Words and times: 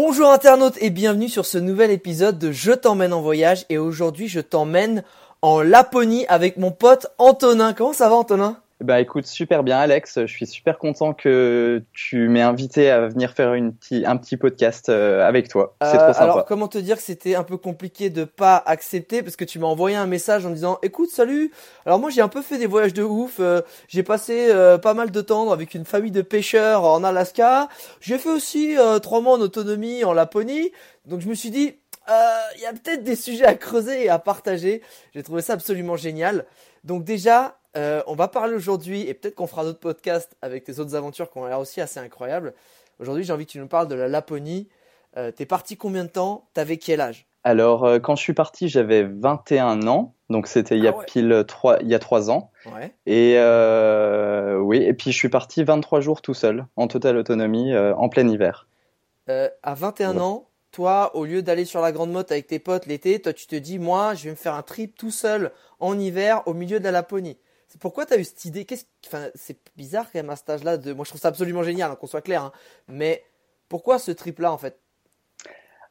Bonjour 0.00 0.30
internautes 0.30 0.78
et 0.80 0.90
bienvenue 0.90 1.28
sur 1.28 1.44
ce 1.44 1.58
nouvel 1.58 1.90
épisode 1.90 2.38
de 2.38 2.52
Je 2.52 2.70
t'emmène 2.70 3.12
en 3.12 3.20
voyage 3.20 3.66
et 3.68 3.78
aujourd'hui 3.78 4.28
je 4.28 4.38
t'emmène 4.38 5.02
en 5.42 5.60
Laponie 5.60 6.24
avec 6.28 6.56
mon 6.56 6.70
pote 6.70 7.08
Antonin. 7.18 7.72
Comment 7.72 7.92
ça 7.92 8.08
va 8.08 8.14
Antonin? 8.14 8.60
Bah 8.80 9.00
écoute, 9.00 9.26
super 9.26 9.64
bien 9.64 9.76
Alex, 9.78 10.20
je 10.20 10.32
suis 10.32 10.46
super 10.46 10.78
content 10.78 11.12
que 11.12 11.82
tu 11.92 12.28
m'aies 12.28 12.42
invité 12.42 12.90
à 12.90 13.08
venir 13.08 13.32
faire 13.32 13.54
une 13.54 13.74
petit, 13.74 14.04
un 14.06 14.16
petit 14.16 14.36
podcast 14.36 14.88
euh, 14.88 15.26
avec 15.26 15.48
toi. 15.48 15.74
C'est 15.82 15.88
Euh, 15.88 16.04
trop 16.04 16.12
sympa. 16.12 16.22
Alors 16.22 16.44
comment 16.44 16.68
te 16.68 16.78
dire 16.78 16.96
que 16.96 17.02
c'était 17.02 17.34
un 17.34 17.42
peu 17.42 17.56
compliqué 17.56 18.08
de 18.08 18.22
pas 18.22 18.56
accepter 18.56 19.24
parce 19.24 19.34
que 19.34 19.44
tu 19.44 19.58
m'as 19.58 19.66
envoyé 19.66 19.96
un 19.96 20.06
message 20.06 20.46
en 20.46 20.50
me 20.50 20.54
disant 20.54 20.78
écoute 20.82 21.10
salut. 21.10 21.50
Alors 21.86 21.98
moi 21.98 22.10
j'ai 22.10 22.20
un 22.20 22.28
peu 22.28 22.40
fait 22.40 22.56
des 22.56 22.66
voyages 22.66 22.94
de 22.94 23.02
ouf 23.02 23.38
euh, 23.40 23.62
j'ai 23.88 24.04
passé 24.04 24.46
euh, 24.50 24.78
pas 24.78 24.94
mal 24.94 25.10
de 25.10 25.20
temps 25.22 25.50
avec 25.50 25.74
une 25.74 25.84
famille 25.84 26.12
de 26.12 26.22
pêcheurs 26.22 26.84
en 26.84 27.02
Alaska. 27.02 27.68
J'ai 28.00 28.16
fait 28.18 28.30
aussi 28.30 28.78
euh, 28.78 29.00
trois 29.00 29.20
mois 29.20 29.34
en 29.36 29.40
autonomie 29.40 30.04
en 30.04 30.12
Laponie. 30.12 30.70
Donc 31.04 31.20
je 31.20 31.28
me 31.28 31.34
suis 31.34 31.50
dit 31.50 31.74
euh, 32.08 32.12
il 32.56 32.62
y 32.62 32.66
a 32.66 32.72
peut-être 32.72 33.02
des 33.02 33.16
sujets 33.16 33.44
à 33.44 33.54
creuser 33.54 34.04
et 34.04 34.08
à 34.08 34.20
partager. 34.20 34.82
J'ai 35.14 35.24
trouvé 35.24 35.42
ça 35.42 35.54
absolument 35.54 35.96
génial. 35.96 36.46
Donc 36.84 37.02
déjà 37.04 37.57
euh, 37.76 38.02
on 38.06 38.14
va 38.14 38.28
parler 38.28 38.54
aujourd'hui 38.54 39.02
et 39.02 39.14
peut-être 39.14 39.34
qu'on 39.34 39.46
fera 39.46 39.64
d'autres 39.64 39.80
podcasts 39.80 40.36
avec 40.42 40.64
tes 40.64 40.78
autres 40.78 40.94
aventures 40.94 41.30
qui 41.30 41.38
ont 41.38 41.46
l'air 41.46 41.60
aussi 41.60 41.80
assez 41.80 42.00
incroyables 42.00 42.54
aujourd'hui 42.98 43.24
j'ai 43.24 43.32
envie 43.32 43.46
que 43.46 43.52
tu 43.52 43.58
nous 43.58 43.68
parles 43.68 43.88
de 43.88 43.94
la 43.94 44.08
Laponie 44.08 44.68
euh, 45.16 45.30
t'es 45.30 45.46
parti 45.46 45.76
combien 45.76 46.04
de 46.04 46.10
temps? 46.10 46.48
T'avais 46.54 46.76
quel 46.76 47.00
âge? 47.00 47.26
Alors 47.44 47.84
euh, 47.84 47.98
quand 47.98 48.14
je 48.16 48.22
suis 48.22 48.34
parti, 48.34 48.68
j'avais 48.68 49.04
21 49.04 49.86
ans, 49.86 50.14
donc 50.28 50.46
c'était 50.46 50.76
il 50.76 50.84
y 50.84 50.88
a 50.88 50.92
Ah 50.94 50.98
ouais. 50.98 51.06
pile 51.06 51.44
trois, 51.46 51.78
il 51.80 51.88
y 51.88 51.94
a 51.94 52.30
ans. 52.30 52.50
Ouais. 52.66 52.92
Et 53.06 53.34
euh, 53.38 54.58
oui, 54.58 54.78
et 54.78 54.92
puis 54.92 55.12
je 55.12 55.16
suis 55.16 55.28
parti 55.28 55.64
23 55.64 56.00
jours 56.00 56.20
tout 56.20 56.34
seul, 56.34 56.66
en 56.76 56.88
totale 56.88 57.16
autonomie, 57.16 57.76
en 57.76 58.08
plein 58.08 58.28
hiver. 58.28 58.68
À 59.28 59.74
21 59.74 60.16
Ouais. 60.16 60.22
ans, 60.22 60.48
toi, 60.72 61.14
au 61.14 61.24
lieu 61.24 61.42
d'aller 61.42 61.64
sur 61.64 61.80
la 61.80 61.92
grande 61.92 62.12
motte 62.12 62.32
avec 62.32 62.46
tes 62.46 62.58
potes 62.58 62.86
l'été, 62.86 63.20
toi, 63.20 63.32
tu 63.32 63.46
te 63.46 63.56
dis, 63.56 63.78
moi, 63.78 64.14
je 64.14 64.24
vais 64.24 64.30
me 64.30 64.36
faire 64.36 64.54
un 64.54 64.62
trip 64.62 64.96
tout 64.96 65.10
seul 65.10 65.52
en 65.80 65.98
hiver 65.98 66.42
au 66.46 66.54
milieu 66.54 66.78
de 66.78 66.84
la 66.84 66.90
Laponie. 66.90 67.38
C'est 67.68 67.80
pourquoi 67.80 68.06
tu 68.06 68.14
as 68.14 68.18
eu 68.18 68.24
cette 68.24 68.44
idée 68.46 68.64
Qu'est-ce, 68.64 68.84
enfin, 69.06 69.26
c'est 69.34 69.58
bizarre 69.76 70.06
quand 70.10 70.18
même 70.18 70.30
à 70.30 70.36
cet 70.36 70.48
âge-là. 70.50 70.76
De, 70.78 70.92
moi, 70.92 71.04
je 71.04 71.10
trouve 71.10 71.20
ça 71.20 71.28
absolument 71.28 71.62
génial, 71.62 71.90
hein, 71.90 71.96
qu'on 72.00 72.06
soit 72.06 72.22
clair. 72.22 72.42
hein. 72.42 72.52
Mais 72.88 73.22
pourquoi 73.68 73.98
ce 73.98 74.10
trip-là, 74.10 74.50
en 74.52 74.58
fait? 74.58 74.78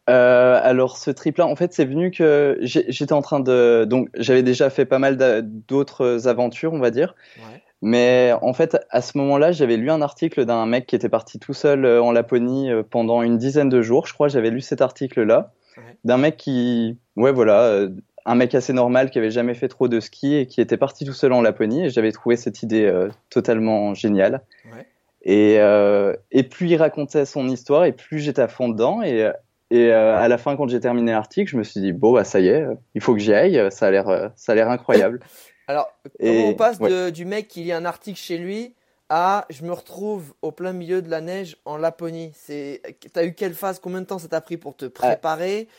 Euh, 0.10 0.60
alors 0.64 0.98
ce 0.98 1.12
trip-là, 1.12 1.46
en 1.48 1.56
fait, 1.58 1.74
c'est 1.74 1.84
venu 1.86 2.12
que 2.12 2.58
j'étais 2.62 3.14
en 3.14 3.22
train 3.22 3.42
de, 3.42 3.86
donc 3.88 4.08
j'avais 4.16 4.42
déjà 4.42 4.70
fait 4.70 4.86
pas 4.86 5.00
mal 5.00 5.18
d'a- 5.18 5.42
d'autres 5.42 6.28
aventures, 6.30 6.72
on 6.74 6.80
va 6.80 6.92
dire. 6.92 7.14
Ouais. 7.40 7.62
Mais 7.82 8.32
en 8.42 8.54
fait, 8.54 8.78
à 8.90 9.02
ce 9.02 9.18
moment-là, 9.18 9.52
j'avais 9.52 9.76
lu 9.78 9.92
un 9.92 10.02
article 10.02 10.46
d'un 10.46 10.66
mec 10.66 10.88
qui 10.88 10.96
était 10.96 11.10
parti 11.10 11.40
tout 11.40 11.54
seul 11.54 11.84
euh, 11.86 12.02
en 12.02 12.12
Laponie 12.14 12.72
euh, 12.72 12.84
pendant 12.90 13.22
une 13.22 13.38
dizaine 13.38 13.70
de 13.70 13.82
jours, 13.82 14.08
je 14.08 14.14
crois. 14.14 14.30
J'avais 14.30 14.50
lu 14.50 14.62
cet 14.62 14.82
article-là 14.82 15.52
Ouais. 15.78 15.96
d'un 16.06 16.18
mec 16.18 16.38
qui, 16.38 16.98
ouais, 17.18 17.32
voilà, 17.32 17.86
un 18.28 18.36
mec 18.36 18.54
assez 18.54 18.74
normal 18.74 19.10
qui 19.10 19.18
avait 19.18 19.32
jamais 19.32 19.56
fait 19.56 19.70
trop 19.70 19.88
de 19.88 20.00
ski 20.00 20.36
et 20.36 20.46
qui 20.46 20.62
était 20.62 20.78
parti 20.78 21.06
tout 21.06 21.14
seul 21.14 21.34
en 21.34 21.42
Laponie. 21.42 21.86
Et 21.86 21.90
j'avais 21.90 22.12
trouvé 22.12 22.36
cette 22.36 22.62
idée 22.62 22.86
euh, 22.86 23.10
totalement 23.30 23.94
géniale. 23.96 24.42
Ouais. 24.72 24.86
Et, 25.24 25.60
euh, 25.60 26.14
et 26.32 26.44
plus 26.44 26.68
il 26.68 26.76
racontait 26.78 27.26
son 27.26 27.48
histoire, 27.50 27.86
et 27.86 27.94
plus 27.94 28.20
j'étais 28.20 28.42
à 28.42 28.48
fond 28.48 28.70
dedans. 28.70 29.02
Et, 29.02 29.32
et 29.72 29.92
euh, 29.92 30.16
à 30.16 30.28
la 30.28 30.38
fin, 30.38 30.56
quand 30.56 30.68
j'ai 30.68 30.80
terminé 30.80 31.12
l'article, 31.12 31.50
je 31.50 31.58
me 31.58 31.64
suis 31.64 31.82
dit 31.82 31.92
bon, 31.94 32.14
bah 32.14 32.24
ça 32.24 32.40
y 32.40 32.48
est, 32.48 32.66
il 32.96 33.02
faut 33.02 33.14
que 33.14 33.20
j'y 33.20 33.34
aille. 33.34 33.72
Ça 33.72 33.88
a 33.88 33.92
l'air, 33.92 34.32
ça 34.36 34.52
a 34.52 34.56
l'air 34.56 34.70
incroyable. 34.70 35.20
Alors, 35.68 35.90
comment 36.20 36.32
Et- 36.32 36.50
on 36.50 36.54
passe 36.54 36.80
ouais. 36.80 36.90
de- 36.90 37.10
du 37.10 37.26
mec 37.26 37.48
qui 37.48 37.64
lit 37.64 37.74
un 37.74 37.84
article 37.86 38.18
chez 38.20 38.38
lui 38.38 38.74
à 39.10 39.46
je 39.50 39.64
me 39.64 39.72
retrouve 39.72 40.34
au 40.42 40.52
plein 40.52 40.74
milieu 40.74 41.02
de 41.02 41.10
la 41.10 41.20
neige 41.22 41.58
en 41.66 41.78
Laponie? 41.78 42.32
C'est, 42.36 42.82
T'as 43.12 43.26
eu 43.26 43.34
quelle 43.34 43.54
phase? 43.54 43.80
Combien 43.80 44.00
de 44.02 44.06
temps 44.06 44.20
ça 44.20 44.28
t'a 44.30 44.40
pris 44.42 44.58
pour 44.58 44.76
te 44.78 44.86
préparer? 44.86 45.66
Qu- 45.66 45.74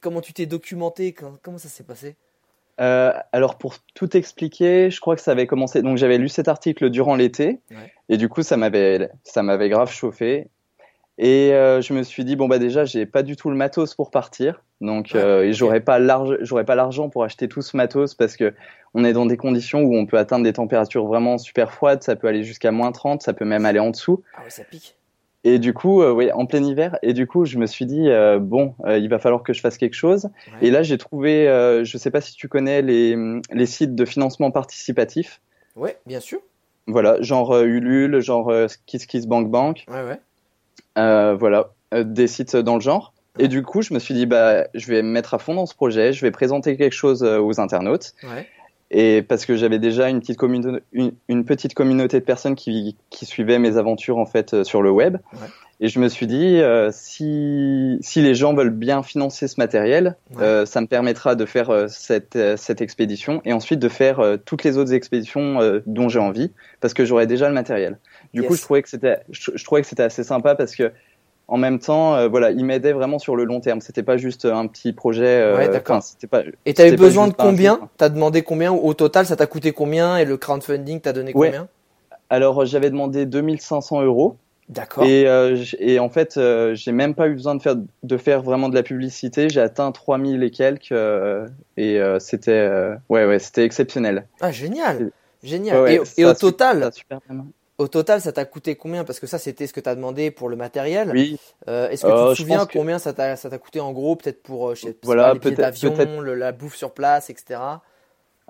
Comment 0.00 0.20
tu 0.20 0.32
t'es 0.32 0.46
documenté 0.46 1.12
Comment- 1.12 1.58
ça 1.58 1.68
s'est 1.68 1.84
passé? 1.84 2.16
Euh, 2.80 3.12
alors 3.32 3.58
pour 3.58 3.74
tout 3.94 4.16
expliquer, 4.16 4.90
je 4.90 5.00
crois 5.00 5.14
que 5.14 5.20
ça 5.22 5.32
avait 5.32 5.46
commencé. 5.46 5.82
Donc 5.82 5.98
j'avais 5.98 6.16
lu 6.18 6.28
cet 6.28 6.48
article 6.48 6.88
durant 6.88 7.14
l'été, 7.14 7.60
Ouais. 7.70 7.92
et 8.08 8.16
du 8.16 8.28
coup 8.28 8.42
ça 8.42 8.56
m'avait 8.56 9.10
ça 9.24 9.42
m'avait 9.42 9.68
grave 9.68 9.90
chauffé. 9.90 10.48
Et 11.18 11.52
euh, 11.52 11.82
je 11.82 11.92
me 11.92 12.02
suis 12.02 12.24
dit 12.24 12.36
bon 12.36 12.48
bah 12.48 12.58
déjà 12.58 12.86
j'ai 12.86 13.04
pas 13.04 13.22
du 13.22 13.36
tout 13.36 13.50
le 13.50 13.56
matos 13.56 13.94
pour 13.94 14.10
partir, 14.10 14.62
donc 14.80 15.10
Ouais, 15.12 15.20
euh, 15.20 15.52
j'aurais 15.52 15.80
pas 15.80 15.98
l'argent 15.98 16.36
j'aurais 16.40 16.64
pas 16.64 16.74
l'argent 16.74 17.10
pour 17.10 17.22
acheter 17.24 17.46
tout 17.48 17.60
ce 17.60 17.76
matos 17.76 18.14
parce 18.14 18.36
que 18.38 18.54
on 18.94 19.04
est 19.04 19.12
dans 19.12 19.26
des 19.26 19.36
conditions 19.36 19.82
où 19.82 19.94
on 19.96 20.06
peut 20.06 20.16
atteindre 20.16 20.44
des 20.44 20.54
températures 20.54 21.04
vraiment 21.06 21.36
super 21.36 21.72
froides, 21.72 22.02
ça 22.02 22.16
peut 22.16 22.28
aller 22.28 22.42
jusqu'à 22.44 22.70
moins 22.72 22.92
30, 22.92 23.20
ça 23.20 23.34
peut 23.34 23.44
même 23.44 23.66
aller 23.66 23.78
en 23.80 23.90
dessous. 23.90 24.22
Ah 24.34 24.44
ouais, 24.44 24.50
ça 24.50 24.64
pique. 24.64 24.96
Et 25.42 25.58
du 25.58 25.72
coup, 25.72 26.02
euh, 26.02 26.12
oui, 26.12 26.30
en 26.32 26.44
plein 26.44 26.62
hiver. 26.62 26.98
Et 27.02 27.14
du 27.14 27.26
coup, 27.26 27.46
je 27.46 27.56
me 27.58 27.66
suis 27.66 27.86
dit, 27.86 28.08
euh, 28.08 28.38
bon, 28.38 28.74
euh, 28.84 28.98
il 28.98 29.08
va 29.08 29.18
falloir 29.18 29.42
que 29.42 29.52
je 29.52 29.60
fasse 29.60 29.78
quelque 29.78 29.94
chose. 29.94 30.24
Ouais. 30.24 30.68
Et 30.68 30.70
là, 30.70 30.82
j'ai 30.82 30.98
trouvé, 30.98 31.46
je 31.82 31.96
sais 31.98 32.10
pas 32.10 32.20
si 32.20 32.34
tu 32.34 32.48
connais 32.48 32.82
les, 32.82 33.16
les 33.52 33.66
sites 33.66 33.94
de 33.94 34.04
financement 34.04 34.50
participatif. 34.50 35.40
Ouais, 35.76 35.96
bien 36.06 36.20
sûr. 36.20 36.40
Voilà, 36.86 37.20
genre 37.22 37.56
Ulule, 37.58 38.20
genre 38.20 38.52
KissKissBankBank. 38.86 39.86
Ouais, 39.88 40.02
ouais. 40.02 41.34
Voilà, 41.36 41.70
des 41.92 42.26
sites 42.26 42.56
dans 42.56 42.74
le 42.74 42.80
genre. 42.80 43.14
Et 43.38 43.48
du 43.48 43.62
coup, 43.62 43.80
je 43.80 43.94
me 43.94 43.98
suis 43.98 44.12
dit, 44.12 44.26
bah, 44.26 44.66
je 44.74 44.88
vais 44.88 45.02
me 45.02 45.08
mettre 45.08 45.32
à 45.32 45.38
fond 45.38 45.54
dans 45.54 45.66
ce 45.66 45.74
projet. 45.74 46.12
Je 46.12 46.20
vais 46.20 46.30
présenter 46.30 46.76
quelque 46.76 46.92
chose 46.92 47.22
aux 47.22 47.60
internautes. 47.60 48.12
Ouais. 48.24 48.46
Et 48.90 49.22
parce 49.22 49.46
que 49.46 49.54
j'avais 49.56 49.78
déjà 49.78 50.08
une 50.08 50.20
petite, 50.20 50.36
communauté, 50.36 50.82
une, 50.92 51.12
une 51.28 51.44
petite 51.44 51.74
communauté 51.74 52.18
de 52.18 52.24
personnes 52.24 52.56
qui, 52.56 52.96
qui 53.10 53.24
suivaient 53.24 53.58
mes 53.60 53.76
aventures 53.76 54.18
en 54.18 54.26
fait 54.26 54.52
euh, 54.54 54.64
sur 54.64 54.82
le 54.82 54.90
web. 54.90 55.18
Ouais. 55.32 55.38
Et 55.82 55.88
je 55.88 55.98
me 55.98 56.08
suis 56.08 56.26
dit, 56.26 56.58
euh, 56.60 56.90
si, 56.92 57.96
si 58.02 58.20
les 58.20 58.34
gens 58.34 58.52
veulent 58.52 58.68
bien 58.68 59.02
financer 59.02 59.48
ce 59.48 59.54
matériel, 59.58 60.16
Ouais. 60.36 60.42
euh, 60.42 60.66
ça 60.66 60.80
me 60.82 60.86
permettra 60.86 61.36
de 61.36 61.46
faire 61.46 61.70
euh, 61.70 61.86
cette, 61.88 62.36
cette 62.56 62.82
expédition 62.82 63.40
et 63.46 63.52
ensuite 63.52 63.78
de 63.78 63.88
faire 63.88 64.20
toutes 64.44 64.64
les 64.64 64.76
autres 64.76 64.92
expéditions 64.92 65.80
dont 65.86 66.08
j'ai 66.08 66.18
envie 66.18 66.50
parce 66.80 66.92
que 66.92 67.04
j'aurai 67.04 67.26
déjà 67.26 67.48
le 67.48 67.54
matériel. 67.54 67.96
Du 68.34 68.42
coup, 68.42 68.56
je 68.56 68.60
trouvais 68.62 68.82
que 68.82 68.88
c'était, 68.88 69.20
je, 69.30 69.52
je 69.54 69.64
trouvais 69.64 69.80
que 69.82 69.86
c'était 69.86 70.02
assez 70.02 70.22
sympa 70.24 70.54
parce 70.54 70.74
que 70.76 70.92
en 71.50 71.58
même 71.58 71.78
temps, 71.80 72.14
euh, 72.14 72.28
voilà, 72.28 72.50
il 72.52 72.64
m'aidait 72.64 72.92
vraiment 72.92 73.18
sur 73.18 73.36
le 73.36 73.44
long 73.44 73.60
terme. 73.60 73.80
C'était 73.80 74.02
pas 74.04 74.16
juste 74.16 74.44
un 74.46 74.66
petit 74.68 74.92
projet. 74.92 75.24
euh, 75.26 75.56
Ouais, 75.58 75.68
d'accord. 75.68 76.00
pas. 76.30 76.42
Et 76.64 76.74
t'as 76.74 76.88
eu 76.88 76.96
besoin 76.96 77.28
de 77.28 77.34
combien. 77.34 77.80
T'as 77.98 78.08
demandé 78.08 78.42
combien 78.42 78.72
Au 78.72 78.94
total, 78.94 79.26
ça 79.26 79.36
t'a 79.36 79.46
coûté 79.46 79.72
combien 79.72 80.16
Et 80.16 80.24
le 80.24 80.36
crowdfunding 80.36 81.00
t'a 81.00 81.12
donné 81.12 81.32
Ouais. 81.34 81.48
combien 81.48 81.68
Alors, 82.30 82.64
j'avais 82.64 82.88
demandé 82.90 83.26
2500 83.26 84.02
euros. 84.02 84.36
D'accord. 84.68 85.02
Et, 85.04 85.26
euh, 85.26 85.56
en 85.98 86.08
fait, 86.08 86.36
euh, 86.36 86.76
j'ai 86.76 86.92
même 86.92 87.16
pas 87.16 87.26
eu 87.26 87.34
besoin 87.34 87.56
de 87.56 87.60
faire, 87.62 87.74
de 88.04 88.16
faire 88.16 88.40
vraiment 88.42 88.68
de 88.68 88.74
la 88.76 88.84
publicité. 88.84 89.48
J'ai 89.48 89.60
atteint 89.60 89.90
3000 89.90 90.44
et 90.44 90.50
quelques. 90.52 90.92
euh, 90.92 91.48
et 91.76 91.98
euh, 91.98 92.20
c'était 92.20 92.52
euh, 92.52 92.94
ouais, 93.08 93.26
ouais, 93.26 93.40
c'était 93.40 93.64
exceptionnel. 93.64 94.28
Ah, 94.40 94.52
génial. 94.52 95.10
Génial. 95.42 95.76
Ouais, 95.78 95.82
ouais, 95.82 95.94
et, 96.16 96.20
et 96.20 96.24
ça 96.24 96.30
au 96.30 96.34
total, 96.34 96.90
super. 96.92 97.18
Au 97.80 97.88
total, 97.88 98.20
ça 98.20 98.32
t'a 98.32 98.44
coûté 98.44 98.76
combien? 98.76 99.04
Parce 99.04 99.20
que 99.20 99.26
ça, 99.26 99.38
c'était 99.38 99.66
ce 99.66 99.72
que 99.72 99.80
t'as 99.80 99.94
demandé 99.94 100.30
pour 100.30 100.48
le 100.48 100.56
matériel. 100.56 101.10
Oui, 101.12 101.36
Euh, 101.68 101.88
Est-ce 101.90 102.04
que 102.04 102.10
Euh, 102.10 102.12
tu 102.12 102.24
te 102.24 102.30
je 102.30 102.42
souviens 102.42 102.66
que- 102.66 102.78
combien 102.78 102.98
ça 102.98 103.12
t'a 103.12 103.36
ça 103.36 103.50
t'a 103.50 103.58
coûté 103.58 103.80
en 103.80 103.92
gros, 103.92 104.16
peut-être 104.16 104.42
pour 104.42 104.70
euh, 104.70 104.74
je 104.74 104.82
sais 104.82 104.96
Voilà, 105.02 105.32
les 105.32 105.38
billets 105.38 105.56
d'avion, 105.56 106.20
la 106.22 106.52
bouffe 106.52 106.76
sur 106.76 106.92
place, 106.92 107.30
etc. 107.30 107.82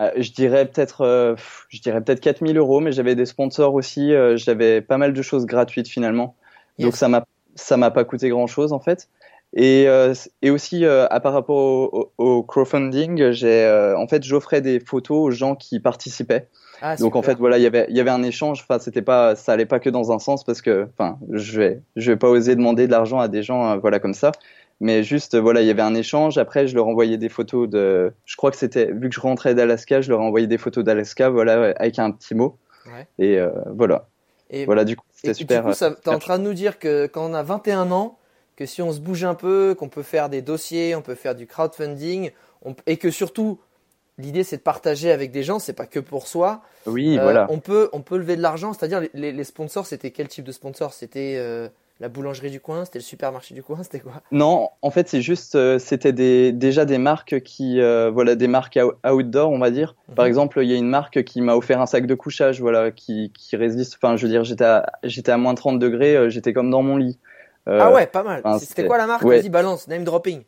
euh, 0.01 0.11
je 0.17 0.33
dirais 0.33 0.67
peut-être, 0.67 1.03
euh, 1.03 1.35
je 1.69 1.81
dirais 1.81 2.01
peut-être 2.03 2.21
4000 2.21 2.57
euros, 2.57 2.81
mais 2.81 2.93
j'avais 2.93 3.15
des 3.15 3.27
sponsors 3.27 3.75
aussi. 3.75 4.13
euh, 4.15 4.37
j'avais 4.37 4.81
pas 4.81 4.99
mal 4.99 5.13
de 5.13 5.23
choses 5.23 5.47
gratuites 5.47 5.89
finalement. 5.89 6.37
Donc 6.79 6.97
ça 6.97 7.09
m'a, 7.09 7.27
ça 7.55 7.77
m'a 7.77 7.91
pas 7.91 8.05
coûté 8.05 8.29
grand 8.31 8.47
chose 8.47 8.73
en 8.73 8.81
fait. 8.81 9.09
Et, 9.53 9.89
euh, 9.89 10.15
et 10.43 10.51
aussi, 10.51 10.85
euh, 10.85 11.07
à 11.11 11.19
par 11.21 11.33
rapport 11.33 11.57
au, 11.57 12.13
au- 12.19 12.25
au 12.39 12.43
crowdfunding, 12.45 13.33
j'ai, 13.33 13.65
euh, 13.65 13.99
en 13.99 14.07
fait, 14.07 14.23
j'offrais 14.23 14.61
des 14.61 14.79
photos 14.81 15.19
aux 15.19 15.31
gens 15.33 15.57
qui 15.57 15.81
participaient. 15.81 16.49
Ah, 16.83 16.97
Donc 16.97 17.17
en 17.17 17.23
fait, 17.23 17.35
voilà, 17.35 17.59
il 17.59 17.63
y 17.63 17.67
avait, 17.67 17.87
il 17.89 17.97
y 17.97 18.01
avait 18.01 18.11
un 18.11 18.23
échange. 18.23 18.63
Enfin, 18.63 18.79
c'était 18.79 19.03
pas, 19.03 19.37
ça 19.37 19.53
allait 19.53 19.67
pas 19.67 19.81
que 19.81 19.91
dans 19.91 20.13
un 20.13 20.19
sens 20.19 20.45
parce 20.45 20.63
que, 20.63 20.89
enfin, 20.95 21.19
je 21.31 21.61
vais, 21.61 21.81
je 21.97 22.13
vais 22.13 22.17
pas 22.17 22.29
oser 22.29 22.57
demander 22.57 22.87
de 22.87 22.93
l'argent 22.93 23.19
à 23.19 23.29
des 23.29 23.43
gens, 23.43 23.71
euh, 23.73 23.77
voilà, 23.77 23.99
comme 24.01 24.15
ça. 24.15 24.33
Mais 24.81 25.03
juste, 25.03 25.35
euh, 25.35 25.41
voilà, 25.41 25.61
il 25.61 25.67
y 25.67 25.71
avait 25.71 25.83
un 25.83 25.95
échange. 25.95 26.39
Après, 26.39 26.67
je 26.67 26.75
leur 26.75 26.87
envoyais 26.87 27.19
des 27.19 27.29
photos 27.29 27.69
de, 27.69 28.13
je 28.25 28.37
crois 28.37 28.51
que 28.51 28.57
c'était, 28.57 28.87
vu 28.93 29.11
que 29.11 29.15
je 29.15 29.21
rentrais 29.21 29.55
d'Alaska, 29.55 30.01
je 30.01 30.09
leur 30.11 30.21
envoyais 30.21 30.47
des 30.47 30.57
photos 30.59 30.83
d'Alaska, 30.85 31.29
voilà, 31.29 31.75
avec 31.77 31.99
un 31.99 32.11
petit 32.13 32.35
mot. 32.35 32.57
Ouais. 32.87 33.07
Et 33.19 33.39
euh, 33.39 33.51
voilà, 33.75 34.07
Et, 34.49 34.65
voilà, 34.65 34.85
du 34.87 34.97
coup, 34.97 35.05
c'était 35.13 35.33
du 35.33 35.39
super. 35.39 35.65
coup, 35.65 35.73
ça, 35.75 35.89
euh, 35.89 35.95
t'es 36.03 36.09
en 36.09 36.19
train 36.19 36.39
de 36.39 36.45
nous 36.45 36.55
dire 36.55 36.79
que 36.79 37.07
quand 37.07 37.31
on 37.31 37.35
a 37.35 37.43
21 37.43 37.91
ans, 37.91 38.17
que 38.57 38.65
si 38.65 38.81
on 38.81 38.91
se 38.91 39.01
bouge 39.01 39.23
un 39.25 39.35
peu, 39.35 39.75
qu'on 39.79 39.89
peut 39.91 40.03
faire 40.03 40.31
des 40.31 40.41
dossiers, 40.41 40.95
on 40.95 41.03
peut 41.03 41.15
faire 41.15 41.35
du 41.35 41.47
crowdfunding, 41.47 42.31
on- 42.65 42.75
et 42.87 42.97
que 42.97 43.11
surtout, 43.11 43.59
l'idée 44.21 44.45
c'est 44.45 44.57
de 44.59 44.63
partager 44.63 45.11
avec 45.11 45.31
des 45.33 45.43
gens, 45.43 45.59
c'est 45.59 45.73
pas 45.73 45.87
que 45.87 46.01
pour 46.01 46.27
soi. 46.27 46.61
Oui, 46.87 47.19
Euh, 47.19 47.23
voilà. 47.23 47.47
On 47.51 47.59
peut, 47.59 47.89
on 47.93 48.01
peut 48.01 48.17
lever 48.19 48.37
de 48.37 48.43
l'argent, 48.43 48.73
c'est-à-dire 48.73 49.03
les, 49.15 49.45
sponsors, 49.45 49.87
c'était 49.87 50.11
quel 50.11 50.29
type 50.29 50.45
de 50.45 50.53
sponsor 50.53 50.93
C'était 50.93 51.35
euh, 51.39 51.69
la 52.01 52.09
boulangerie 52.09 52.51
du 52.51 52.61
coin, 52.61 52.85
c'était 52.87 52.99
le 53.01 53.05
supermarché 53.05 53.55
du 53.55 53.63
coin, 53.63 53.79
c'était 53.83 54.01
quoi? 54.01 54.15
Non, 54.33 54.71
en 54.81 54.91
fait, 54.91 55.09
c'est 55.09 55.21
juste, 55.21 55.55
euh, 55.55 55.79
c'était 55.79 56.13
des, 56.13 56.53
déjà 56.53 56.85
des 56.87 56.97
marques 56.99 57.41
qui, 57.43 57.79
voilà, 57.81 58.35
des 58.37 58.49
marques 58.49 58.79
out- 58.83 58.97
outdoor, 59.07 59.51
on 59.51 59.59
va 59.59 59.71
dire. 59.71 59.95
Par 60.17 60.25
Mhm. 60.25 60.29
exemple, 60.31 60.61
il 60.63 60.71
y 60.71 60.75
a 60.75 60.77
une 60.77 60.89
marque 60.89 61.23
qui 61.25 61.41
m'a 61.43 61.55
offert 61.57 61.81
un 61.81 61.87
sac 61.87 62.07
de 62.07 62.15
couchage, 62.15 62.61
voilà, 62.61 62.91
qui, 62.91 63.33
qui 63.39 63.57
résiste. 63.57 63.99
Enfin, 64.01 64.17
je 64.17 64.23
veux 64.27 64.31
dire, 64.33 64.45
j'étais 64.45 64.65
à, 64.65 64.87
j'étais 65.03 65.33
à 65.33 65.37
moins 65.37 65.55
30 65.55 65.79
degrés, 65.79 66.31
j'étais 66.31 66.53
comme 66.53 66.71
dans 66.71 66.83
mon 66.83 66.97
lit. 66.97 67.19
Ah 67.67 67.93
ouais, 67.93 68.07
pas 68.07 68.23
mal. 68.23 68.41
enfin, 68.45 68.59
c'était- 68.59 68.87
quoi 68.87 68.97
la 68.99 69.07
marque? 69.07 69.23
Ouais. 69.25 69.39
Vas-y, 69.41 69.51
balance, 69.51 69.87
name 69.87 70.03
dropping. 70.05 70.43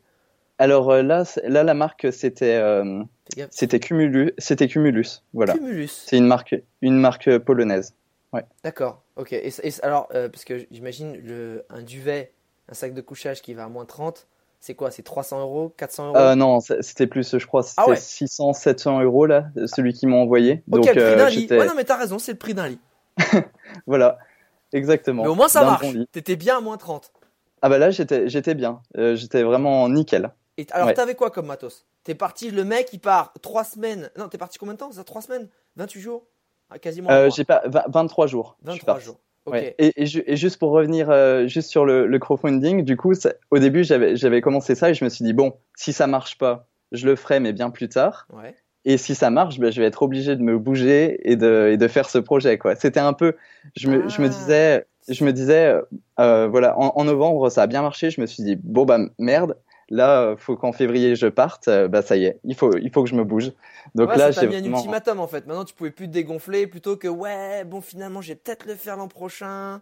Alors 0.59 0.91
euh, 0.91 1.01
là, 1.01 1.23
là, 1.43 1.63
la 1.63 1.73
marque, 1.73 2.07
c'était, 2.13 2.55
euh, 2.55 3.03
c'était 3.49 3.79
Cumulus, 3.79 4.33
c'était 4.37 4.67
Cumulus, 4.67 5.23
voilà. 5.33 5.53
Cumulus. 5.53 6.03
C'est 6.07 6.17
une 6.17 6.27
marque, 6.27 6.55
une 6.81 6.97
marque 6.97 7.37
polonaise. 7.39 7.95
D'accord, 8.63 9.03
ok. 9.15 9.33
Et, 9.33 9.47
et 9.47 9.73
alors, 9.83 10.07
euh, 10.15 10.29
parce 10.29 10.43
que 10.45 10.65
j'imagine 10.71 11.17
le, 11.23 11.65
un 11.69 11.81
duvet, 11.83 12.31
un 12.69 12.73
sac 12.73 12.93
de 12.93 13.01
couchage 13.01 13.41
qui 13.41 13.53
va 13.53 13.65
à 13.65 13.67
moins 13.67 13.85
30, 13.85 14.27
c'est 14.59 14.73
quoi? 14.73 14.89
C'est 14.91 15.03
300 15.03 15.41
euros 15.41 15.73
400 15.77 16.07
euros? 16.07 16.17
Euh, 16.17 16.35
non, 16.35 16.59
c'était 16.59 17.05
plus, 17.07 17.37
je 17.37 17.45
crois, 17.45 17.61
c'était 17.63 17.81
Ah 17.85 17.89
ouais. 17.89 17.95
600, 17.95 18.53
700 18.53 19.01
euros 19.01 19.25
là, 19.25 19.47
celui 19.67 19.93
qui 19.93 20.07
m'a 20.07 20.15
envoyé. 20.15 20.63
Ok, 20.71 20.85
Donc, 20.85 20.95
le 20.95 21.03
prix 21.05 21.15
d'un 21.15 21.29
lit. 21.29 21.47
Ouais, 21.51 21.67
non, 21.67 21.73
mais 21.75 21.83
t'as 21.83 21.97
raison, 21.97 22.17
c'est 22.17 22.31
le 22.31 22.37
prix 22.37 22.53
d'un 22.53 22.69
lit. 22.69 22.79
voilà, 23.85 24.17
exactement. 24.71 25.23
Mais 25.23 25.29
au 25.29 25.35
moins 25.35 25.47
ça 25.49 25.63
marche. 25.63 25.93
bon. 25.93 26.05
T'étais 26.11 26.35
bien 26.35 26.57
à 26.57 26.61
moins 26.61 26.77
30. 26.77 27.11
Ah 27.61 27.69
bah 27.69 27.77
là, 27.77 27.91
j'étais, 27.91 28.27
j'étais 28.29 28.55
bien, 28.55 28.81
j'étais 28.95 29.43
vraiment 29.43 29.87
nickel. 29.89 30.31
Et 30.57 30.67
alors, 30.71 30.87
Ouais. 30.87 30.93
t'avais 30.93 31.15
quoi 31.15 31.31
comme 31.31 31.47
matos? 31.47 31.85
T'es 32.03 32.15
parti, 32.15 32.51
le 32.51 32.63
mec, 32.63 32.89
il 32.93 32.99
part 32.99 33.33
3 33.41 33.63
semaines. 33.63 34.09
Non, 34.17 34.27
t'es 34.27 34.37
parti 34.37 34.57
combien 34.59 34.73
de 34.73 34.79
temps? 34.79 34.91
Ça 34.91 35.03
3 35.03 35.21
semaines? 35.21 35.47
28 35.77 36.01
jours? 36.01 36.25
Ah, 36.69 36.77
Quasiment. 36.79 37.09
Euh, 37.11 37.29
j'ai 37.35 37.43
pas, 37.43 37.61
vingt- 37.65 37.85
23 37.89 38.27
jours. 38.27 38.57
je 38.65 38.71
suis 38.71 38.79
23 38.79 38.93
parti. 38.95 39.05
jours. 39.05 39.19
Ok. 39.45 39.53
Ouais. 39.53 39.75
Et, 39.77 40.03
et, 40.03 40.31
et 40.31 40.35
juste 40.37 40.57
pour 40.57 40.71
revenir 40.71 41.09
euh, 41.09 41.47
juste 41.47 41.69
sur 41.69 41.85
le, 41.85 42.05
le 42.07 42.19
crowdfunding, 42.19 42.83
du 42.83 42.95
coup, 42.97 43.13
ça- 43.13 43.33
au 43.51 43.59
début, 43.59 43.83
j'avais 43.83 44.41
commencé 44.41 44.75
ça 44.75 44.89
et 44.89 44.93
je 44.93 45.03
me 45.03 45.09
suis 45.09 45.25
dit 45.25 45.33
bon, 45.33 45.53
si 45.75 45.91
ça 45.91 46.07
marche 46.07 46.37
pas, 46.37 46.67
je 46.91 47.05
le 47.07 47.15
ferai, 47.15 47.39
mais 47.39 47.51
bien 47.53 47.69
plus 47.69 47.89
tard. 47.89 48.27
Ouais. 48.31 48.55
Et 48.85 48.97
si 48.97 49.15
ça 49.15 49.29
marche, 49.29 49.59
ben, 49.59 49.71
je 49.71 49.79
vais 49.81 49.87
être 49.87 50.03
obligé 50.03 50.35
de 50.35 50.41
me 50.41 50.57
bouger 50.57 51.19
et 51.29 51.35
de, 51.37 51.69
et 51.73 51.77
de 51.77 51.87
faire 51.87 52.09
ce 52.09 52.17
projet. 52.19 52.57
quoi. 52.57 52.75
C'était 52.75 52.99
un 52.99 53.13
peu, 53.13 53.35
je 53.77 53.89
me, 53.89 54.07
je 54.09 54.21
me 54.21 54.27
Ah. 54.27 54.29
disais, 54.29 54.85
je 55.09 55.23
me 55.25 55.31
disais, 55.33 55.73
euh, 56.19 56.47
voilà, 56.47 56.77
en, 56.77 56.91
en 56.95 57.03
novembre, 57.05 57.49
ça 57.49 57.63
a 57.63 57.67
bien 57.67 57.81
marché. 57.81 58.09
Je 58.11 58.19
me 58.21 58.25
suis 58.25 58.43
dit 58.43 58.57
bon 58.61 58.85
bah 58.85 58.99
merde, 59.19 59.57
là, 59.89 60.21
euh, 60.21 60.37
faut 60.37 60.55
qu'en 60.55 60.71
février 60.71 61.15
je 61.15 61.27
parte. 61.27 61.67
Euh, 61.67 61.87
bah 61.87 62.01
ça 62.01 62.15
y 62.15 62.25
est, 62.25 62.39
il 62.43 62.55
faut, 62.55 62.75
il 62.77 62.91
faut 62.91 63.03
que 63.03 63.09
je 63.09 63.15
me 63.15 63.23
bouge. 63.23 63.51
Donc 63.95 64.09
Ouais, 64.09 64.17
là, 64.17 64.31
j'ai 64.31 64.47
mis 64.47 64.55
un 64.55 64.63
ultimatum 64.63 65.19
en 65.19 65.27
fait. 65.27 65.45
Maintenant, 65.45 65.65
tu 65.65 65.73
pouvais 65.73 65.91
plus 65.91 66.07
te 66.07 66.13
dégonfler 66.13 66.67
plutôt 66.67 66.97
que 66.97 67.07
ouais, 67.07 67.63
bon, 67.63 67.81
finalement, 67.81 68.21
je 68.21 68.29
vais 68.29 68.35
peut-être 68.35 68.65
le 68.65 68.75
faire 68.75 68.97
l'an 68.97 69.07
prochain. 69.07 69.81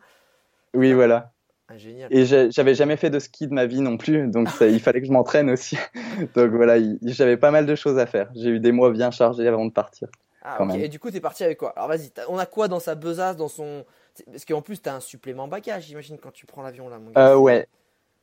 Oui, 0.73 0.93
voilà. 0.93 1.31
Ah, 1.67 1.77
génial. 1.77 2.11
Et 2.13 2.25
j'avais 2.25 2.75
jamais 2.75 2.97
fait 2.97 3.09
de 3.09 3.19
ski 3.19 3.47
de 3.47 3.53
ma 3.53 3.65
vie 3.65 3.81
non 3.81 3.97
plus, 3.97 4.27
donc 4.27 4.49
ça- 4.49 4.67
il 4.67 4.79
fallait 4.79 5.01
que 5.01 5.07
je 5.07 5.11
m'entraîne 5.11 5.49
aussi. 5.49 5.77
Donc 6.35 6.51
voilà, 6.51 6.77
il- 6.77 6.99
j'avais 7.03 7.37
pas 7.37 7.51
mal 7.51 7.65
de 7.65 7.75
choses 7.75 7.97
à 7.97 8.05
faire. 8.05 8.29
J'ai 8.35 8.49
eu 8.49 8.59
des 8.59 8.71
mois 8.71 8.91
bien 8.91 9.11
chargés 9.11 9.47
avant 9.47 9.65
de 9.65 9.71
partir. 9.71 10.09
Ah, 10.41 10.57
quand 10.57 10.65
ok. 10.65 10.73
même. 10.73 10.83
Et 10.83 10.89
du 10.89 10.99
coup, 10.99 11.11
t'es 11.11 11.21
parti 11.21 11.43
avec 11.43 11.59
quoi? 11.59 11.69
Alors, 11.75 11.87
vas-y, 11.87 12.11
on 12.27 12.37
a 12.37 12.45
quoi 12.45 12.67
dans 12.67 12.79
sa 12.79 12.95
besace, 12.95 13.37
dans 13.37 13.47
son. 13.47 13.85
Parce 14.25 14.43
qu'en 14.43 14.61
plus, 14.61 14.81
t'as 14.81 14.95
un 14.95 14.99
supplément 14.99 15.47
bagage, 15.47 15.85
j'imagine, 15.85 16.17
quand 16.17 16.31
tu 16.31 16.45
prends 16.45 16.61
l'avion 16.63 16.89
là, 16.89 16.99
mon 16.99 17.11
gars? 17.11 17.21
Euh, 17.21 17.35
ouais, 17.37 17.67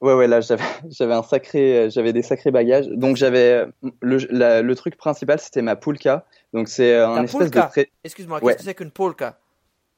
ouais, 0.00 0.14
ouais. 0.14 0.26
Là, 0.26 0.40
j'avais, 0.40 0.62
un 1.12 1.22
sacré, 1.22 1.88
j'avais 1.90 2.12
des 2.12 2.22
sacrés 2.22 2.50
bagages. 2.50 2.88
Donc 2.88 3.16
j'avais 3.16 3.66
le, 4.00 4.18
la- 4.30 4.62
le 4.62 4.74
truc 4.74 4.96
principal, 4.96 5.38
c'était 5.38 5.62
ma 5.62 5.76
poulka. 5.76 6.24
Donc 6.52 6.68
c'est 6.68 6.94
euh, 6.94 7.08
un 7.08 7.24
espèce 7.24 7.50
de 7.50 7.60
trai- 7.60 7.90
Excuse-moi, 8.04 8.42
Ouais. 8.42 8.52
qu'est-ce 8.52 8.64
que 8.64 8.68
c'est 8.70 8.74
qu'une 8.74 8.90
polka? 8.90 9.38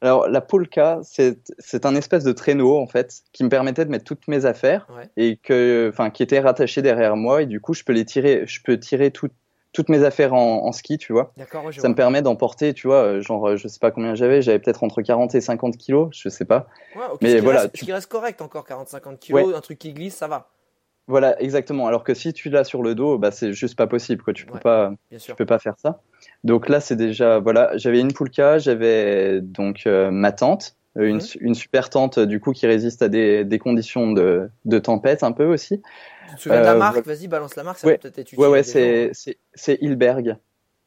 Alors 0.03 0.29
la 0.29 0.41
poulka, 0.41 1.01
c'est, 1.03 1.39
c'est 1.59 1.85
un 1.85 1.95
espèce 1.95 2.25
de 2.25 2.33
traîneau 2.33 2.79
en 2.79 2.87
fait 2.87 3.21
qui 3.35 3.45
me 3.45 3.51
permettait 3.51 3.85
de 3.85 3.91
mettre 3.91 4.05
toutes 4.07 4.29
mes 4.29 4.47
affaires 4.47 4.87
Ouais. 4.97 5.11
et 5.19 5.37
que, 5.37 5.91
enfin, 5.93 6.09
qui 6.09 6.23
était 6.23 6.41
rattaché 6.41 6.81
derrière 6.81 7.17
moi 7.17 7.43
et 7.43 7.47
du 7.47 7.61
coup, 7.61 7.75
je 7.75 7.85
peux 7.85 7.93
les 7.93 8.07
tirer, 8.07 8.45
je 8.47 8.63
peux 8.63 8.79
tirer 8.79 9.11
tout- 9.11 9.29
toutes 9.73 9.89
mes 9.89 10.03
affaires 10.05 10.35
en, 10.35 10.65
en 10.67 10.73
ski, 10.73 10.99
tu 10.99 11.13
vois. 11.13 11.33
Ouais, 11.39 11.73
Ça 11.73 11.89
me 11.89 11.95
permet 11.95 12.23
d'emporter, 12.23 12.75
tu 12.75 12.87
vois, 12.87 13.03
euh, 13.05 13.21
genre, 13.21 13.49
euh, 13.51 13.57
je 13.57 13.69
sais 13.69 13.79
pas 13.79 13.91
combien 13.91 14.15
j'avais, 14.15 14.43
j'avais 14.43 14.59
peut-être 14.59 14.83
entre 14.83 15.03
40 15.03 15.35
et 15.35 15.41
50 15.41 15.77
kilos, 15.77 16.09
je 16.13 16.29
sais 16.29 16.45
pas. 16.45 16.67
Ouais, 16.97 17.03
Mais 17.21 17.39
ce 17.39 17.43
voilà, 17.43 17.61
reste, 17.63 17.73
tu- 17.75 17.81
ce 17.81 17.85
qui 17.85 17.93
reste 17.93 18.11
correct 18.11 18.43
encore, 18.43 18.67
40-50 18.67 19.19
kilos, 19.21 19.55
un 19.55 19.61
truc 19.61 19.79
qui 19.79 19.93
glisse, 19.93 20.17
ça 20.17 20.27
va, 20.29 20.49
Voilà, 21.07 21.41
exactement. 21.43 21.87
Alors 21.89 22.05
que 22.05 22.15
si 22.15 22.33
tu 22.33 22.51
l'as 22.51 22.65
sur 22.65 22.83
le 22.83 22.95
dos, 22.95 23.19
bah, 23.19 23.31
c'est 23.33 23.53
juste 23.53 23.77
pas 23.77 23.87
possible, 23.89 24.23
quoi. 24.23 24.33
Tu 24.33 24.45
peux 24.47 24.59
pas, 24.61 24.93
tu 25.19 25.35
peux 25.37 25.47
pas 25.47 25.59
faire 25.59 25.75
ça. 25.79 26.01
Donc 26.45 26.69
là, 26.69 26.79
c'est 26.81 26.97
déjà, 26.97 27.39
voilà, 27.41 27.77
j'avais 27.77 28.01
une 28.01 28.13
poulka, 28.13 28.59
j'avais 28.59 29.41
donc 29.41 29.87
euh, 29.87 30.11
ma 30.11 30.31
tente, 30.33 30.77
une, 30.97 31.17
Mhm. 31.17 31.23
une 31.41 31.55
super 31.55 31.91
tente, 31.91 32.19
du 32.19 32.39
coup, 32.41 32.53
qui 32.53 32.67
résiste 32.67 33.03
à 33.03 33.09
des, 33.09 33.45
des 33.45 33.59
conditions 33.59 34.13
de, 34.13 34.51
de 34.65 34.79
tempête 34.79 35.23
un 35.23 35.33
peu 35.33 35.47
aussi. 35.47 35.83
Tu 36.31 36.37
te 36.37 36.41
souviens 36.43 36.61
de 36.61 36.65
la 36.65 36.73
Euh, 36.73 36.79
marque. 36.79 37.07
Vas-y, 37.07 37.29
balance 37.29 37.57
la 37.57 37.63
marque, 37.65 37.79
ça 37.79 37.87
Ouais. 37.87 37.99
peut-être 37.99 38.19
être 38.19 38.29
utile. 38.33 38.39
Ouais, 38.39 38.49
ouais, 38.49 38.63
c'est, 38.63 39.11
c'est, 39.13 39.39
c'est 39.55 39.79
Hilberg. 39.81 40.37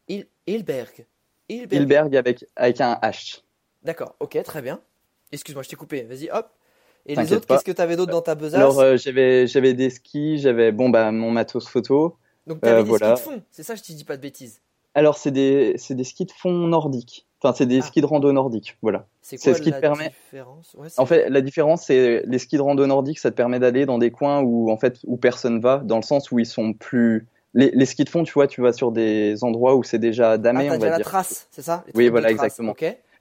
Il... 0.08 0.26
Hilberg. 0.48 1.06
Hilberg. 1.50 1.74
Hilberg 1.82 2.16
avec, 2.16 2.46
avec 2.56 2.82
un 2.82 2.94
H. 3.02 3.42
D'accord, 3.84 4.16
ok, 4.20 4.42
très 4.44 4.62
bien. 4.62 4.80
Excuse-moi, 5.32 5.64
je 5.64 5.70
t'ai 5.70 5.76
coupé. 5.76 6.04
Vas-y, 6.04 6.30
hop. 6.32 6.50
Et 7.06 7.16
les 7.16 7.34
autres, 7.34 7.46
pas. 7.48 7.56
qu'est-ce 7.56 7.66
que 7.66 7.72
tu 7.72 7.82
avais 7.82 7.96
d'autre 7.98 8.12
dans 8.12 8.22
ta 8.22 8.34
besace 8.36 8.58
Alors, 8.60 8.80
euh, 8.80 8.96
j'avais, 8.96 9.46
j'avais 9.46 9.74
des 9.74 9.90
skis, 9.90 10.38
j'avais, 10.40 10.72
bon, 10.72 10.90
bah, 10.90 11.12
mon 11.12 11.32
matos 11.32 11.68
photo. 11.68 12.16
Donc, 12.48 12.62
tu 12.62 12.68
avais 12.70 12.80
euh, 12.80 12.84
des 12.84 12.90
voilà. 12.90 13.16
skis 13.18 13.28
de 13.30 13.34
fond. 13.36 13.44
C'est 13.52 13.64
ça, 13.64 13.76
je 13.76 13.82
te 13.82 13.92
dis 13.92 14.06
pas 14.06 14.16
de 14.16 14.22
bêtises. 14.22 14.62
Alors, 14.96 15.18
c'est 15.18 15.32
des, 15.32 15.74
c'est 15.78 15.96
des 15.96 16.04
skis 16.06 16.26
de 16.26 16.32
fond 16.32 16.52
nordiques. 16.68 17.28
Enfin, 17.44 17.54
c'est 17.58 17.66
des 17.66 17.80
Ah. 17.80 17.82
skis 17.82 18.00
de 18.02 18.06
rando 18.06 18.32
nordiques. 18.32 18.78
Voilà. 18.82 19.06
C'est 19.22 19.38
ce 19.38 19.62
qui 19.62 19.70
te 19.70 19.76
la 19.76 19.82
permet- 19.82 20.12
Ouais, 20.34 20.88
En 20.98 21.06
fait, 21.06 21.30
la 21.30 21.42
différence, 21.42 21.84
c'est 21.88 22.24
les 22.26 22.40
skis 22.40 22.56
de 22.56 22.62
rando 22.62 22.86
nordiques, 22.88 23.20
ça 23.20 23.32
te 23.32 23.36
permet 23.36 23.60
d'aller 23.60 23.86
dans 23.86 23.98
des 23.98 24.12
coins 24.12 24.42
où, 24.42 24.72
en 24.72 24.78
fait, 24.78 25.00
où 25.06 25.18
personne 25.18 25.60
va, 25.60 25.80
dans 25.84 25.98
le 25.98 26.04
sens 26.04 26.32
où 26.32 26.40
ils 26.40 26.46
sont 26.46 26.74
plus. 26.74 27.28
Les, 27.54 27.70
les 27.72 27.86
skis 27.86 28.04
de 28.06 28.10
fond, 28.10 28.24
tu 28.24 28.34
vois, 28.34 28.48
tu 28.48 28.62
vas 28.62 28.72
sur 28.74 28.92
des 28.92 29.44
endroits 29.44 29.76
où 29.76 29.84
c'est 29.84 30.00
déjà 30.00 30.32
ah, 30.32 30.38
damé, 30.38 30.68
t'as 30.68 30.74
on 30.76 30.78
déjà 30.78 30.86
va 30.86 30.92
la 30.92 30.98
dire. 30.98 31.06
trace, 31.06 31.48
c'est 31.52 31.62
ça? 31.62 31.84
Oui, 31.96 32.10
voilà, 32.10 32.30
trace, 32.34 32.46
exactement. 32.46 32.74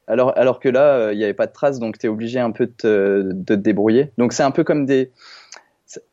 Alors, 0.07 0.33
alors 0.39 0.59
que 0.59 0.69
là, 0.69 0.95
euh, 0.97 1.13
il 1.13 1.19
n'y 1.19 1.25
avait 1.25 1.35
pas 1.35 1.47
de 1.47 1.53
traces, 1.53 1.79
donc 1.79 1.99
tu 1.99 2.07
es 2.07 2.09
obligé 2.09 2.39
un 2.41 2.51
peu 2.51 2.67
de 2.67 2.73
te, 2.73 3.23
de 3.23 3.45
te 3.45 3.53
débrouiller. 3.53 4.13
Donc, 4.19 4.33
c'est 4.33 4.43
un 4.43 4.51
peu 4.51 4.65
comme 4.65 4.87
des. 4.87 5.11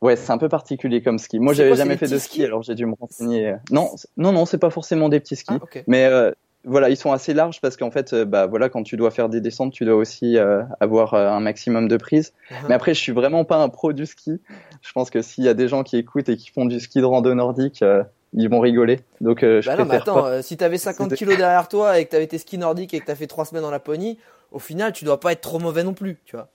Ouais, 0.02 0.16
c'est 0.18 0.32
un 0.32 0.38
peu 0.38 0.50
particulier 0.50 1.02
comme 1.02 1.18
ski. 1.20 1.40
Moi, 1.40 1.54
j'avais 1.54 1.76
jamais 1.76 1.96
fait 1.96 2.08
de 2.08 2.18
ski, 2.18 2.44
alors 2.44 2.62
j'ai 2.64 2.76
dû 2.76 2.86
me 2.86 2.96
renseigner. 3.00 3.56
Non, 3.72 3.90
c'est- 3.96 4.10
non, 4.18 4.34
non, 4.34 4.46
c'est 4.46 4.58
pas 4.58 4.70
forcément 4.70 5.08
des 5.08 5.20
petits 5.22 5.38
skis. 5.38 5.54
Ah. 5.54 5.80
Mais 5.88 6.04
euh, 6.06 6.32
voilà, 6.66 6.90
ils 6.90 6.98
sont 6.98 7.12
assez 7.12 7.34
larges 7.34 7.62
parce 7.62 7.78
qu'en 7.78 7.90
fait, 7.92 8.14
euh, 8.14 8.26
bah 8.26 8.46
voilà, 8.48 8.70
quand 8.70 8.84
tu 8.84 8.98
dois 8.98 9.12
faire 9.12 9.30
des 9.30 9.40
descentes, 9.42 9.72
tu 9.74 9.86
dois 9.86 9.96
aussi 9.96 10.38
euh, 10.38 10.62
avoir 10.80 11.14
euh, 11.14 11.30
un 11.30 11.40
maximum 11.40 11.88
de 11.88 11.98
prise. 11.98 12.34
Ah. 12.52 12.56
Mais 12.68 12.76
après, 12.76 12.94
je 12.94 13.00
suis 13.00 13.12
vraiment 13.14 13.46
pas 13.46 13.58
un 13.58 13.70
pro 13.70 13.94
du 13.94 14.06
ski. 14.06 14.40
Je 14.82 14.92
pense 14.92 15.10
que 15.10 15.22
s'il 15.22 15.44
y 15.44 15.48
a 15.50 15.54
des 15.54 15.68
gens 15.68 15.84
qui 15.84 15.98
écoutent 15.98 16.30
et 16.30 16.38
qui 16.38 16.50
font 16.52 16.66
du 16.66 16.80
ski 16.80 17.00
de 17.00 17.06
rando 17.06 17.34
nordique, 17.34 17.82
euh, 17.82 18.04
ils 18.34 18.50
vont 18.50 18.60
rigoler. 18.60 19.00
Donc, 19.22 19.40
je 19.42 19.66
Bah 19.66 19.76
non, 19.78 19.86
mais 19.86 19.96
attends, 19.96 20.22
pas. 20.22 20.42
si 20.42 20.58
t'avais 20.58 20.78
50 20.78 21.06
C'était- 21.12 21.16
kilos 21.18 21.38
derrière 21.38 21.68
toi 21.68 21.98
et 22.00 22.06
que 22.06 22.12
t'avais 22.12 22.28
tes 22.28 22.38
skis 22.38 22.58
nordiques 22.58 22.94
et 22.94 23.00
que 23.00 23.06
t'as 23.06 23.16
fait 23.16 23.26
3 23.28 23.46
semaines 23.46 23.66
en 23.66 23.72
Laponie, 23.72 24.20
au 24.52 24.60
final, 24.60 24.92
tu 24.94 25.06
dois 25.06 25.20
pas 25.20 25.32
être 25.32 25.42
trop 25.42 25.60
mauvais 25.60 25.84
non 25.84 25.94
plus, 25.94 26.18
tu 26.26 26.36
vois. 26.36 26.48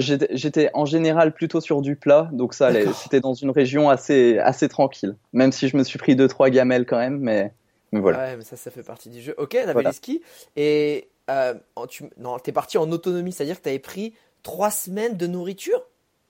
J'étais 0.00 0.70
en 0.74 0.84
général 0.84 1.32
plutôt 1.32 1.60
sur 1.60 1.80
du 1.82 1.96
plat, 1.96 2.28
donc 2.32 2.52
ça. 2.54 2.70
C'était 2.94 3.20
dans 3.20 3.32
une 3.34 3.50
région 3.50 3.88
assez 3.88 4.38
assez 4.38 4.68
tranquille. 4.68 5.16
Même 5.32 5.52
si 5.52 5.68
je 5.68 5.76
me 5.76 5.84
suis 5.84 5.98
pris 5.98 6.16
deux 6.16 6.28
trois 6.28 6.50
gamelles 6.50 6.84
quand 6.84 6.98
même, 6.98 7.18
mais 7.18 7.52
voilà. 7.92 8.18
Ouais, 8.18 8.36
mais 8.36 8.44
ça, 8.44 8.56
ça 8.56 8.70
fait 8.70 8.82
partie 8.82 9.10
du 9.10 9.20
jeu. 9.20 9.34
Ok, 9.38 9.50
t'avais 9.50 9.72
Voilà. 9.72 9.88
les 9.90 9.94
skis 9.94 10.22
et 10.56 11.08
euh, 11.30 11.54
tu, 11.88 12.04
non, 12.18 12.38
t'es 12.38 12.52
parti 12.52 12.78
en 12.78 12.90
autonomie, 12.92 13.32
c'est-à-dire 13.32 13.58
que 13.58 13.64
t'avais 13.64 13.78
pris 13.78 14.14
3 14.42 14.70
semaines 14.70 15.16
de 15.16 15.26
nourriture? 15.26 15.82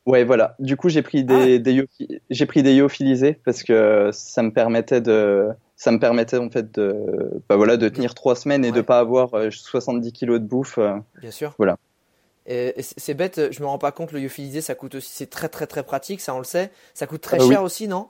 Ouais, 0.06 0.24
voilà. 0.24 0.56
Du 0.58 0.76
coup, 0.76 0.88
j'ai 0.88 1.02
pris 1.02 1.24
Ah 1.28 1.44
des, 1.46 1.86
j'ai 2.30 2.46
pris 2.46 2.62
des 2.62 2.74
lyophilisés 2.74 3.34
parce 3.44 3.62
que 3.62 4.10
ça 4.12 4.42
me 4.42 4.50
permettait 4.52 5.00
de, 5.00 5.48
ça 5.76 5.92
me 5.92 5.98
permettait 5.98 6.38
en 6.38 6.50
fait 6.50 6.72
de, 6.74 7.42
bah 7.48 7.56
voilà, 7.56 7.76
de 7.76 7.88
tenir 7.88 8.14
trois 8.14 8.34
semaines 8.34 8.64
et 8.64 8.72
de 8.72 8.78
Ouais. 8.78 8.82
pas 8.82 8.98
avoir 8.98 9.34
euh, 9.34 9.50
70 9.50 10.12
kilos 10.12 10.40
de 10.40 10.46
bouffe. 10.46 10.78
euh. 10.78 10.96
Bien 11.20 11.30
sûr. 11.30 11.54
Voilà. 11.58 11.76
C'est 12.80 13.14
bête, 13.14 13.52
je 13.52 13.60
me 13.60 13.66
rends 13.66 13.78
pas 13.78 13.92
compte, 13.92 14.10
le 14.12 14.18
lyophilisé, 14.18 14.60
ça 14.60 14.74
coûte 14.74 14.96
aussi, 14.96 15.10
c'est 15.12 15.30
très 15.30 15.48
très 15.48 15.66
très 15.66 15.84
pratique, 15.84 16.20
ça 16.20 16.34
on 16.34 16.38
le 16.38 16.44
sait. 16.44 16.72
Ça 16.94 17.06
coûte 17.06 17.20
très 17.20 17.38
Ah 17.38 17.44
oui. 17.44 17.50
cher 17.50 17.62
aussi, 17.62 17.86
non? 17.86 18.08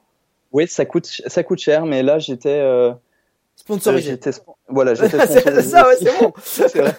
Oui, 0.53 0.67
ça 0.67 0.87
coûte, 0.87 1.07
ça 1.07 1.43
coûte 1.43 1.59
cher, 1.59 1.85
mais 1.85 2.03
là, 2.03 2.19
j'étais, 2.19 2.49
euh, 2.61 2.93
Sponsorisé. 3.61 4.11
j'étais, 4.13 4.31
spo- 4.31 4.57
voilà, 4.69 4.95
j'étais 4.95 5.19
C'est 5.27 5.41
sponsorisé 5.41 5.63
ça, 5.71 5.87
ouais, 5.87 5.97
c'est 5.97 6.19
bon. 6.19 6.33
C'est 6.43 6.79
vrai. 6.79 6.95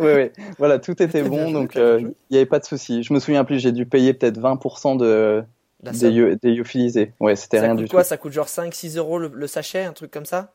Oui, 0.00 0.12
oui. 0.14 0.30
Voilà, 0.58 0.78
tout 0.78 1.00
était 1.02 1.22
bon, 1.22 1.50
donc 1.52 1.76
euh, 1.76 2.00
il 2.00 2.14
n'y 2.32 2.36
avait 2.38 2.46
pas 2.46 2.58
de 2.58 2.64
souci. 2.64 3.02
Je 3.02 3.12
me 3.12 3.20
souviens 3.20 3.44
plus, 3.44 3.58
j'ai 3.60 3.70
dû 3.72 3.86
payer 3.86 4.14
peut-être 4.14 4.38
20% 4.38 4.96
de, 4.96 5.44
des, 5.82 6.36
des 6.42 6.54
lyophilisés. 6.54 7.12
Ouais, 7.20 7.36
c'était 7.36 7.58
Ça 7.58 7.64
rien 7.64 7.74
du 7.74 7.86
quoi 7.86 8.02
tout. 8.02 8.08
Ça 8.08 8.16
coûte 8.16 8.32
genre 8.32 8.48
5-6 8.48 8.96
euros 8.96 9.18
le, 9.18 9.28
le 9.32 9.46
sachet, 9.46 9.84
un 9.84 9.92
truc 9.92 10.10
comme 10.10 10.26
ça? 10.26 10.54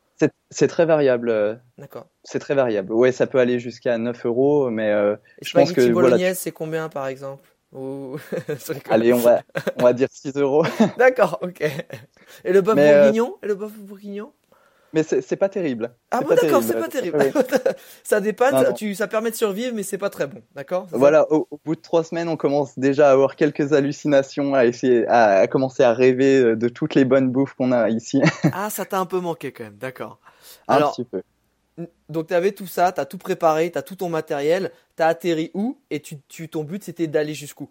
C'est 0.50 0.68
très 0.68 0.86
variable. 0.86 1.28
euh, 1.28 1.54
D'accord. 1.78 2.06
C'est 2.24 2.38
très 2.38 2.54
variable. 2.54 2.92
Ouais, 2.92 3.12
ça 3.12 3.26
peut 3.26 3.38
aller 3.38 3.58
jusqu'à 3.58 3.98
9 3.98 4.24
euros, 4.26 4.70
mais 4.70 4.90
euh, 4.90 5.16
Je 5.42 5.52
pense 5.52 5.72
que, 5.72 5.80
voilà, 5.92 6.08
bolognaise, 6.10 6.38
c'est 6.38 6.52
combien 6.52 6.88
par 6.88 7.06
exemple? 7.06 7.44
Ou- 7.72 8.16
allez, 8.90 9.12
on 9.12 9.18
va, 9.18 9.42
on 9.76 9.82
va 9.84 9.92
dire 9.92 10.08
6 10.10 10.34
euros. 10.36 10.64
D'accord, 10.98 11.38
ok. 11.42 11.60
Et 12.44 12.52
le 12.52 12.60
bœuf 12.60 12.76
euh, 12.78 13.12
Et 13.42 13.46
le 13.46 13.54
bœuf 13.54 13.72
bourguignon? 13.72 14.32
Mais 14.96 15.02
c'est 15.04 15.36
pas 15.36 15.48
terrible. 15.48 15.94
Ah 16.10 16.22
bon, 16.22 16.34
d'accord, 16.34 16.62
c'est 16.62 16.74
pas 16.74 16.88
terrible. 16.88 17.18
Ça 18.02 18.20
dépanne, 18.20 18.54
Non, 18.54 18.62
ça, 18.62 18.68
non. 18.70 18.74
tu, 18.74 18.94
ça 18.94 19.06
permet 19.06 19.30
de 19.30 19.36
survivre, 19.36 19.74
mais 19.74 19.82
c'est 19.82 19.98
pas 19.98 20.10
très 20.10 20.26
bon, 20.26 20.42
d'accord? 20.54 20.86
Voilà, 20.90 21.30
au, 21.32 21.46
au 21.50 21.60
bout 21.64 21.76
de 21.76 21.80
trois 21.80 22.02
semaines, 22.04 22.28
on 22.28 22.36
commence 22.36 22.78
déjà 22.78 23.08
à 23.08 23.12
avoir 23.12 23.36
quelques 23.36 23.72
hallucinations, 23.72 24.54
à 24.54 24.64
essayer, 24.66 25.06
à, 25.08 25.38
à 25.40 25.46
commencer 25.48 25.82
à 25.82 25.92
rêver 25.92 26.38
euh, 26.40 26.56
de 26.56 26.68
toutes 26.68 26.94
les 26.94 27.04
bonnes 27.04 27.30
bouffes 27.30 27.54
qu'on 27.54 27.72
a 27.72 27.90
ici. 27.90 28.22
Ah, 28.50 28.70
ça 28.70 28.84
t'a 28.86 28.98
un 28.98 29.06
peu 29.06 29.20
manqué 29.20 29.52
quand 29.52 29.64
même, 29.64 29.76
d'accord. 29.76 30.18
Un 30.68 30.76
Alors, 30.76 30.92
petit 30.94 31.04
peu. 31.04 31.22
donc 32.08 32.28
t'avais 32.28 32.52
tout 32.52 32.66
ça, 32.66 32.92
t'as 32.92 33.04
tout 33.04 33.18
préparé, 33.18 33.70
t'as 33.70 33.82
tout 33.82 33.96
ton 33.96 34.08
matériel, 34.08 34.72
t'as 34.96 35.08
atterri 35.08 35.50
où 35.54 35.78
Et 35.90 36.00
tu, 36.00 36.16
tu, 36.28 36.48
ton 36.48 36.64
but 36.64 36.82
c'était 36.84 37.06
d'aller 37.06 37.34
jusqu'où? 37.34 37.68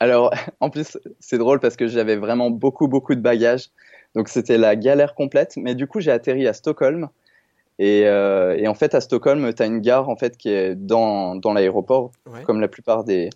Alors, 0.00 0.32
en 0.60 0.70
plus, 0.70 0.98
c'est 1.20 1.38
drôle 1.38 1.60
parce 1.60 1.76
que 1.76 1.86
j'avais 1.86 2.16
vraiment 2.16 2.50
beaucoup, 2.50 2.88
beaucoup 2.88 3.14
de 3.14 3.20
bagages. 3.20 3.70
Donc, 4.14 4.28
c'était 4.28 4.58
la 4.58 4.76
galère 4.76 5.14
complète. 5.14 5.54
Mais 5.56 5.74
du 5.74 5.86
coup, 5.86 6.00
j'ai 6.00 6.10
atterri 6.10 6.46
à 6.46 6.52
Stockholm. 6.52 7.08
Et, 7.78 8.02
euh, 8.06 8.56
et 8.56 8.68
en 8.68 8.74
fait, 8.74 8.94
à 8.94 9.00
Stockholm, 9.00 9.52
tu 9.52 9.62
as 9.62 9.66
une 9.66 9.80
gare 9.80 10.08
en 10.08 10.14
fait 10.16 10.36
qui 10.36 10.48
est 10.50 10.74
dans, 10.76 11.34
dans 11.34 11.52
l'aéroport, 11.52 12.12
Ouais. 12.32 12.42
comme 12.44 12.60
la 12.60 12.68
plupart 12.68 13.02
des, 13.02 13.30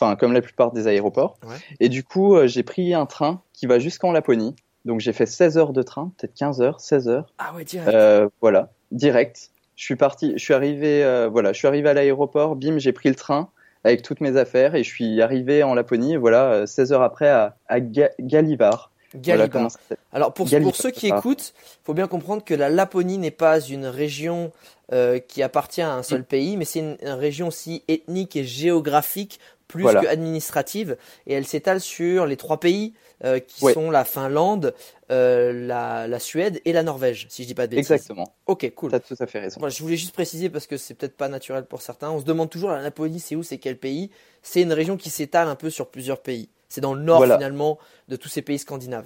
enfin, 0.00 0.16
comme 0.16 0.32
la 0.32 0.40
plupart 0.42 0.72
des 0.72 0.88
aéroports. 0.88 1.38
Ouais. 1.46 1.54
Et 1.78 1.88
du 1.88 2.02
coup, 2.02 2.34
euh, 2.34 2.46
j'ai 2.48 2.64
pris 2.64 2.92
un 2.94 3.06
train 3.06 3.40
qui 3.52 3.66
va 3.66 3.78
jusqu'en 3.78 4.10
Laponie. 4.12 4.56
Donc, 4.84 4.98
j'ai 4.98 5.12
fait 5.12 5.26
16 5.26 5.58
heures 5.58 5.72
de 5.72 5.82
train, 5.82 6.10
peut-être 6.18 6.34
15 6.34 6.60
heures, 6.60 6.80
16 6.80 7.08
heures. 7.08 7.32
Ah 7.38 7.54
ouais, 7.54 7.62
direct. 7.64 7.94
Euh, 7.94 8.28
voilà, 8.40 8.70
direct. 8.90 9.50
Je 9.76 9.84
suis 9.84 9.96
parti, 9.96 10.32
je 10.36 10.42
suis 10.42 10.54
arrivé, 10.54 11.04
euh, 11.04 11.28
voilà, 11.30 11.52
je 11.52 11.58
suis 11.58 11.68
arrivé 11.68 11.88
à 11.88 11.94
l'aéroport, 11.94 12.56
bim, 12.56 12.78
j'ai 12.78 12.92
pris 12.92 13.08
le 13.08 13.14
train 13.14 13.48
avec 13.84 14.02
toutes 14.02 14.20
mes 14.20 14.36
affaires 14.36 14.74
et 14.74 14.82
je 14.84 14.88
suis 14.90 15.22
arrivé 15.22 15.62
en 15.62 15.74
Laponie, 15.74 16.16
voilà, 16.16 16.52
euh, 16.52 16.66
16 16.66 16.92
heures 16.92 17.02
après 17.02 17.28
à, 17.28 17.56
à 17.68 17.80
Ga- 17.80 18.10
Galivar. 18.20 18.90
Voilà 19.14 19.48
s'appelle. 19.68 19.98
Alors 20.12 20.34
pour, 20.34 20.48
pour 20.48 20.76
ceux 20.76 20.90
qui 20.90 21.06
écoutent, 21.08 21.54
faut 21.84 21.94
bien 21.94 22.08
comprendre 22.08 22.44
que 22.44 22.54
la 22.54 22.68
Laponie 22.68 23.18
n'est 23.18 23.30
pas 23.30 23.60
une 23.60 23.86
région 23.86 24.52
euh, 24.92 25.18
qui 25.18 25.42
appartient 25.42 25.82
à 25.82 25.92
un 25.92 26.00
Mm. 26.00 26.04
seul 26.04 26.24
pays, 26.24 26.56
mais 26.56 26.64
c'est 26.64 26.80
une, 26.80 26.96
une 27.02 27.08
région 27.10 27.48
aussi 27.48 27.82
ethnique 27.88 28.36
et 28.36 28.44
géographique 28.44 29.40
plus 29.68 29.82
Voilà. 29.84 30.02
que 30.02 30.06
administrative, 30.06 30.98
et 31.26 31.32
elle 31.32 31.46
s'étale 31.46 31.80
sur 31.80 32.26
les 32.26 32.36
trois 32.36 32.60
pays 32.60 32.92
euh, 33.24 33.38
qui 33.38 33.64
Ouais. 33.64 33.72
sont 33.72 33.90
la 33.90 34.04
Finlande, 34.04 34.74
euh, 35.10 35.66
la, 35.66 36.06
la 36.08 36.18
Suède 36.18 36.60
et 36.66 36.74
la 36.74 36.82
Norvège, 36.82 37.26
si 37.30 37.44
je 37.44 37.48
dis 37.48 37.54
pas 37.54 37.66
de 37.66 37.70
bêtises. 37.76 37.90
Exactement, 37.90 38.34
Ok, 38.46 38.70
cool. 38.74 38.90
tu 38.90 38.96
as 38.96 39.00
tout 39.00 39.16
à 39.18 39.26
fait 39.26 39.38
raison. 39.38 39.66
Je 39.66 39.82
voulais 39.82 39.96
juste 39.96 40.12
préciser 40.12 40.50
parce 40.50 40.66
que 40.66 40.76
c'est 40.76 40.92
peut-être 40.92 41.16
pas 41.16 41.28
naturel 41.30 41.64
pour 41.64 41.80
certains. 41.80 42.10
On 42.10 42.20
se 42.20 42.24
demande 42.24 42.50
toujours 42.50 42.70
la 42.70 42.82
Laponie, 42.82 43.18
c'est 43.20 43.34
où, 43.34 43.42
c'est 43.42 43.56
quel 43.56 43.78
pays? 43.78 44.10
C'est 44.42 44.60
une 44.60 44.74
région 44.74 44.98
qui 44.98 45.08
s'étale 45.08 45.48
un 45.48 45.54
peu 45.56 45.70
sur 45.70 45.86
plusieurs 45.88 46.20
pays. 46.20 46.50
C'est 46.72 46.80
dans 46.80 46.94
le 46.94 47.02
nord 47.02 47.18
Voilà. 47.18 47.36
finalement 47.36 47.78
de 48.08 48.16
tous 48.16 48.30
ces 48.30 48.40
pays 48.40 48.58
scandinaves. 48.58 49.04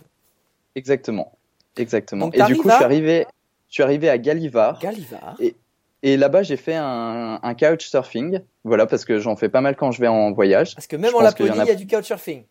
Exactement, 0.76 1.32
exactement. 1.76 2.26
Donc, 2.26 2.36
et 2.38 2.42
du 2.44 2.54
coup, 2.56 2.68
à- 2.68 2.72
je 2.72 2.76
suis 2.76 2.84
arrivé, 2.84 3.26
je 3.68 3.74
suis 3.74 3.82
arrivé 3.82 4.08
à 4.08 4.18
Galivar. 4.18 4.78
Galivar. 4.78 5.36
Et 6.04 6.16
là-bas, 6.16 6.44
j'ai 6.44 6.56
fait 6.56 6.76
un, 6.76 7.40
un 7.42 7.54
couch 7.56 7.88
surfing, 7.88 8.38
voilà, 8.62 8.86
parce 8.86 9.04
que 9.04 9.18
j'en 9.18 9.34
fais 9.34 9.48
pas 9.48 9.60
mal 9.62 9.74
quand 9.74 9.90
je 9.90 10.00
vais 10.00 10.06
en 10.06 10.30
voyage. 10.30 10.76
Parce 10.76 10.86
que 10.86 10.94
même 10.94 11.10
Je 11.10 11.16
en 11.16 11.20
pense 11.20 11.34
qu'il 11.34 11.46
y 11.46 11.48
Laponie, 11.48 11.62
a- 11.68 11.72
il 11.72 11.74
y 11.76 11.82
a 11.82 11.84
du 11.84 11.88
couchsurfing. 11.88 12.44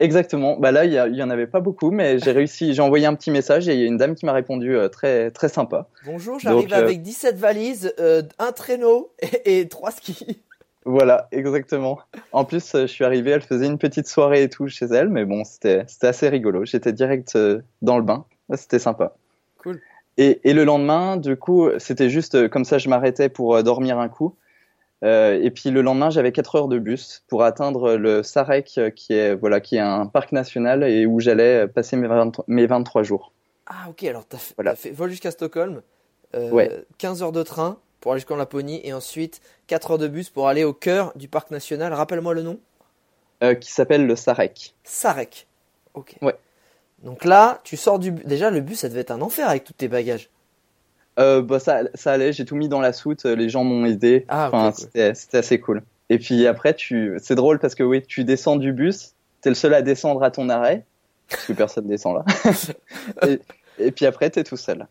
Exactement. 0.00 0.56
Bah 0.58 0.72
là, 0.72 0.84
il 0.86 0.92
y, 0.92 0.96
il 0.96 1.14
y 1.16 1.22
en 1.22 1.30
avait 1.30 1.46
pas 1.46 1.60
beaucoup, 1.60 1.92
mais 1.92 2.18
j'ai 2.18 2.32
réussi. 2.32 2.74
J'ai 2.74 2.82
envoyé 2.82 3.06
un 3.06 3.14
petit 3.14 3.30
message 3.30 3.68
et 3.68 3.74
il 3.74 3.80
y 3.80 3.84
a 3.84 3.86
une 3.86 3.96
dame 3.96 4.16
qui 4.16 4.26
m'a 4.26 4.32
répondu 4.32 4.76
euh, 4.76 4.88
très 4.88 5.30
très 5.30 5.48
sympa. 5.48 5.86
Bonjour, 6.04 6.38
j'arrive 6.40 6.72
euh, 6.72 6.76
avec 6.76 7.02
17 7.02 7.36
valises, 7.36 7.92
euh, 8.00 8.22
un 8.40 8.50
traîneau 8.52 9.12
et, 9.44 9.60
et 9.60 9.68
3 9.68 9.90
skis. 9.92 10.40
Voilà, 10.84 11.28
exactement. 11.32 11.98
En 12.32 12.44
plus, 12.44 12.74
euh, 12.74 12.82
je 12.82 12.86
suis 12.92 13.04
arrivé, 13.04 13.30
elle 13.32 13.42
faisait 13.42 13.66
une 13.66 13.78
petite 13.78 14.06
soirée 14.08 14.44
et 14.44 14.48
tout 14.48 14.68
chez 14.68 14.86
elle, 14.86 15.08
mais 15.08 15.24
bon, 15.24 15.44
c'était 15.44 15.84
assez 16.02 16.28
rigolo. 16.28 16.64
J'étais 16.64 16.92
direct 16.92 17.36
euh, 17.36 17.60
dans 17.82 17.96
le 17.98 18.04
bain. 18.04 18.24
C'était 18.54 18.78
sympa. 18.78 19.14
Cool. 19.58 19.80
Et, 20.16 20.40
et 20.48 20.54
le 20.54 20.64
lendemain, 20.64 21.16
du 21.16 21.36
coup, 21.36 21.68
c'était 21.78 22.08
juste 22.08 22.34
euh, 22.36 22.48
comme 22.48 22.64
ça, 22.64 22.78
je 22.78 22.88
m'arrêtais 22.88 23.28
pour 23.28 23.62
dormir 23.62 23.98
un 23.98 24.08
coup. 24.08 24.34
Euh, 25.04 25.38
et 25.40 25.50
puis 25.50 25.70
le 25.70 25.80
lendemain, 25.82 26.10
j'avais 26.10 26.32
4 26.32 26.56
heures 26.56 26.68
de 26.68 26.78
bus 26.78 27.22
pour 27.28 27.44
atteindre 27.44 27.94
le 27.96 28.22
Sarek, 28.24 28.80
qui 28.96 29.12
est 29.12 29.34
voilà, 29.34 29.60
qui 29.60 29.76
est 29.76 29.80
un 29.80 30.06
parc 30.06 30.32
national 30.32 30.82
et 30.82 31.06
où 31.06 31.20
j'allais 31.20 31.68
passer 31.68 31.96
mes, 31.96 32.08
23 32.08 32.44
mes 32.48 32.66
23 32.66 33.02
jours. 33.04 33.32
Ah 33.66 33.88
ok, 33.90 34.02
alors 34.04 34.24
t'as 34.26 34.38
fait, 34.38 34.54
Voilà. 34.56 34.74
fait 34.74 34.90
vol 34.90 35.10
jusqu'à 35.10 35.30
Stockholm, 35.30 35.82
euh, 36.34 36.50
Ouais. 36.50 36.84
15 36.98 37.22
heures 37.22 37.30
de 37.32 37.42
train 37.44 37.78
pour 38.00 38.12
aller 38.12 38.20
jusqu'en 38.20 38.36
Laponie 38.36 38.80
et 38.84 38.92
ensuite 38.92 39.40
4 39.66 39.92
heures 39.92 39.98
de 39.98 40.08
bus 40.08 40.30
pour 40.30 40.48
aller 40.48 40.64
au 40.64 40.72
cœur 40.72 41.12
du 41.16 41.28
parc 41.28 41.50
national. 41.50 41.92
Rappelle-moi 41.92 42.34
le 42.34 42.42
nom 42.42 42.58
Euh, 43.42 43.54
qui 43.54 43.70
s'appelle 43.70 44.06
le 44.06 44.16
Sarek. 44.16 44.74
Sarek. 44.84 45.46
Ok. 45.94 46.16
Ouais. 46.22 46.36
Donc 47.02 47.24
là, 47.24 47.60
tu 47.64 47.76
sors 47.76 47.98
du 47.98 48.10
bus. 48.10 48.24
Déjà, 48.24 48.50
le 48.50 48.60
bus, 48.60 48.80
ça 48.80 48.88
devait 48.88 49.00
être 49.00 49.10
un 49.12 49.20
enfer 49.22 49.48
avec 49.48 49.64
tous 49.64 49.72
tes 49.72 49.88
bagages. 49.88 50.30
Euh, 51.18 51.42
bah 51.42 51.58
ça, 51.58 51.80
ça 51.94 52.12
allait, 52.12 52.32
j'ai 52.32 52.44
tout 52.44 52.54
mis 52.54 52.68
dans 52.68 52.80
la 52.80 52.92
soute, 52.92 53.26
euh, 53.26 53.34
les 53.34 53.48
gens 53.48 53.64
m'ont 53.64 53.84
aidé. 53.84 54.24
Ah, 54.28 54.48
enfin, 54.52 54.70
cool. 54.72 55.14
c'était 55.14 55.38
assez 55.38 55.58
cool. 55.60 55.82
Et 56.10 56.18
puis 56.18 56.46
après, 56.46 56.74
tu, 56.74 57.18
c'est 57.20 57.34
drôle 57.34 57.58
parce 57.58 57.74
que 57.74 57.82
oui, 57.82 58.02
tu 58.02 58.22
descends 58.24 58.56
du 58.56 58.72
bus, 58.72 59.14
t'es 59.40 59.48
le 59.48 59.56
seul 59.56 59.74
à 59.74 59.82
descendre 59.82 60.22
à 60.22 60.30
ton 60.30 60.48
arrêt, 60.48 60.84
parce 61.28 61.44
que 61.46 61.52
personne 61.54 61.86
descend 61.88 62.16
là. 62.18 62.24
et, 63.28 63.40
et 63.78 63.90
puis 63.90 64.06
après, 64.06 64.30
t'es 64.30 64.44
tout 64.44 64.56
seul. 64.56 64.86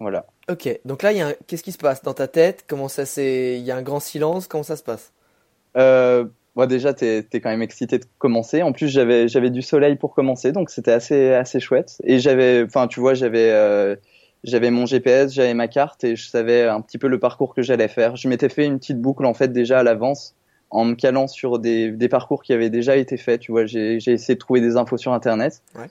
Voilà. 0.00 0.26
Ok, 0.50 0.68
donc 0.84 1.02
là, 1.02 1.10
un- 1.10 1.34
qu'est-ce 1.46 1.62
qui 1.62 1.72
se 1.72 1.78
passe 1.78 2.02
dans 2.02 2.14
ta 2.14 2.28
tête? 2.28 2.64
Comment 2.66 2.88
ça 2.88 3.06
c'est 3.06 3.58
Il 3.58 3.64
y 3.64 3.70
a 3.70 3.76
un 3.76 3.82
grand 3.82 4.00
silence 4.00 4.46
Comment 4.46 4.64
ça 4.64 4.76
se 4.76 4.82
passe? 4.82 5.12
Euh, 5.76 6.26
bon, 6.54 6.66
déjà, 6.66 6.92
t'es, 6.94 7.22
t'es 7.22 7.40
quand 7.40 7.50
même 7.50 7.62
excité 7.62 7.98
de 7.98 8.04
commencer. 8.18 8.62
En 8.62 8.72
plus, 8.72 8.88
j'avais, 8.88 9.50
du 9.50 9.62
soleil 9.62 9.96
pour 9.96 10.14
commencer, 10.14 10.52
donc 10.52 10.70
c'était 10.70 10.92
assez, 10.92 11.32
assez 11.32 11.60
chouette. 11.60 11.96
Et 12.04 12.18
j'avais, 12.18 12.64
enfin, 12.64 12.86
tu 12.86 13.00
vois, 13.00 13.14
j'avais, 13.14 13.50
euh, 13.50 13.96
j'avais 14.44 14.70
mon 14.70 14.86
GPS, 14.86 15.32
j'avais 15.32 15.54
ma 15.54 15.68
carte 15.68 16.04
et 16.04 16.16
je 16.16 16.28
savais 16.28 16.64
un 16.64 16.80
petit 16.80 16.98
peu 16.98 17.08
le 17.08 17.18
parcours 17.18 17.54
que 17.54 17.62
j'allais 17.62 17.88
faire. 17.88 18.16
Je 18.16 18.28
m'étais 18.28 18.48
fait 18.48 18.66
une 18.66 18.78
petite 18.78 19.00
boucle 19.00 19.24
en 19.24 19.34
fait 19.34 19.52
déjà 19.52 19.78
à 19.80 19.82
l'avance 19.82 20.34
en 20.70 20.84
me 20.84 20.94
calant 20.94 21.28
sur 21.28 21.58
des, 21.58 21.90
des 21.92 22.08
parcours 22.08 22.42
qui 22.42 22.52
avaient 22.52 22.70
déjà 22.70 22.96
été 22.96 23.16
faits. 23.16 23.40
Tu 23.40 23.52
vois, 23.52 23.64
j'ai, 23.64 24.00
j'ai 24.00 24.12
essayé 24.12 24.34
de 24.34 24.40
trouver 24.40 24.60
des 24.60 24.76
infos 24.76 24.96
sur 24.98 25.12
Internet. 25.12 25.62
Ouais. 25.76 25.86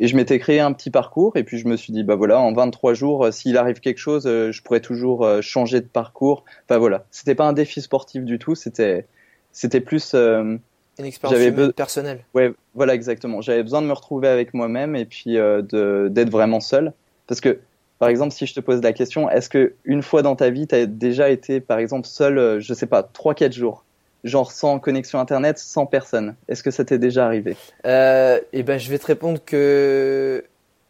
Et 0.00 0.08
je 0.08 0.16
m'étais 0.16 0.38
créé 0.38 0.60
un 0.60 0.72
petit 0.72 0.90
parcours 0.90 1.36
et 1.36 1.44
puis 1.44 1.58
je 1.58 1.68
me 1.68 1.76
suis 1.76 1.92
dit 1.92 2.02
bah 2.02 2.16
voilà 2.16 2.40
en 2.40 2.52
23 2.54 2.94
jours 2.94 3.26
euh, 3.26 3.30
s'il 3.30 3.58
arrive 3.58 3.80
quelque 3.80 3.98
chose 3.98 4.26
euh, 4.26 4.50
je 4.50 4.62
pourrais 4.62 4.80
toujours 4.80 5.24
euh, 5.24 5.42
changer 5.42 5.80
de 5.80 5.86
parcours. 5.86 6.44
Enfin 6.66 6.78
voilà, 6.78 7.04
c'était 7.10 7.34
pas 7.34 7.44
un 7.44 7.52
défi 7.52 7.82
sportif 7.82 8.24
du 8.24 8.38
tout, 8.38 8.54
c'était 8.54 9.06
c'était 9.52 9.80
plus 9.80 10.12
euh, 10.14 10.56
Une 10.98 11.04
expérience 11.04 11.38
be- 11.38 11.72
personnelle. 11.72 12.24
Ouais, 12.34 12.52
voilà 12.74 12.94
exactement. 12.94 13.42
J'avais 13.42 13.62
besoin 13.62 13.82
de 13.82 13.86
me 13.86 13.92
retrouver 13.92 14.28
avec 14.28 14.54
moi-même 14.54 14.96
et 14.96 15.04
puis 15.04 15.34
de 15.34 16.08
d'être 16.10 16.30
vraiment 16.30 16.60
seul. 16.60 16.94
Parce 17.26 17.40
que, 17.40 17.58
par 17.98 18.08
exemple, 18.08 18.32
si 18.32 18.46
je 18.46 18.54
te 18.54 18.60
pose 18.60 18.80
la 18.80 18.92
question, 18.92 19.28
est-ce 19.28 19.50
que 19.50 19.74
une 19.84 20.02
fois 20.02 20.22
dans 20.22 20.34
ta 20.34 20.50
vie, 20.50 20.66
tu 20.66 20.74
as 20.74 20.86
déjà 20.86 21.28
été, 21.30 21.60
par 21.60 21.78
exemple, 21.78 22.06
seul, 22.06 22.58
je 22.60 22.74
sais 22.74 22.86
pas, 22.86 23.02
3-4 23.02 23.52
jours, 23.52 23.84
genre 24.24 24.52
sans 24.52 24.78
connexion 24.78 25.18
internet, 25.18 25.58
sans 25.58 25.86
personne 25.86 26.34
Est-ce 26.48 26.62
que 26.62 26.70
ça 26.70 26.84
t'est 26.84 26.98
déjà 26.98 27.26
arrivé? 27.26 27.56
Euh, 27.86 28.40
et 28.52 28.62
ben, 28.62 28.78
je 28.78 28.90
vais 28.90 28.98
te 28.98 29.06
répondre 29.06 29.40
que 29.44 30.44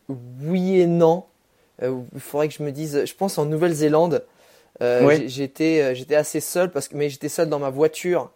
oui 0.08 0.80
et 0.80 0.86
non. 0.86 1.24
Euh, 1.82 2.00
Il 2.14 2.20
faudrait 2.20 2.48
que 2.48 2.54
je 2.54 2.62
me 2.62 2.72
dise. 2.72 3.04
Je 3.04 3.14
pense 3.14 3.38
en 3.38 3.46
Nouvelle-Zélande, 3.46 4.24
euh, 4.82 5.20
j'étais 5.26 5.94
j'étais 5.94 6.16
assez 6.16 6.40
seul 6.40 6.70
parce 6.70 6.88
que 6.88 6.96
mais 6.96 7.08
j'étais 7.08 7.28
seul 7.28 7.48
dans 7.48 7.58
ma 7.58 7.70
voiture. 7.70 8.30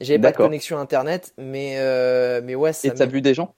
J'avais 0.00 0.18
pas 0.18 0.32
de 0.32 0.36
connexion 0.36 0.78
internet, 0.78 1.34
mais 1.38 1.76
mais 2.42 2.54
ouais, 2.54 2.72
ça 2.72 2.88
Et 2.88 2.92
t'as 2.92 3.06
vu 3.06 3.20
des 3.20 3.34
gens? 3.34 3.54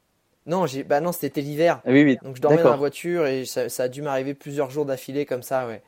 Non, 0.46 0.66
j'ai 0.66 0.82
bah 0.82 1.00
non, 1.00 1.12
c'était 1.12 1.40
l'hiver. 1.40 1.80
Oui, 1.86 2.04
oui. 2.04 2.18
Donc 2.22 2.36
je 2.36 2.42
dormais 2.42 2.62
dans 2.62 2.70
la 2.70 2.76
voiture 2.76 3.26
et 3.26 3.46
ça, 3.46 3.68
ça 3.68 3.84
a 3.84 3.88
dû 3.88 4.02
m'arriver 4.02 4.34
plusieurs 4.34 4.70
jours 4.70 4.84
d'affilée 4.84 5.24
comme 5.24 5.42
ça, 5.42 5.66
ouais. 5.66 5.82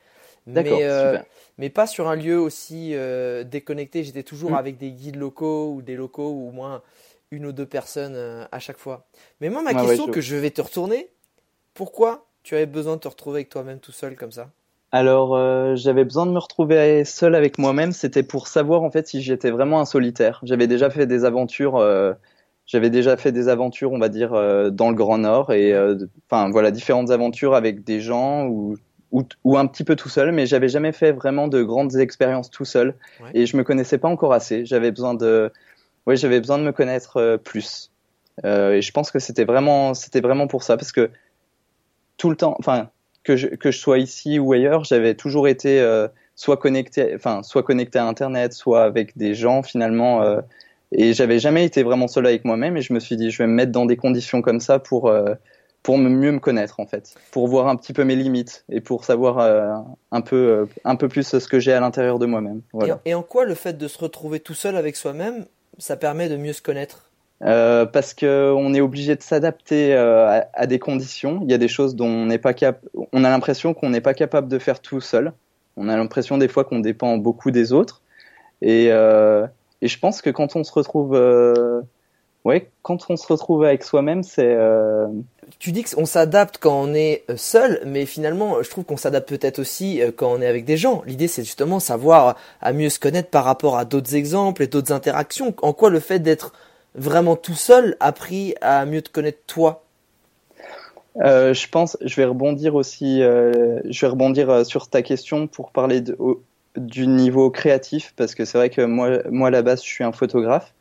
D'accord, 0.53 0.73
Mais, 0.73 0.85
euh, 0.85 1.19
super. 1.19 1.25
mais 1.59 1.71
pas 1.71 1.87
sur 1.87 2.09
un 2.09 2.15
lieu 2.17 2.39
aussi 2.39 2.95
euh, 2.95 3.45
déconnecté. 3.45 4.05
J'étais 4.05 4.23
toujours 4.23 4.55
Mm. 4.55 4.57
avec 4.57 4.79
des 4.79 4.93
guides 4.93 5.17
locaux 5.17 5.73
ou 5.75 5.83
des 5.83 5.97
locaux 5.97 6.31
ou 6.31 6.49
au 6.49 6.53
moins 6.53 6.83
une 7.33 7.47
ou 7.47 7.53
deux 7.53 7.67
personnes 7.67 8.15
euh, 8.15 8.47
à 8.53 8.61
chaque 8.61 8.79
fois. 8.79 9.09
Mais 9.41 9.51
moi, 9.51 9.63
ma 9.63 9.75
Ouais, 9.75 9.83
ouais, 9.83 9.97
question 9.97 10.07
je- 10.07 10.13
que 10.13 10.21
je 10.21 10.37
vais 10.37 10.51
te 10.53 10.61
retourner, 10.63 11.11
pourquoi 11.75 12.27
tu 12.45 12.55
avais 12.57 12.67
besoin 12.67 12.97
de 12.97 13.01
te 13.03 13.09
retrouver 13.09 13.39
avec 13.39 13.51
toi-même 13.51 13.81
tout 13.81 13.93
seul 13.93 14.17
comme 14.17 14.33
ça? 14.33 14.53
Alors, 14.93 15.35
euh, 15.37 15.75
j'avais 15.77 16.05
besoin 16.05 16.27
de 16.27 16.31
me 16.33 16.39
retrouver 16.39 17.05
seul 17.05 17.35
avec 17.35 17.59
moi-même. 17.59 17.93
C'était 17.93 18.23
pour 18.23 18.47
savoir 18.49 18.83
en 18.83 18.91
fait 18.91 19.07
si 19.09 19.21
j'étais 19.23 19.51
vraiment 19.51 19.81
un 19.81 19.85
solitaire. 19.85 20.41
J'avais 20.45 20.67
déjà 20.69 20.91
fait 20.91 21.07
des 21.07 21.25
aventures. 21.25 21.77
euh, 21.77 22.15
j'avais 22.67 22.91
déjà 22.91 23.17
fait 23.17 23.31
des 23.33 23.49
aventures, 23.49 23.93
on 23.93 23.99
va 23.99 24.09
dire, 24.09 24.33
euh, 24.35 24.71
dans 24.71 24.89
le 24.91 24.97
Grand 24.97 25.19
Nord 25.19 25.53
et 25.53 25.73
enfin 26.29 26.51
voilà 26.51 26.71
différentes 26.71 27.11
aventures 27.11 27.55
avec 27.55 27.85
des 27.85 28.01
gens 28.01 28.47
ou 28.49 28.77
ou, 29.17 29.25
ou 29.45 29.57
un 29.57 29.67
petit 29.67 29.83
peu 29.83 29.97
tout 29.97 30.11
seul, 30.11 30.31
mais 30.31 30.45
j'avais 30.45 30.69
jamais 30.69 30.93
fait 30.93 31.11
vraiment 31.11 31.49
de 31.49 31.63
grandes 31.63 31.97
expériences 31.97 32.51
tout 32.51 32.67
seul 32.67 32.95
Ouais. 33.23 33.31
et 33.33 33.47
je 33.47 33.57
me 33.57 33.65
connaissais 33.65 33.97
pas 33.97 34.09
encore 34.09 34.35
assez. 34.35 34.67
J'avais 34.67 34.91
besoin 34.91 35.15
de, 35.15 35.51
ouais, 36.07 36.17
j'avais 36.17 36.39
besoin 36.39 36.59
de 36.59 36.65
me 36.65 36.73
connaître 36.73 37.17
euh, 37.17 37.39
plus. 37.39 37.91
Euh, 38.45 38.73
et 38.75 38.83
je 38.83 38.93
pense 38.93 39.11
que 39.11 39.19
c'était 39.19 39.45
vraiment, 39.45 39.95
c'était 39.95 40.21
vraiment 40.21 40.47
pour 40.49 40.63
ça 40.63 40.77
parce 40.77 40.93
que 40.93 41.11
tout 42.19 42.29
le 42.29 42.37
temps, 42.37 42.57
enfin 42.59 42.91
que 43.25 43.37
je, 43.37 43.47
que 43.47 43.71
je 43.71 43.79
sois 43.79 43.99
ici 43.99 44.39
ou 44.39 44.53
ailleurs, 44.53 44.85
j'avais 44.85 45.15
toujours 45.15 45.49
été 45.49 45.81
euh, 45.81 46.09
soit 46.35 46.59
connecté, 46.59 47.15
enfin 47.15 47.43
soit 47.43 47.63
connecté 47.63 47.99
à 47.99 48.05
Internet, 48.07 48.53
soit 48.53 48.85
avec 48.85 49.17
des 49.17 49.35
gens 49.35 49.63
finalement. 49.63 50.23
et 50.93 51.15
j'avais 51.15 51.39
jamais 51.39 51.65
été 51.65 51.83
vraiment 51.83 52.07
seul 52.07 52.27
avec 52.27 52.45
moi-même. 52.45 52.77
Et 52.77 52.83
je 52.83 52.93
me 52.93 53.01
suis 53.01 53.17
dit, 53.17 53.31
je 53.31 53.39
vais 53.43 53.47
me 53.47 53.55
mettre 53.55 53.73
dans 53.73 53.87
des 53.87 53.97
conditions 53.97 54.43
comme 54.43 54.61
ça 54.61 54.79
pour 54.79 55.11
pour 55.87 55.99
me- 55.99 56.11
mieux 56.11 56.33
me 56.33 56.41
connaître 56.41 56.81
en 56.81 56.87
fait, 56.87 57.15
pour 57.31 57.47
voir 57.47 57.69
un 57.69 57.77
petit 57.77 57.93
peu 57.93 58.03
mes 58.03 58.17
limites 58.17 58.65
et 58.69 58.81
pour 58.81 59.05
savoir 59.05 59.39
euh, 59.39 59.73
un 60.11 60.21
peu 60.21 60.35
euh, 60.35 60.67
un 60.85 60.97
peu 60.97 61.07
plus 61.07 61.39
ce 61.39 61.47
que 61.47 61.61
j'ai 61.61 61.73
à 61.73 61.79
l'intérieur 61.79 62.19
de 62.19 62.27
moi-même. 62.27 62.63
Voilà. 62.73 62.99
Et, 63.05 63.15
en 63.15 63.23
quoi 63.23 63.45
le 63.45 63.55
fait 63.55 63.79
de 63.79 63.87
se 63.87 63.97
retrouver 63.97 64.41
tout 64.41 64.53
seul 64.53 64.77
avec 64.77 64.97
soi-même, 64.97 65.45
ça 65.79 65.97
permet 65.97 66.29
de 66.29 66.37
mieux 66.37 66.53
se 66.53 66.61
connaître? 66.61 67.09
Euh, 67.45 67.87
parce 67.87 68.15
que 68.15 68.53
on 68.57 68.75
est 68.75 68.81
obligé 68.81 69.15
de 69.15 69.23
s'adapter 69.23 69.95
à, 69.95 70.49
à 70.53 70.67
des 70.67 70.81
conditions. 70.81 71.39
Il 71.45 71.53
y 71.53 71.55
a 71.55 71.59
des 71.59 71.69
choses 71.69 71.95
dont 71.95 72.09
on 72.09 72.27
n'est 72.27 72.39
pas 72.39 72.53
cap, 72.53 72.81
on 73.13 73.23
a 73.23 73.31
l'impression 73.31 73.73
qu'on 73.73 73.91
n'est 73.91 74.01
pas 74.01 74.15
capable 74.15 74.49
de 74.49 74.59
faire 74.59 74.81
tout 74.81 75.01
seul. 75.01 75.35
On 75.77 75.89
a 75.89 75.97
l'impression 75.97 76.37
des 76.37 76.49
fois 76.49 76.65
qu'on 76.65 76.81
dépend 76.81 77.17
beaucoup 77.17 77.53
des 77.53 77.73
autres. 77.73 78.03
Et, 78.61 78.87
et 78.87 79.89
je 79.89 79.99
pense 80.01 80.21
que 80.21 80.31
quand 80.31 80.57
on 80.57 80.65
se 80.65 80.73
retrouve, 80.73 81.15
ouais, 82.47 82.71
quand 82.83 83.11
on 83.11 83.17
se 83.17 83.27
retrouve 83.27 83.65
avec 83.65 83.83
soi-même, 83.85 84.23
c'est 84.23 84.55
euh, 84.55 85.07
Tu 85.59 85.73
dis 85.73 85.85
qu'on 85.85 86.07
s'adapte 86.07 86.59
quand 86.59 86.81
on 86.83 86.95
est 86.95 87.25
euh, 87.31 87.37
seul, 87.37 87.81
mais 87.87 88.07
finalement, 88.07 88.63
je 88.63 88.71
trouve 88.71 88.85
qu'on 88.85 88.97
s'adapte 88.97 89.29
peut-être 89.29 89.59
aussi 89.59 90.03
euh, 90.03 90.11
quand 90.15 90.33
on 90.33 90.41
est 90.41 90.47
avec 90.47 90.65
des 90.65 90.77
gens. 90.77 91.03
L'idée, 91.07 91.29
c'est 91.29 91.45
justement 91.45 91.79
savoir 91.81 92.37
à 92.61 92.73
mieux 92.73 92.89
se 92.91 92.99
connaître 92.99 93.31
par 93.31 93.45
rapport 93.45 93.77
à 93.79 93.85
d'autres 93.85 94.15
exemples 94.17 94.63
et 94.63 94.67
d'autres 94.67 94.93
interactions. 94.93 95.55
En 95.63 95.73
quoi 95.73 95.91
le 95.91 96.01
fait 96.01 96.19
d'être 96.21 96.53
vraiment 96.95 97.37
tout 97.37 97.55
seul 97.55 97.97
a 98.01 98.07
appris 98.09 98.55
à 98.61 98.85
mieux 98.87 99.03
te 99.03 99.11
connaître 99.11 99.41
toi? 99.47 99.83
Euh, 101.25 101.55
je 101.55 101.69
pense, 101.69 101.97
je 102.03 102.15
vais 102.17 102.27
rebondir 102.27 102.75
aussi, 102.75 103.23
euh, 103.23 103.81
je 103.89 104.01
vais 104.03 104.11
rebondir 104.11 104.67
sur 104.67 104.89
ta 104.89 105.03
question 105.03 105.47
pour 105.47 105.73
parler 105.73 106.01
de, 106.03 106.15
au- 106.19 106.43
du 106.77 107.07
niveau 107.07 107.51
créatif, 107.51 108.13
parce 108.17 108.35
que 108.35 108.45
c'est 108.45 108.59
vrai 108.59 108.69
que 108.71 108.83
moi, 108.83 109.21
moi 109.31 109.49
à 109.49 109.51
la 109.51 109.63
base, 109.63 109.83
je 109.83 109.89
suis 109.89 110.05
un 110.05 110.13
photographe, 110.13 110.75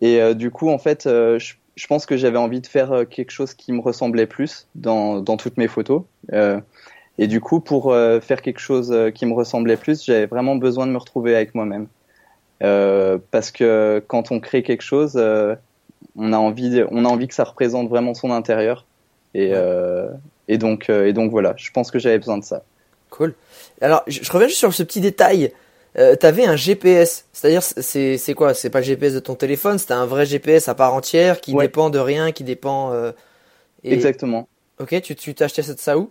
et 0.00 0.20
euh, 0.20 0.34
du 0.34 0.50
coup, 0.50 0.68
en 0.70 0.78
fait, 0.78 1.06
euh, 1.06 1.38
je, 1.38 1.54
je 1.74 1.86
pense 1.86 2.06
que 2.06 2.16
j'avais 2.16 2.38
envie 2.38 2.60
de 2.60 2.66
faire 2.66 2.92
euh, 2.92 3.04
quelque 3.04 3.30
chose 3.30 3.54
qui 3.54 3.72
me 3.72 3.80
ressemblait 3.80 4.26
plus 4.26 4.66
dans, 4.74 5.20
dans 5.20 5.36
toutes 5.36 5.56
mes 5.56 5.68
photos, 5.68 6.02
Euh, 6.32 6.60
et 7.18 7.28
du 7.28 7.40
coup, 7.40 7.60
pour 7.60 7.94
faire 8.20 8.42
quelque 8.42 8.60
chose 8.60 8.94
qui 9.14 9.24
me 9.24 9.32
ressemblait 9.32 9.78
plus, 9.78 10.04
j'avais 10.04 10.26
vraiment 10.26 10.54
besoin 10.54 10.86
de 10.86 10.92
me 10.92 10.98
retrouver 10.98 11.34
avec 11.34 11.54
moi-même, 11.54 11.86
parce 13.30 13.50
que 13.50 14.04
quand 14.06 14.30
on 14.32 14.38
crée 14.38 14.62
quelque 14.62 14.82
chose, 14.82 15.16
on 16.14 16.32
a 16.34 16.36
envie, 16.36 16.84
on 16.90 17.06
a 17.06 17.08
envie 17.08 17.26
que 17.26 17.32
ça 17.32 17.44
représente 17.44 17.88
vraiment 17.88 18.12
son 18.12 18.30
intérieur. 18.30 18.84
Et, 19.32 19.52
et 20.48 20.58
donc, 20.58 20.90
et 20.90 21.14
donc 21.14 21.30
voilà, 21.30 21.54
je 21.56 21.70
pense 21.70 21.90
que 21.90 21.98
j'avais 21.98 22.18
besoin 22.18 22.36
de 22.36 22.44
ça. 22.44 22.64
Cool. 23.08 23.32
Alors, 23.80 24.02
je, 24.06 24.22
je 24.22 24.30
reviens 24.30 24.48
juste 24.48 24.58
sur 24.58 24.74
ce 24.74 24.82
petit 24.82 25.00
détail. 25.00 25.52
Euh, 25.98 26.14
T'avais 26.14 26.44
un 26.44 26.56
GPS, 26.56 27.24
c'est-à-dire 27.32 27.62
c'est 27.62 28.18
c'est 28.18 28.34
quoi? 28.34 28.52
C'est 28.54 28.68
pas 28.70 28.80
le 28.80 28.84
GPS 28.84 29.14
de 29.14 29.20
ton 29.20 29.34
téléphone, 29.34 29.78
c'était 29.78 29.94
un 29.94 30.04
vrai 30.06 30.26
GPS 30.26 30.68
à 30.68 30.74
part 30.74 30.92
entière 30.94 31.40
qui 31.40 31.54
Ouais. 31.54 31.64
dépend 31.64 31.88
de 31.90 31.98
rien, 31.98 32.32
qui 32.32 32.44
dépend. 32.44 32.92
euh, 32.92 33.12
et- 33.82 33.94
Exactement. 33.94 34.48
Ok, 34.78 35.00
tu 35.00 35.16
tu 35.16 35.34
t'as 35.34 35.46
acheté 35.46 35.62
ça 35.62 35.96
où? 35.96 36.10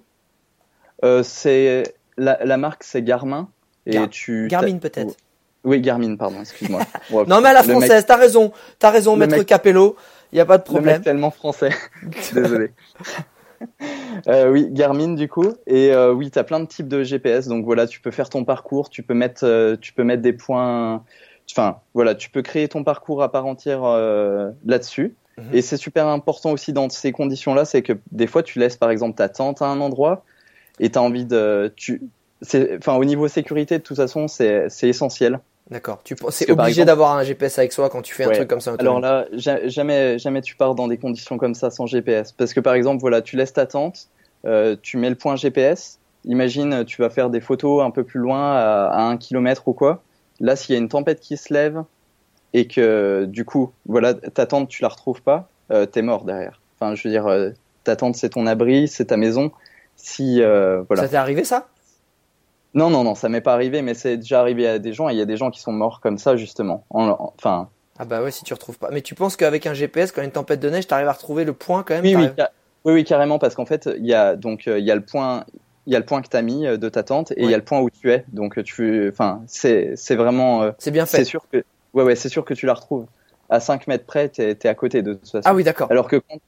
Euh, 1.03 1.21
c'est 1.23 1.83
la, 2.17 2.39
la 2.43 2.57
marque, 2.57 2.83
c'est 2.83 3.03
Garmin. 3.03 3.49
Et 3.85 3.91
Gar- 3.91 4.09
tu 4.09 4.47
Garmin 4.47 4.77
peut-être. 4.79 5.15
Oui, 5.63 5.81
Garmin, 5.81 6.15
pardon, 6.15 6.41
excuse-moi. 6.41 6.81
Ouais, 7.11 7.23
Non 7.27 7.41
mais 7.41 7.49
à 7.49 7.53
la 7.53 7.61
le 7.61 7.67
mec- 7.67 7.77
française, 7.77 8.05
t'as 8.07 8.15
raison, 8.17 8.51
t'as 8.79 8.89
raison, 8.89 9.13
le 9.15 9.19
maître 9.19 9.37
mec- 9.37 9.47
Capello, 9.47 9.95
y 10.33 10.39
a 10.39 10.45
pas 10.45 10.57
de 10.57 10.63
Le 10.63 10.65
problème. 10.65 10.95
mec 10.95 11.03
tellement 11.03 11.29
français. 11.31 11.69
Désolé. 12.33 12.71
Euh, 14.27 14.49
oui, 14.49 14.69
Garmin 14.71 15.13
du 15.13 15.27
coup. 15.27 15.53
Et 15.67 15.91
euh, 15.91 16.13
oui, 16.13 16.31
tu 16.31 16.39
as 16.39 16.45
plein 16.45 16.61
de 16.61 16.65
types 16.65 16.87
de 16.87 17.03
GPS. 17.03 17.47
Donc 17.47 17.65
voilà, 17.65 17.85
tu 17.85 17.99
peux 17.99 18.11
faire 18.11 18.29
ton 18.29 18.45
parcours, 18.45 18.89
tu 18.89 19.03
peux 19.03 19.13
mettre, 19.13 19.45
euh, 19.45 19.75
tu 19.79 19.91
peux 19.91 20.03
mettre 20.03 20.21
des 20.21 20.31
points. 20.31 21.03
Enfin, 21.51 21.81
voilà, 21.93 22.15
tu 22.15 22.29
peux 22.29 22.41
créer 22.41 22.69
ton 22.69 22.85
parcours 22.85 23.21
à 23.21 23.29
part 23.29 23.45
entière 23.45 23.81
là-dessus. 24.65 25.15
Mhm. 25.37 25.43
Et 25.51 25.61
c'est 25.61 25.77
super 25.77 26.07
important 26.07 26.51
aussi 26.51 26.71
dans 26.71 26.89
ces 26.89 27.11
conditions-là, 27.11 27.65
c'est 27.65 27.81
que 27.81 27.93
des 28.11 28.25
fois 28.25 28.41
tu 28.41 28.57
laisses 28.57 28.77
par 28.77 28.89
exemple 28.89 29.17
ta 29.17 29.27
tente 29.27 29.61
à 29.61 29.65
un 29.65 29.81
endroit 29.81 30.23
et 30.79 30.89
tu 30.89 30.97
as 30.97 31.01
envie 31.01 31.25
de. 31.25 31.73
Tu, 31.75 32.01
enfin, 32.77 32.95
au 32.95 33.03
niveau 33.03 33.27
sécurité, 33.27 33.77
de 33.77 33.83
toute 33.83 33.97
façon, 33.97 34.27
c'est 34.27 34.69
essentiel. 34.83 35.39
D'accord. 35.71 36.01
Tu 36.03 36.15
c'est 36.29 36.51
obligé 36.51 36.85
d'avoir 36.85 37.17
un 37.17 37.23
GPS 37.23 37.57
avec 37.57 37.71
soi 37.73 37.89
quand 37.89 38.03
tu 38.03 38.13
fais 38.13 38.25
un 38.25 38.27
Ouais. 38.29 38.35
truc 38.35 38.47
comme 38.47 38.59
ça. 38.59 38.75
Alors 38.77 38.99
là, 38.99 39.25
ja- 39.33 39.67
jamais, 39.67 40.19
jamais 40.19 40.41
tu 40.41 40.55
pars 40.55 40.75
dans 40.75 40.87
des 40.87 40.97
conditions 40.97 41.37
comme 41.37 41.55
ça 41.55 41.71
sans 41.71 41.87
GPS. 41.87 42.31
Parce 42.33 42.53
que 42.53 42.59
par 42.59 42.75
exemple, 42.75 43.01
voilà, 43.01 43.21
tu 43.23 43.35
laisses 43.35 43.53
ta 43.53 43.65
tente, 43.65 44.09
euh, 44.45 44.75
tu 44.81 44.97
mets 44.97 45.09
le 45.09 45.15
point 45.15 45.35
GPS. 45.35 45.99
Imagine, 46.25 46.85
tu 46.85 47.01
vas 47.01 47.09
faire 47.09 47.29
des 47.31 47.41
photos 47.41 47.83
un 47.83 47.89
peu 47.89 48.03
plus 48.03 48.19
loin, 48.19 48.53
à, 48.55 48.89
à 48.91 49.01
un 49.03 49.17
kilomètre 49.17 49.67
ou 49.67 49.73
quoi. 49.73 50.03
Là, 50.39 50.55
s'il 50.55 50.73
y 50.73 50.77
a 50.77 50.81
une 50.81 50.89
tempête 50.89 51.19
qui 51.19 51.35
se 51.37 51.51
lève 51.53 51.83
et 52.53 52.67
que 52.67 53.25
du 53.25 53.43
coup, 53.43 53.71
voilà, 53.87 54.13
ta 54.13 54.45
tente, 54.45 54.69
tu 54.69 54.83
la 54.83 54.89
retrouves 54.89 55.21
pas, 55.23 55.49
euh, 55.71 55.85
t'es 55.87 56.01
mort 56.03 56.25
derrière. 56.25 56.61
Enfin, 56.79 56.93
je 56.93 57.07
veux 57.07 57.11
dire, 57.11 57.25
euh, 57.27 57.49
ta 57.83 57.95
tente, 57.95 58.15
c'est 58.15 58.29
ton 58.29 58.45
abri, 58.45 58.87
c'est 58.87 59.05
ta 59.05 59.17
maison. 59.17 59.51
Si, 59.95 60.41
euh, 60.41 60.83
voilà. 60.87 61.03
Ça 61.03 61.09
t'est 61.09 61.15
arrivé 61.15 61.43
ça? 61.43 61.67
Non, 62.75 62.89
non, 62.89 63.03
non, 63.03 63.15
ça 63.15 63.29
m'est 63.29 63.41
pas 63.41 63.53
arrivé, 63.53 63.81
mais 63.81 63.93
c'est 63.93 64.17
déjà 64.17 64.41
arrivé 64.41 64.67
à 64.67 64.79
des 64.79 64.93
gens. 64.93 65.09
Et 65.09 65.13
il 65.13 65.17
y 65.17 65.21
a 65.21 65.25
des 65.25 65.37
gens 65.37 65.49
qui 65.49 65.59
sont 65.61 65.71
morts 65.71 65.99
comme 66.01 66.17
ça, 66.17 66.35
justement. 66.35 66.83
En- 66.89 67.07
en- 67.07 67.33
Enfin, 67.37 67.69
Ah 67.97 68.03
bah 68.05 68.21
ouais, 68.21 68.31
si 68.31 68.43
tu 68.43 68.53
retrouves 68.53 68.77
pas. 68.77 68.89
Mais 68.91 69.01
tu 69.01 69.15
penses 69.15 69.37
qu'avec 69.37 69.65
un 69.65 69.73
GPS, 69.73 70.11
quand 70.11 70.19
il 70.21 70.23
y 70.23 70.25
a 70.25 70.27
une 70.27 70.31
tempête 70.33 70.59
de 70.59 70.69
neige, 70.69 70.85
t'arrives 70.85 71.07
à 71.07 71.13
retrouver 71.13 71.45
le 71.45 71.53
point 71.53 71.83
quand 71.83 71.93
même 71.95 72.03
Oui, 72.03 72.09
oui, 72.15 72.21
t'arrives- 72.23 72.33
ca- 72.37 72.51
oui, 72.83 72.93
oui, 72.93 73.03
carrément, 73.05 73.39
parce 73.39 73.55
qu'en 73.55 73.65
fait, 73.65 73.89
il 73.97 74.05
y 74.05 74.13
a 74.13 74.35
donc 74.35 74.67
euh, 74.67 74.77
il 74.77 74.85
y 74.85 74.91
a 74.91 74.95
le 74.95 75.01
point, 75.01 75.45
il 75.87 75.93
y 75.93 75.95
a 75.95 75.99
le 75.99 76.05
point 76.05 76.21
que 76.21 76.27
t'as 76.27 76.41
mis 76.41 76.67
euh, 76.67 76.75
de 76.75 76.89
ta 76.89 77.03
tente 77.03 77.31
et 77.31 77.43
il 77.43 77.49
y 77.49 77.53
a 77.53 77.57
le 77.57 77.63
point 77.63 77.79
où 77.79 77.89
tu 77.89 78.11
es. 78.11 78.25
Donc 78.33 78.57
euh, 78.57 78.63
tu, 78.63 79.07
enfin, 79.09 79.41
c'est 79.47 79.93
c'est 79.95 80.15
vraiment, 80.17 80.63
euh, 80.63 80.71
C'est 80.77 80.91
bien 80.91 81.05
c'est 81.05 81.17
fait. 81.19 81.23
sûr 81.23 81.45
que, 81.49 81.63
ouais, 81.93 82.03
ouais, 82.03 82.15
c'est 82.17 82.27
sûr 82.29 82.43
que 82.43 82.53
tu 82.53 82.65
la 82.65 82.73
retrouves. 82.73 83.05
À 83.49 83.59
5 83.61 83.87
mètres 83.87 84.05
près, 84.05 84.27
t'es 84.27 84.49
es 84.61 84.67
à 84.67 84.73
côté 84.75 85.01
de 85.01 85.13
toute 85.13 85.29
façon. 85.29 85.41
Ah 85.45 85.53
oui, 85.55 85.63
d'accord. 85.63 85.87
Alors 85.91 86.07
que 86.09 86.17
quand- 86.17 86.39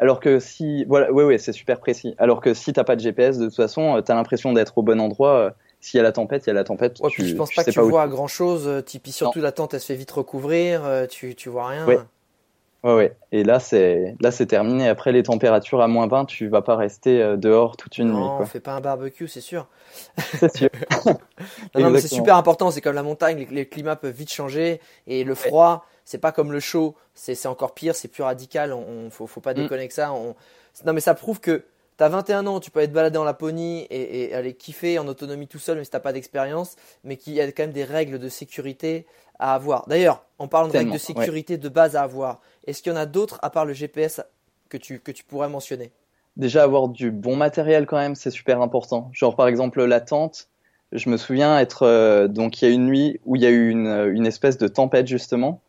alors 0.00 0.18
que 0.18 0.40
si, 0.40 0.84
voilà, 0.86 1.12
ouais, 1.12 1.22
ouais, 1.24 1.38
c'est 1.38 1.52
super 1.52 1.78
précis. 1.78 2.14
Alors 2.18 2.40
que 2.40 2.52
si 2.54 2.72
t'as 2.72 2.82
pas 2.84 2.96
de 2.96 3.00
GPS, 3.00 3.38
de 3.38 3.46
toute 3.46 3.54
façon, 3.56 3.96
euh, 3.96 4.00
t'as 4.00 4.14
l'impression 4.14 4.52
d'être 4.52 4.76
au 4.78 4.82
bon 4.82 5.00
endroit. 5.00 5.34
euh, 5.34 5.50
S'il 5.80 5.98
y 5.98 6.00
a 6.00 6.02
la 6.02 6.12
tempête, 6.12 6.44
il 6.46 6.48
y 6.48 6.50
a 6.50 6.54
la 6.54 6.64
tempête. 6.64 6.98
Ouais, 7.00 7.10
tu, 7.10 7.22
puis 7.22 7.30
je 7.30 7.36
pense 7.36 7.50
tu 7.50 7.56
pas 7.56 7.64
que 7.64 7.70
tu 7.70 7.80
vois 7.80 8.08
grand 8.08 8.26
chose. 8.26 8.82
Puis 9.02 9.12
surtout 9.12 9.40
la 9.40 9.52
tente, 9.52 9.74
elle 9.74 9.80
se 9.80 9.86
fait 9.86 9.94
vite 9.94 10.10
recouvrir. 10.10 10.84
euh, 10.84 11.06
Tu, 11.06 11.34
tu 11.36 11.48
vois 11.48 11.68
rien. 11.68 11.86
Ouais. 11.86 11.98
Ouais, 12.82 12.94
ouais. 12.94 13.16
Et 13.30 13.44
là, 13.44 13.60
c'est 13.60 14.16
là, 14.20 14.30
c'est 14.30 14.46
terminé. 14.46 14.88
Après 14.88 15.12
les 15.12 15.22
températures 15.22 15.82
à 15.82 15.86
moins 15.88 16.06
20, 16.06 16.24
tu 16.24 16.48
vas 16.48 16.62
pas 16.62 16.76
rester 16.76 17.20
euh, 17.22 17.36
dehors 17.36 17.76
toute 17.76 17.98
une 17.98 18.06
nuit. 18.08 18.14
non, 18.14 18.32
on 18.34 18.36
Quoi. 18.38 18.46
fait 18.46 18.60
pas 18.60 18.72
un 18.72 18.80
barbecue, 18.80 19.28
c'est 19.28 19.42
sûr. 19.42 19.66
C'est 20.38 20.56
sûr. 20.56 20.70
Non, 21.74 21.82
non, 21.82 21.90
mais 21.90 22.00
c'est 22.00 22.08
super 22.08 22.36
important. 22.36 22.70
C'est 22.70 22.80
comme 22.80 22.94
la 22.94 23.02
montagne, 23.02 23.38
les, 23.38 23.46
les 23.54 23.66
climats 23.66 23.96
peuvent 23.96 24.14
vite 24.14 24.32
changer. 24.32 24.80
Et 25.06 25.24
le 25.24 25.34
froid, 25.34 25.84
c'est 26.10 26.18
pas 26.18 26.32
comme 26.32 26.50
le 26.50 26.58
chaud. 26.58 26.96
C'est 27.14 27.46
encore 27.46 27.72
pire, 27.72 27.94
c'est 27.94 28.08
plus 28.08 28.24
radical. 28.24 28.72
On, 28.72 28.84
on- 28.88 29.10
faut, 29.10 29.28
faut 29.28 29.40
pas 29.40 29.52
Mm. 29.52 29.62
déconner 29.62 29.82
avec 29.82 29.92
ça. 29.92 30.12
On... 30.12 30.34
Non, 30.84 30.92
mais 30.92 31.00
ça 31.00 31.14
prouve 31.14 31.38
que 31.38 31.62
t'as 31.96 32.08
21 32.08 32.48
ans, 32.48 32.58
tu 32.58 32.72
peux 32.72 32.80
aller 32.80 32.88
te 32.88 32.92
balader 32.94 33.16
en 33.16 33.22
Laponie 33.22 33.82
et, 33.90 34.24
et 34.24 34.34
aller 34.34 34.54
kiffer 34.54 34.98
en 34.98 35.06
autonomie 35.06 35.46
tout 35.46 35.60
seul, 35.60 35.76
même 35.76 35.84
si 35.84 35.90
t'as 35.90 36.00
pas 36.00 36.12
d'expérience. 36.12 36.74
Mais 37.04 37.16
qu'il 37.16 37.34
y 37.34 37.40
a 37.40 37.46
quand 37.52 37.62
même 37.62 37.72
des 37.72 37.84
règles 37.84 38.18
de 38.18 38.28
sécurité 38.28 39.06
à 39.38 39.54
avoir. 39.54 39.86
D'ailleurs, 39.86 40.24
en 40.38 40.48
parlant 40.48 40.66
de 40.66 40.72
Tellement, 40.72 40.90
règles 40.90 41.00
de 41.00 41.06
sécurité 41.06 41.58
de 41.58 41.68
base 41.68 41.94
à 41.94 42.02
avoir, 42.02 42.40
est-ce 42.66 42.82
qu'il 42.82 42.90
y 42.92 42.94
en 42.94 42.98
a 42.98 43.06
d'autres 43.06 43.38
à 43.42 43.50
part 43.50 43.64
le 43.64 43.72
GPS 43.72 44.20
que 44.68 44.78
tu, 44.78 44.98
que 44.98 45.12
tu 45.12 45.22
pourrais 45.22 45.48
mentionner? 45.48 45.92
Déjà 46.36 46.64
avoir 46.64 46.88
du 46.88 47.12
bon 47.12 47.36
matériel 47.36 47.86
quand 47.86 47.98
même, 47.98 48.16
c'est 48.16 48.30
super 48.30 48.60
important. 48.62 49.10
Genre 49.12 49.36
par 49.36 49.46
exemple 49.46 49.84
la 49.84 50.00
tente, 50.00 50.48
je 50.90 51.08
me 51.08 51.16
souviens 51.16 51.58
être 51.60 51.84
euh, 51.84 52.26
donc 52.26 52.60
il 52.60 52.68
y 52.68 52.70
a 52.70 52.74
une 52.74 52.86
nuit 52.86 53.20
où 53.26 53.36
il 53.36 53.42
y 53.42 53.46
a 53.46 53.50
eu 53.50 53.68
une, 53.70 53.86
une 54.12 54.26
espèce 54.26 54.58
de 54.58 54.66
tempête 54.68 55.06
justement. 55.06 55.60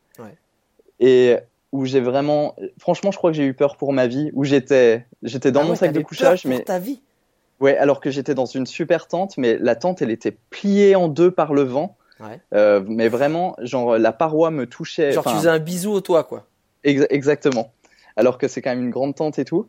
Et 1.01 1.35
où 1.73 1.85
j'ai 1.85 1.99
vraiment, 1.99 2.55
franchement, 2.79 3.11
je 3.11 3.17
crois 3.17 3.31
que 3.31 3.35
j'ai 3.37 3.45
eu 3.45 3.53
peur 3.53 3.75
pour 3.75 3.91
ma 3.91 4.07
vie, 4.07 4.29
où 4.33 4.43
j'étais 4.45 5.05
j'étais 5.23 5.51
dans 5.51 5.61
Ah 5.61 5.65
mon 5.65 5.69
ouais, 5.71 5.75
sac 5.77 5.91
de 5.91 5.99
couchage, 6.01 6.43
peur 6.43 6.51
pour 6.51 6.59
mais 6.59 6.63
ta 6.63 6.79
vie. 6.79 7.01
ouais, 7.59 7.75
alors 7.77 7.99
que 7.99 8.09
j'étais 8.11 8.33
dans 8.35 8.45
une 8.45 8.65
super 8.65 9.07
tente, 9.07 9.37
mais 9.37 9.57
la 9.57 9.75
tente 9.75 10.01
elle 10.01 10.11
était 10.11 10.37
pliée 10.49 10.95
en 10.95 11.07
deux 11.09 11.31
par 11.31 11.53
le 11.53 11.63
vent, 11.63 11.97
Ouais. 12.19 12.39
Euh, 12.53 12.83
mais 12.87 13.07
vraiment 13.07 13.55
genre 13.61 13.97
la 13.97 14.11
paroi 14.11 14.51
me 14.51 14.67
touchait. 14.67 15.11
Genre, 15.11 15.23
tu 15.23 15.31
faisais 15.31 15.49
un 15.49 15.57
bisou 15.57 15.91
au 15.91 16.01
toit, 16.01 16.23
quoi. 16.23 16.45
Ex- 16.83 17.07
exactement. 17.09 17.71
Alors 18.15 18.37
que 18.37 18.47
c'est 18.47 18.61
quand 18.61 18.69
même 18.69 18.83
une 18.83 18.91
grande 18.91 19.15
tente 19.15 19.39
et 19.39 19.45
tout. 19.45 19.65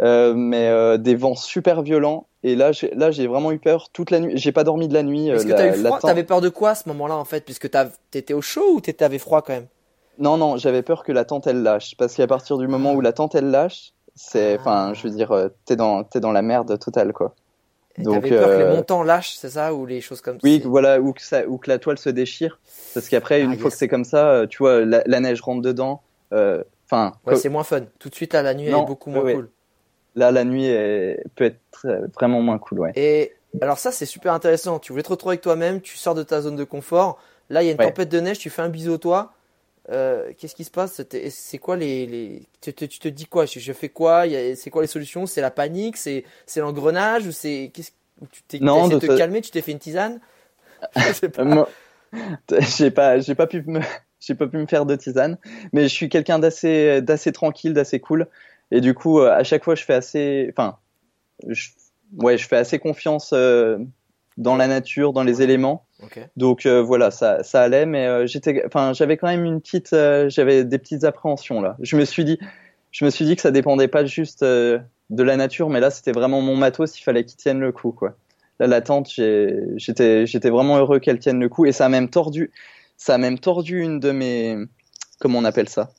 euh, 0.00 0.34
mais 0.34 0.68
euh, 0.68 0.98
des 0.98 1.14
vents 1.16 1.34
super 1.34 1.82
violents. 1.82 2.26
Et 2.42 2.54
là, 2.54 2.70
j'ai, 2.70 2.90
là, 2.94 3.10
j'ai 3.10 3.26
vraiment 3.26 3.50
eu 3.50 3.58
peur 3.58 3.88
toute 3.90 4.10
la 4.10 4.20
nuit. 4.20 4.34
J'ai 4.36 4.52
pas 4.52 4.62
dormi 4.62 4.86
de 4.88 4.94
la 4.94 5.02
nuit. 5.02 5.30
Est-ce 5.30 5.46
que 5.46 5.52
t'as 5.52 5.76
eu 5.76 5.84
froid 5.84 5.98
T'avais 5.98 6.22
peur 6.22 6.40
de 6.40 6.48
quoi 6.48 6.70
à 6.70 6.74
ce 6.76 6.88
moment-là 6.90 7.16
en 7.16 7.24
fait? 7.24 7.44
Puisque 7.44 7.68
t'étais 8.10 8.34
au 8.34 8.42
chaud 8.42 8.74
ou 8.74 8.80
t'avais 8.80 9.18
froid 9.18 9.42
quand 9.42 9.54
même? 9.54 9.66
Non, 10.18 10.36
non, 10.36 10.56
j'avais 10.56 10.82
peur 10.82 11.02
que 11.04 11.12
la 11.12 11.24
tente 11.24 11.46
elle 11.46 11.62
lâche, 11.62 11.96
parce 11.96 12.14
qu'à 12.14 12.26
partir 12.26 12.58
du 12.58 12.66
moment 12.68 12.94
où 12.94 13.00
la 13.00 13.12
tente 13.12 13.34
elle 13.34 13.50
lâche, 13.50 13.92
c'est, 14.14 14.54
Ah. 14.56 14.60
enfin, 14.60 14.94
je 14.94 15.06
veux 15.08 15.14
dire, 15.14 15.32
euh, 15.32 15.48
t'es 15.66 15.76
dans, 15.76 16.04
t'es 16.04 16.20
dans 16.20 16.32
la 16.32 16.42
merde 16.42 16.78
totale, 16.78 17.12
quoi. 17.12 17.34
Et 17.98 18.02
Donc, 18.02 18.28
peur 18.28 18.50
que 18.50 18.56
les 18.56 18.64
euh, 18.64 18.74
montants 18.74 19.02
lâchent, 19.02 19.36
c'est 19.36 19.50
ça 19.50 19.72
Ou 19.74 19.86
les 19.86 20.00
choses 20.02 20.20
comme 20.20 20.38
Oui, 20.42 20.60
ça 20.62 20.68
voilà, 20.68 21.00
ou 21.00 21.12
que 21.12 21.22
ça, 21.22 21.46
ou 21.46 21.56
que 21.58 21.70
la 21.70 21.78
toile 21.78 21.98
se 21.98 22.10
déchire, 22.10 22.58
parce 22.94 23.08
qu'après, 23.08 23.40
une 23.42 23.52
Ah, 23.52 23.56
fois 23.56 23.64
yes. 23.64 23.72
que 23.74 23.78
c'est 23.78 23.88
comme 23.88 24.04
ça, 24.04 24.28
euh, 24.28 24.46
tu 24.46 24.58
vois, 24.58 24.84
la, 24.84 25.02
la 25.06 25.20
neige 25.20 25.40
rentre 25.40 25.62
dedans. 25.62 26.02
euh, 26.32 26.62
Enfin, 26.88 27.14
Ouais, 27.26 27.34
c'est 27.36 27.48
moins 27.48 27.64
fun. 27.64 27.80
Tout 27.98 28.08
de 28.10 28.14
suite, 28.14 28.32
là, 28.32 28.42
la 28.42 28.54
nuit, 28.54 28.70
Non, 28.70 28.84
est 28.84 28.86
beaucoup 28.86 29.10
moins 29.10 29.22
ouais, 29.22 29.34
cool. 29.34 29.50
là, 30.14 30.30
la 30.30 30.44
nuit 30.44 30.66
est- 30.66 31.20
peut 31.34 31.44
être 31.44 31.86
vraiment 32.14 32.40
moins 32.40 32.58
cool, 32.58 32.78
ouais. 32.80 32.92
Et 32.94 33.32
alors 33.60 33.78
ça, 33.78 33.90
c'est 33.90 34.06
super 34.06 34.32
intéressant. 34.32 34.78
Tu 34.78 34.92
voulais 34.92 35.02
te 35.02 35.08
retrouver 35.08 35.32
avec 35.32 35.40
toi-même, 35.40 35.80
tu 35.80 35.96
sors 35.96 36.14
de 36.14 36.22
ta 36.22 36.40
zone 36.42 36.54
de 36.54 36.62
confort. 36.64 37.18
Là, 37.50 37.62
il 37.62 37.66
y 37.66 37.68
a 37.70 37.72
une 37.72 37.78
Ouais. 37.78 37.86
tempête 37.86 38.08
de 38.08 38.20
neige, 38.20 38.38
tu 38.38 38.50
fais 38.50 38.62
un 38.62 38.68
bisou 38.68 38.92
au 38.92 38.98
toit. 38.98 39.32
Euh, 39.90 40.32
Qu'est-ce 40.36 40.54
qui 40.54 40.64
se 40.64 40.70
passe? 40.70 41.00
C'est 41.30 41.58
quoi 41.58 41.76
les, 41.76 42.06
les... 42.06 42.42
Tu, 42.60 42.74
te, 42.74 42.84
tu 42.84 42.98
te 42.98 43.08
dis 43.08 43.26
quoi? 43.26 43.46
Je, 43.46 43.60
je 43.60 43.72
fais 43.72 43.88
quoi? 43.88 44.24
C'est 44.56 44.70
quoi 44.70 44.82
les 44.82 44.88
solutions? 44.88 45.26
C'est 45.26 45.40
la 45.40 45.50
panique? 45.50 45.96
C'est 45.96 46.24
c'est 46.44 46.60
l'engrenage? 46.60 47.26
Ou 47.26 47.32
c'est 47.32 47.70
qu'est-ce 47.72 47.92
tu 48.32 48.42
t'es 48.42 48.58
Non, 48.60 48.88
de 48.88 48.98
te 48.98 49.16
calmer? 49.16 49.40
Tu 49.40 49.50
t'es 49.50 49.62
fait 49.62 49.72
une 49.72 49.78
tisane? 49.78 50.20
Je 50.96 51.12
sais 51.12 51.28
pas. 51.28 51.68
J'ai 52.76 52.90
pas, 52.90 53.18
j'ai 53.18 53.34
pas 53.34 53.46
pu 53.46 53.62
me, 53.66 53.80
j'ai 54.20 54.34
pas 54.34 54.46
pu 54.46 54.56
me 54.56 54.66
faire 54.66 54.86
de 54.86 54.96
tisane, 54.96 55.38
mais 55.72 55.82
je 55.82 55.88
suis 55.88 56.08
quelqu'un 56.08 56.38
d'assez, 56.38 57.02
d'assez 57.02 57.32
tranquille, 57.32 57.74
d'assez 57.74 58.00
cool, 58.00 58.28
et 58.70 58.80
du 58.80 58.94
coup, 58.94 59.20
euh, 59.20 59.32
à 59.32 59.44
chaque 59.44 59.64
fois, 59.64 59.74
je 59.74 59.84
fais 59.84 59.94
assez, 59.94 60.46
enfin, 60.50 60.78
je, 61.46 61.68
ouais, 62.16 62.38
je 62.38 62.46
fais 62.46 62.56
assez 62.56 62.78
confiance 62.78 63.32
euh, 63.32 63.78
dans 64.36 64.56
la 64.56 64.66
nature, 64.66 65.12
dans 65.12 65.22
les 65.24 65.42
éléments. 65.42 65.86
Donc 66.36 66.66
euh, 66.66 66.82
voilà, 66.82 67.10
ça, 67.10 67.42
ça 67.42 67.62
allait, 67.62 67.86
mais 67.86 68.06
euh, 68.06 68.26
j'étais, 68.26 68.62
enfin, 68.66 68.92
j'avais 68.92 69.16
quand 69.16 69.28
même 69.28 69.44
une 69.44 69.60
petite, 69.60 69.92
euh, 69.92 70.28
j'avais 70.28 70.64
des 70.64 70.78
petites 70.78 71.04
appréhensions 71.04 71.60
là. 71.62 71.76
Je 71.80 71.96
me 71.96 72.04
suis 72.04 72.24
dit, 72.24 72.38
je 72.92 73.04
me 73.04 73.10
suis 73.10 73.24
dit 73.24 73.34
que 73.36 73.42
ça 73.42 73.50
dépendait 73.50 73.88
pas 73.88 74.04
juste 74.04 74.42
de 74.44 74.82
la 75.10 75.36
nature, 75.36 75.70
mais 75.70 75.80
là, 75.80 75.90
c'était 75.90 76.12
vraiment 76.12 76.40
mon 76.40 76.56
matos, 76.56 76.98
il 76.98 77.02
fallait 77.02 77.24
qu'il 77.24 77.36
tienne 77.36 77.60
le 77.60 77.72
coup, 77.72 77.92
quoi. 77.92 78.14
Là, 78.58 78.66
la 78.66 78.80
tente, 78.80 79.10
j'étais, 79.10 80.26
j'étais 80.26 80.50
vraiment 80.50 80.78
heureux 80.78 80.98
qu'elle 80.98 81.18
tienne 81.18 81.38
le 81.40 81.48
coup, 81.48 81.66
et 81.66 81.72
ça 81.72 81.86
a 81.86 81.88
même 81.88 82.08
tordu, 82.08 82.50
ça 82.96 83.14
a 83.14 83.18
même 83.18 83.38
tordu 83.38 83.82
une 83.82 84.00
de 84.00 84.10
mes, 84.12 84.56
comment 85.20 85.38
on 85.38 85.44
appelle 85.44 85.68
ça 85.68 85.90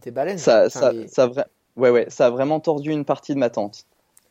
T'es 0.00 0.10
baleine. 0.10 0.38
ça, 0.38 0.66
Enfin, 0.66 0.80
ça, 0.80 0.92
les- 0.92 1.08
ça, 1.08 1.30
ouais, 1.76 1.90
ouais, 1.90 2.06
ça 2.08 2.26
a 2.26 2.30
vraiment 2.30 2.60
tordu 2.60 2.90
une 2.90 3.04
partie 3.04 3.34
de 3.34 3.38
ma 3.38 3.50
tente. 3.50 3.84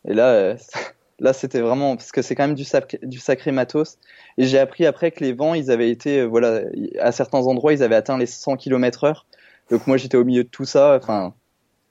Et 0.08 0.14
là, 0.14 0.56
là, 1.22 1.32
c'était 1.34 1.62
vraiment 1.62 1.96
parce 1.96 2.12
que 2.12 2.22
c'est 2.22 2.36
quand 2.36 2.46
même 2.48 2.56
du, 2.56 2.66
sac- 2.66 3.00
du 3.04 3.20
sacré 3.20 3.54
matos. 3.54 3.98
Et 4.38 4.46
j'ai 4.46 4.60
appris 4.60 4.86
après 4.86 5.12
que 5.12 5.24
les 5.24 5.32
vents, 5.34 5.54
ils 5.54 5.72
avaient 5.72 5.90
été, 5.90 6.20
euh, 6.20 6.26
voilà, 6.26 6.62
à 7.00 7.14
certains 7.14 7.40
endroits, 7.48 7.72
ils 7.74 7.84
avaient 7.84 7.96
atteint 7.96 8.18
les 8.18 8.26
100 8.26 8.58
km/h. 8.58 9.26
Donc 9.70 9.88
moi, 9.88 9.96
j'étais 9.98 10.18
au 10.18 10.26
milieu 10.26 10.44
de 10.44 10.50
tout 10.50 10.66
ça. 10.66 10.98
Enfin, 11.02 11.34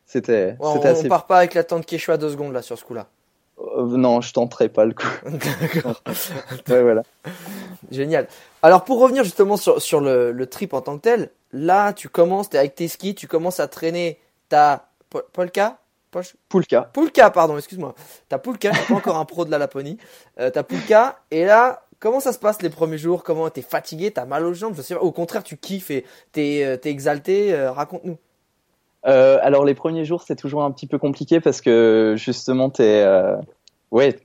c'était, 0.07 0.57
Ouais, 0.61 0.67
on, 0.67 0.75
c'était 0.75 0.89
assez. 0.89 1.07
on 1.07 1.09
part 1.09 1.27
pas 1.27 1.39
avec 1.39 1.55
la 1.55 1.65
tente 1.65 1.87
Quechua 1.87 2.19
deux 2.19 2.31
secondes 2.31 2.53
là 2.53 2.63
sur 2.63 2.79
ce 2.79 2.85
coup-là. 2.85 3.07
Euh, 3.59 3.97
non, 3.97 4.21
je 4.21 4.33
tenterai 4.33 4.69
pas 4.69 4.85
le 4.85 4.95
coup. 4.95 5.07
D'accord. 5.25 6.03
Ouais, 6.69 6.83
voilà. 6.83 7.03
Génial. 7.91 8.27
Alors 8.63 8.85
pour 8.85 9.01
revenir 9.01 9.25
justement 9.25 9.57
sur, 9.57 9.81
sur 9.81 10.01
le, 10.01 10.33
le 10.33 10.47
trip 10.47 10.75
en 10.75 10.81
tant 10.81 10.97
que 10.97 11.03
tel, 11.03 11.31
là 11.53 11.93
tu 11.93 12.09
commences, 12.09 12.51
t'es 12.51 12.59
avec 12.59 12.75
tes 12.75 12.89
skis, 12.89 13.15
tu 13.15 13.27
commences 13.27 13.61
à 13.61 13.69
traîner 13.69 14.19
ta 14.49 14.89
po- 15.11 15.23
polka? 15.33 15.79
Poche- 16.11 16.35
Poulka. 16.49 16.83
Poulka, 16.93 17.31
pardon, 17.31 17.57
excuse-moi. 17.57 17.95
Ta 18.29 18.39
Poulka, 18.39 18.71
t'es 18.71 18.83
pas 18.89 18.95
encore 18.95 19.17
un 19.17 19.25
pro 19.25 19.45
de 19.45 19.51
la 19.51 19.59
Laponie. 19.59 19.97
Euh, 20.41 20.51
ta 20.51 20.63
Poulka, 20.65 21.21
et 21.31 21.45
là, 21.45 21.83
comment 22.01 22.19
ça 22.21 22.33
se 22.33 22.39
passe 22.39 22.63
les 22.63 22.71
premiers 22.71 22.99
jours? 22.99 23.23
Comment 23.23 23.49
t'es 23.51 23.63
fatigué? 23.63 24.11
T'as 24.11 24.25
mal 24.25 24.45
aux 24.45 24.55
jambes? 24.55 24.75
Je 24.77 24.83
sais 24.83 24.95
pas. 24.95 25.01
Au 25.01 25.13
contraire, 25.13 25.45
tu 25.45 25.57
kiffes 25.57 25.91
et 25.91 26.05
t'es 26.33 26.63
euh, 26.65 26.77
t'es 26.77 26.91
exalté. 26.91 27.55
euh, 27.55 27.71
Raconte-nous. 27.71 28.19
Euh, 29.07 29.39
alors 29.41 29.65
les 29.65 29.75
premiers 29.75 30.05
jours 30.05 30.23
c'est 30.27 30.37
toujours 30.37 30.63
un 30.63 30.71
petit 30.73 30.87
peu 30.87 30.99
compliqué 30.99 31.41
parce 31.41 31.63
que 31.63 32.17
justement 32.19 32.69
t'es 32.69 33.03
ouais 33.91 34.19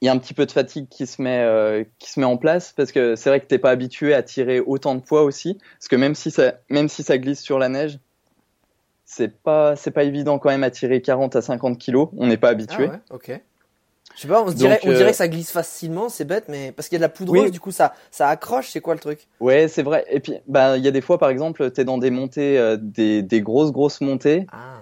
il 0.00 0.06
y 0.06 0.08
a 0.08 0.12
un 0.12 0.16
petit 0.16 0.32
peu 0.32 0.46
de 0.46 0.50
fatigue 0.52 0.88
qui 0.88 1.06
se 1.06 1.20
met 1.20 1.40
euh, 1.42 1.84
qui 1.98 2.10
se 2.10 2.18
met 2.18 2.24
en 2.24 2.38
place 2.38 2.72
parce 2.74 2.92
que 2.92 3.14
c'est 3.14 3.28
vrai 3.28 3.40
que 3.40 3.46
t'es 3.46 3.58
pas 3.58 3.68
habitué 3.68 4.14
à 4.14 4.22
tirer 4.22 4.58
autant 4.60 4.94
de 4.94 5.00
poids 5.00 5.22
aussi 5.22 5.58
parce 5.78 5.88
que 5.88 5.96
même 5.96 6.14
si 6.14 6.30
ça 6.30 6.54
même 6.70 6.88
si 6.88 7.02
ça 7.02 7.18
glisse 7.18 7.42
sur 7.42 7.58
la 7.58 7.68
neige 7.68 7.98
c'est 9.14 9.42
pas 9.42 9.76
c'est 9.76 9.90
pas 9.90 10.04
évident 10.04 10.38
quand 10.38 10.48
même 10.48 10.64
à 10.64 10.70
tirer 10.70 11.02
40 11.02 11.36
à 11.36 11.42
50 11.42 11.76
kilos 11.78 12.08
on 12.16 12.26
n'est 12.26 12.36
pas 12.38 12.48
habitué 12.48 12.86
Ah 12.88 12.92
ouais, 12.92 13.00
ok. 13.10 13.40
Je 14.14 14.20
sais 14.20 14.28
pas, 14.28 14.42
on, 14.42 14.48
se 14.48 14.54
dirait, 14.54 14.74
Donc, 14.74 14.80
on 14.84 14.92
dirait 14.92 15.04
euh, 15.04 15.10
que 15.10 15.16
ça 15.16 15.26
glisse 15.26 15.50
facilement, 15.50 16.10
c'est 16.10 16.26
bête, 16.26 16.44
mais 16.48 16.70
parce 16.72 16.88
qu'il 16.88 16.96
y 16.96 16.98
a 16.98 16.98
de 16.98 17.04
la 17.04 17.08
poudreuse, 17.08 17.44
Oui. 17.44 17.50
du 17.50 17.60
coup 17.60 17.70
ça, 17.70 17.94
ça 18.10 18.28
accroche, 18.28 18.68
c'est 18.68 18.82
quoi 18.82 18.92
le 18.92 19.00
truc? 19.00 19.26
Ouais 19.40 19.68
c'est 19.68 19.82
vrai 19.82 20.04
et 20.10 20.20
puis 20.20 20.34
bah 20.46 20.76
il 20.76 20.84
y 20.84 20.88
a 20.88 20.90
des 20.90 21.00
fois 21.00 21.18
par 21.18 21.30
exemple 21.30 21.70
t'es 21.70 21.84
dans 21.84 21.98
des 21.98 22.10
montées 22.10 22.58
euh, 22.58 22.76
des 22.78 23.22
des 23.22 23.40
grosses 23.40 23.72
grosses 23.72 24.00
montées 24.00 24.46
Ah, 24.52 24.80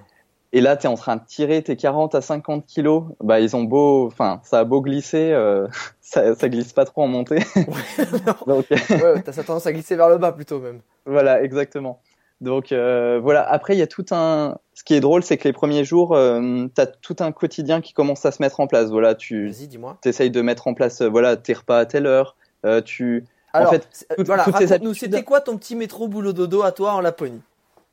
Et 0.53 0.61
là, 0.61 0.77
tu 0.77 0.87
es 0.87 0.89
en 0.89 0.97
train 0.97 1.15
de 1.15 1.23
tirer 1.25 1.63
tes 1.63 1.77
40 1.77 2.17
à 2.17 2.21
50 2.21 2.67
kilos. 2.67 3.05
Bah, 3.23 3.39
ils 3.39 3.55
ont 3.55 3.63
beau, 3.63 4.09
enfin, 4.09 4.41
ça 4.43 4.59
a 4.59 4.65
beau 4.65 4.81
glisser, 4.81 5.31
euh, 5.31 5.69
ça, 6.01 6.35
ça 6.35 6.49
glisse 6.49 6.73
pas 6.73 6.85
trop 6.85 7.03
en 7.03 7.07
montée. 7.09 7.39
Donc, 8.49 8.67
ouais, 8.71 9.23
t'as 9.25 9.33
tendance 9.45 9.67
à 9.67 9.73
glisser 9.73 9.95
vers 9.95 10.09
le 10.09 10.19
bas 10.19 10.33
plutôt 10.33 10.59
même. 10.59 10.81
voilà, 11.07 11.41
exactement. 11.43 12.01
Donc, 12.41 12.73
euh, 12.73 13.21
voilà. 13.23 13.43
Après, 13.43 13.75
il 13.75 13.79
y 13.79 13.83
a 13.83 13.87
tout 13.87 14.05
un, 14.13 14.57
ce 14.75 14.83
qui 14.83 14.95
est 14.95 15.01
drôle, 15.01 15.23
c'est 15.23 15.37
que 15.37 15.47
les 15.47 15.53
premiers 15.53 15.85
jours, 15.85 16.15
euh, 16.15 16.67
t'as 16.75 16.87
tout 16.87 17.17
un 17.21 17.33
quotidien 17.33 17.81
qui 17.81 17.93
commence 17.93 18.25
à 18.25 18.33
se 18.33 18.43
mettre 18.43 18.61
en 18.61 18.67
place. 18.67 18.89
Voilà, 18.91 19.15
tu 19.15 19.49
Vas-y, 19.51 19.69
dis-moi. 19.69 19.99
essayes 20.05 20.31
de 20.31 20.41
mettre 20.41 20.67
en 20.67 20.75
place, 20.75 21.03
euh, 21.03 21.09
voilà, 21.09 21.37
tes 21.37 21.53
repas 21.53 21.79
à 21.79 21.87
telle 21.87 22.07
heure, 22.07 22.37
euh, 22.65 22.81
tu, 22.81 23.27
Alors, 23.53 23.73
fait, 23.73 23.87
c'est- 23.93 24.11
euh, 24.13 24.15
toutes- 24.17 24.27
voilà, 24.27 24.45
habitudes- 24.45 24.95
c'était 24.95 25.23
quoi 25.23 25.41
ton 25.43 25.59
petit 25.59 25.77
métro 25.77 26.09
boulot 26.09 26.33
dodo 26.33 26.63
à 26.63 26.73
toi 26.73 26.93
en 26.93 27.01
Laponie? 27.01 27.43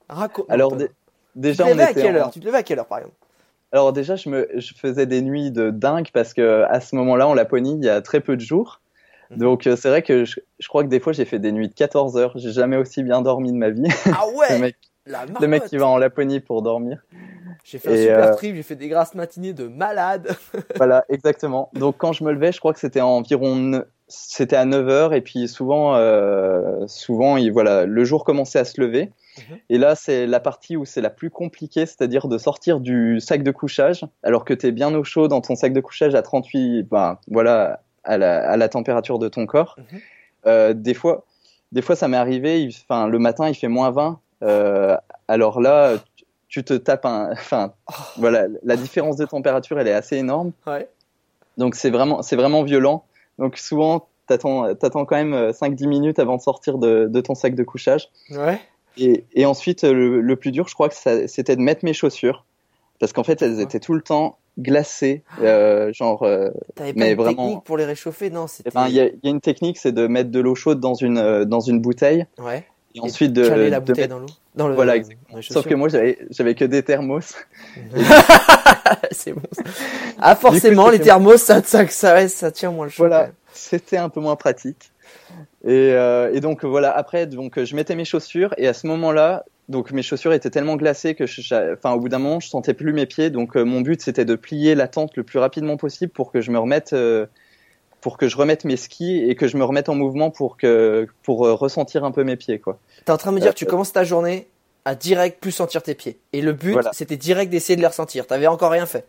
Raconte. 0.07 0.45
alors, 0.49 0.71
non, 0.71 0.77
dé- 0.77 0.87
Tu 0.87 0.93
te 0.93 1.39
déjà, 1.41 1.65
on 1.65 1.77
à 1.79 1.93
quelle 1.93 2.15
en- 2.15 2.19
heure? 2.19 2.31
Tu 2.31 2.39
te 2.39 2.45
levais 2.45 2.57
à 2.59 2.63
quelle 2.63 2.79
heure 2.79 2.85
par 2.85 2.99
exemple? 2.99 3.15
Alors 3.73 3.91
déjà, 3.91 4.15
je 4.15 4.29
me, 4.29 4.47
je 4.55 4.73
faisais 4.75 5.05
des 5.05 5.21
nuits 5.21 5.51
de 5.51 5.71
dingue 5.71 6.07
parce 6.13 6.33
que 6.33 6.63
à 6.69 6.79
ce 6.79 6.95
moment-là, 6.95 7.27
en 7.27 7.33
Laponie, 7.33 7.75
il 7.77 7.83
y 7.83 7.89
a 7.89 8.01
très 8.01 8.21
peu 8.21 8.37
de 8.37 8.41
jours. 8.41 8.79
Donc 9.35 9.67
euh, 9.67 9.75
c'est 9.75 9.89
vrai 9.89 10.01
que 10.01 10.25
je, 10.25 10.39
je 10.59 10.67
crois 10.67 10.83
que 10.83 10.89
des 10.89 10.99
fois 10.99 11.13
j'ai 11.13 11.25
fait 11.25 11.39
des 11.39 11.51
nuits 11.51 11.69
de 11.69 11.73
14 11.73 12.17
heures. 12.17 12.33
J'ai 12.35 12.51
jamais 12.51 12.77
aussi 12.77 13.03
bien 13.03 13.21
dormi 13.21 13.51
de 13.51 13.57
ma 13.57 13.69
vie. 13.69 13.87
Ah 14.05 14.25
ouais 14.35 14.53
le, 14.53 14.59
mec, 14.59 14.75
La 15.05 15.25
le 15.39 15.47
mec 15.47 15.65
qui 15.65 15.77
va 15.77 15.87
en 15.87 15.97
Laponie 15.97 16.39
pour 16.39 16.61
dormir. 16.61 17.03
J'ai 17.63 17.79
fait 17.79 17.89
un 17.89 17.93
Et, 17.93 18.01
super 18.03 18.27
euh, 18.27 18.33
trip, 18.35 18.55
j'ai 18.55 18.63
fait 18.63 18.75
des 18.75 18.87
grasses 18.87 19.15
matinées 19.15 19.53
de 19.53 19.67
malade. 19.67 20.35
voilà, 20.75 21.05
exactement. 21.09 21.69
Donc 21.73 21.97
quand 21.97 22.13
je 22.13 22.23
me 22.23 22.31
levais, 22.31 22.51
je 22.51 22.59
crois 22.59 22.73
que 22.73 22.79
c'était 22.79 23.01
environ 23.01 23.83
c'était 24.09 24.55
à 24.55 24.63
9 24.63 24.87
heures 24.87 25.13
et 25.13 25.21
puis 25.21 25.49
souvent 25.49 25.95
euh, 25.95 26.87
souvent 26.87 27.35
il, 27.35 27.51
voilà, 27.51 27.85
le 27.85 28.03
jour 28.05 28.23
commençait 28.23 28.59
à 28.59 28.65
se 28.65 28.79
lever. 28.79 29.11
Mhm. 29.37 29.57
Et 29.69 29.77
là, 29.77 29.95
c'est 29.95 30.25
la 30.25 30.39
partie 30.39 30.77
où 30.77 30.85
c'est 30.85 31.01
la 31.01 31.09
plus 31.09 31.29
compliquée, 31.29 31.85
c'est-à-dire 31.85 32.27
de 32.27 32.37
sortir 32.37 32.79
du 32.79 33.19
sac 33.19 33.43
de 33.43 33.51
couchage 33.51 34.05
alors 34.23 34.45
que 34.45 34.53
tu 34.53 34.67
es 34.67 34.71
bien 34.71 34.93
au 34.95 35.03
chaud 35.03 35.27
dans 35.27 35.41
ton 35.41 35.55
sac 35.55 35.73
de 35.73 35.81
couchage 35.81 36.15
à 36.15 36.21
38 36.21 36.83
ben 36.83 37.19
voilà, 37.27 37.81
à 38.07 38.17
la, 38.17 38.49
à 38.49 38.57
la 38.57 38.69
température 38.69 39.19
de 39.19 39.27
ton 39.29 39.45
corps. 39.45 39.75
Mhm. 39.77 39.99
Euh, 40.45 40.73
des 40.73 40.93
fois 40.93 41.25
des 41.71 41.81
fois 41.81 41.95
ça 41.95 42.07
m'est 42.07 42.17
arrivé, 42.17 42.67
enfin 42.87 43.07
le 43.07 43.19
matin, 43.19 43.47
il 43.49 43.55
fait 43.55 43.67
moins 43.67 43.91
20. 43.91 44.19
euh, 44.43 44.95
alors 45.27 45.59
là, 45.61 45.97
tu- 46.47 46.63
te 46.63 46.73
tapes 46.73 47.05
un 47.05 47.29
enfin 47.33 47.73
voilà, 48.17 48.47
la 48.63 48.75
différence 48.77 49.17
de 49.17 49.25
température, 49.25 49.79
elle 49.79 49.87
est 49.87 49.93
assez 49.93 50.15
énorme. 50.17 50.51
Ouais. 50.65 50.87
Donc 51.57 51.75
c'est 51.75 51.89
vraiment, 51.89 52.21
c'est 52.23 52.35
vraiment 52.37 52.63
violent. 52.63 53.03
Donc 53.37 53.57
souvent, 53.57 54.07
t'attends, 54.27 54.73
t'attends 54.75 55.05
quand 55.05 55.17
même 55.17 55.33
euh, 55.33 55.51
5-10 55.51 55.87
minutes 55.87 56.19
avant 56.19 56.37
de 56.37 56.41
sortir 56.41 56.77
de, 56.77 57.07
de 57.07 57.21
ton 57.21 57.35
sac 57.35 57.53
de 57.55 57.63
couchage. 57.63 58.09
Ouais. 58.31 58.59
Et, 58.97 59.25
et 59.33 59.45
ensuite, 59.45 59.83
euh, 59.83 59.93
le, 59.93 60.21
le 60.21 60.35
plus 60.37 60.51
dur, 60.51 60.67
je 60.67 60.73
crois 60.73 60.89
que 60.89 60.95
c'était 61.27 61.55
de 61.55 61.61
mettre 61.61 61.83
mes 61.85 61.93
chaussures. 61.93 62.45
Parce 62.99 63.13
qu'en 63.13 63.23
fait, 63.23 63.41
elles 63.43 63.59
étaient 63.59 63.79
tout 63.79 63.93
le 63.93 64.01
temps 64.01 64.37
glacées. 64.59 65.23
euh, 65.41 65.91
genre, 65.93 66.23
euh, 66.23 66.49
T'avais 66.75 66.93
pas 66.93 66.99
Mais 66.99 67.11
une 67.11 67.17
vraiment- 67.17 67.45
technique 67.47 67.63
pour 67.63 67.77
les 67.77 67.85
réchauffer 67.85 68.29
Non, 68.29 68.45
eh 68.65 68.69
ben, 68.71 68.87
il 68.87 68.93
y, 68.95 68.99
a, 68.99 69.05
il 69.05 69.19
y 69.23 69.27
a 69.27 69.29
une 69.29 69.41
technique, 69.41 69.77
c'est 69.77 69.91
de 69.91 70.07
mettre 70.07 70.31
de 70.31 70.39
l'eau 70.39 70.55
chaude 70.55 70.79
dans 70.79 70.93
une, 70.95 71.17
euh, 71.17 71.45
dans 71.45 71.59
une 71.59 71.79
bouteille. 71.79 72.25
Ouais. 72.39 72.65
Et 72.95 72.99
ensuite 73.01 73.33
de, 73.33 73.47
Caler 73.47 73.69
la 73.69 73.79
de 73.79 73.85
bouteille 73.85 74.03
mettre- 74.05 74.15
dans 74.15 74.19
l'eau. 74.21 74.27
Dans 74.55 74.67
le. 74.67 74.73
Voilà, 74.75 74.95
exactement. 74.95 75.39
Sauf 75.43 75.67
que 75.67 75.75
moi, 75.75 75.87
j'avais, 75.87 76.17
j'avais 76.31 76.55
que 76.55 76.65
des 76.65 76.81
thermos. 76.81 77.35
c'est 79.11 79.33
bon. 79.33 79.41
ça. 79.51 79.63
Ah, 80.19 80.35
forcément, 80.35 80.89
les 80.89 80.99
thermos, 80.99 81.41
ça, 81.41 81.61
ça, 81.63 81.87
ça, 81.87 82.27
ça 82.27 82.51
tient 82.51 82.71
moins 82.71 82.85
le 82.85 82.91
chaud. 82.91 83.03
Voilà, 83.03 83.29
c'était 83.53 83.97
un 83.97 84.09
peu 84.09 84.19
moins 84.19 84.35
pratique. 84.35 84.91
Et, 85.63 85.91
euh, 85.93 86.31
et 86.33 86.39
donc 86.39 86.63
voilà, 86.65 86.91
après, 86.95 87.27
donc 87.27 87.61
je 87.63 87.75
mettais 87.75 87.95
mes 87.95 88.05
chaussures 88.05 88.53
et 88.57 88.67
à 88.67 88.73
ce 88.73 88.87
moment-là, 88.87 89.45
donc 89.69 89.91
mes 89.91 90.01
chaussures 90.01 90.33
étaient 90.33 90.49
tellement 90.49 90.75
glacées 90.75 91.13
que, 91.15 91.25
je- 91.25 91.73
enfin, 91.73 91.93
au 91.93 91.99
bout 91.99 92.09
d'un 92.09 92.19
moment, 92.19 92.39
je 92.39 92.47
sentais 92.47 92.73
plus 92.73 92.93
mes 92.93 93.05
pieds. 93.05 93.29
Donc 93.29 93.55
euh, 93.57 93.63
mon 93.63 93.81
but, 93.81 94.01
c'était 94.01 94.25
de 94.25 94.35
plier 94.35 94.75
la 94.75 94.87
tente 94.87 95.15
le 95.17 95.23
plus 95.23 95.39
rapidement 95.39 95.77
possible 95.77 96.11
pour 96.11 96.31
que 96.31 96.41
je 96.41 96.51
me 96.51 96.59
remette, 96.59 96.93
euh, 96.93 97.25
pour 98.01 98.17
que 98.17 98.27
je 98.27 98.37
remette 98.37 98.63
mes 98.63 98.77
skis 98.77 99.29
et 99.29 99.35
que 99.35 99.47
je 99.47 99.57
me 99.57 99.63
remette 99.63 99.89
en 99.89 99.95
mouvement 99.95 100.31
pour 100.31 100.57
que, 100.57 101.07
pour 101.23 101.45
euh, 101.45 101.53
ressentir 101.53 102.03
un 102.03 102.11
peu 102.11 102.23
mes 102.23 102.35
pieds, 102.37 102.59
quoi. 102.59 102.79
T'es 103.05 103.11
en 103.11 103.17
train 103.17 103.31
de 103.31 103.35
me 103.35 103.41
dire 103.41 103.53
que 103.53 103.59
tu 103.59 103.65
commences 103.65 103.91
ta 103.93 104.03
journée 104.03 104.47
à 104.85 104.95
direct 104.95 105.41
plus 105.41 105.51
sentir 105.51 105.83
tes 105.83 105.95
pieds. 105.95 106.17
Et 106.31 106.41
le 106.41 106.53
but, 106.53 106.71
Voilà. 106.73 106.91
c'était 106.93 107.17
direct 107.17 107.51
d'essayer 107.51 107.75
de 107.75 107.81
les 107.81 107.87
ressentir. 107.87 108.25
T'avais 108.25 108.47
encore 108.47 108.71
rien 108.71 108.85
fait. 108.85 109.05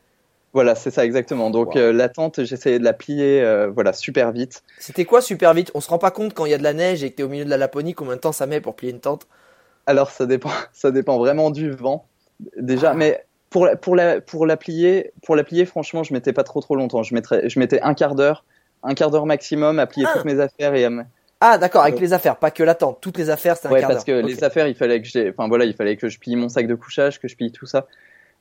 Voilà, 0.54 0.74
c'est 0.74 0.90
ça 0.90 1.04
exactement. 1.04 1.50
Donc 1.50 1.74
Wow. 1.74 1.80
euh, 1.80 1.92
la 1.92 2.08
tente, 2.08 2.42
j'essayais 2.42 2.78
de 2.80 2.84
la 2.84 2.94
plier, 2.94 3.42
euh, 3.42 3.68
voilà, 3.68 3.92
super 3.92 4.32
vite. 4.32 4.62
C'était 4.78 5.04
quoi 5.04 5.20
super 5.20 5.54
vite? 5.54 5.70
On 5.74 5.80
se 5.80 5.88
rend 5.90 5.98
pas 5.98 6.10
compte 6.10 6.34
quand 6.34 6.46
il 6.46 6.50
y 6.50 6.54
a 6.54 6.58
de 6.58 6.62
la 6.64 6.72
neige 6.72 7.04
et 7.04 7.10
que 7.10 7.16
t'es 7.16 7.22
au 7.22 7.28
milieu 7.28 7.44
de 7.44 7.50
la 7.50 7.58
Laponie 7.58 7.94
combien 7.94 8.16
de 8.16 8.20
temps 8.20 8.32
ça 8.32 8.46
met 8.46 8.60
pour 8.60 8.74
plier 8.74 8.90
une 8.90 8.98
tente? 9.00 9.28
Alors 9.88 10.10
ça 10.10 10.26
dépend, 10.26 10.50
ça 10.72 10.90
dépend 10.90 11.16
vraiment 11.18 11.50
du 11.50 11.70
vent 11.70 12.06
déjà, 12.56 12.90
Ah. 12.90 12.94
mais 12.94 13.24
pour 13.50 13.64
la, 13.66 13.76
pour 13.76 13.96
la 13.96 14.20
pour 14.20 14.44
la 14.46 14.56
plier, 14.58 15.12
pour 15.24 15.34
la 15.34 15.42
plier, 15.44 15.64
franchement, 15.64 16.02
je 16.02 16.12
mettais 16.12 16.32
pas 16.34 16.44
trop 16.44 16.60
trop 16.60 16.76
longtemps. 16.76 17.02
Je 17.02 17.14
mettrais, 17.14 17.48
je 17.48 17.58
mettais 17.58 17.80
un 17.80 17.94
quart 17.94 18.14
d'heure, 18.14 18.44
un 18.82 18.92
quart 18.94 19.10
d'heure 19.10 19.24
maximum 19.26 19.78
à 19.78 19.86
plier 19.86 20.06
Ah. 20.08 20.12
toutes 20.14 20.26
mes 20.26 20.38
affaires 20.38 20.74
et 20.74 20.84
à 20.84 20.90
me- 20.90 21.04
Ah 21.40 21.56
d'accord, 21.56 21.82
avec 21.82 21.98
les 22.00 22.12
affaires, 22.12 22.36
pas 22.36 22.50
que 22.50 22.62
la 22.62 22.74
tente. 22.74 22.98
Toutes 23.00 23.16
les 23.16 23.30
affaires, 23.30 23.56
c'était 23.56 23.68
un 23.68 23.70
ouais 23.72 23.80
quart 23.80 23.90
parce 23.90 24.04
que 24.04 24.12
les 24.12 24.44
affaires, 24.44 24.68
il 24.68 24.74
fallait 24.74 25.00
que 25.00 25.08
j'ai, 25.08 25.30
enfin 25.30 25.48
voilà, 25.48 25.64
il 25.64 25.72
fallait 25.74 25.96
que 25.96 26.08
je 26.10 26.18
plie 26.18 26.36
mon 26.36 26.48
sac 26.50 26.66
de 26.66 26.74
couchage, 26.74 27.18
que 27.20 27.26
je 27.28 27.36
plie 27.36 27.50
tout 27.50 27.64
ça. 27.66 27.86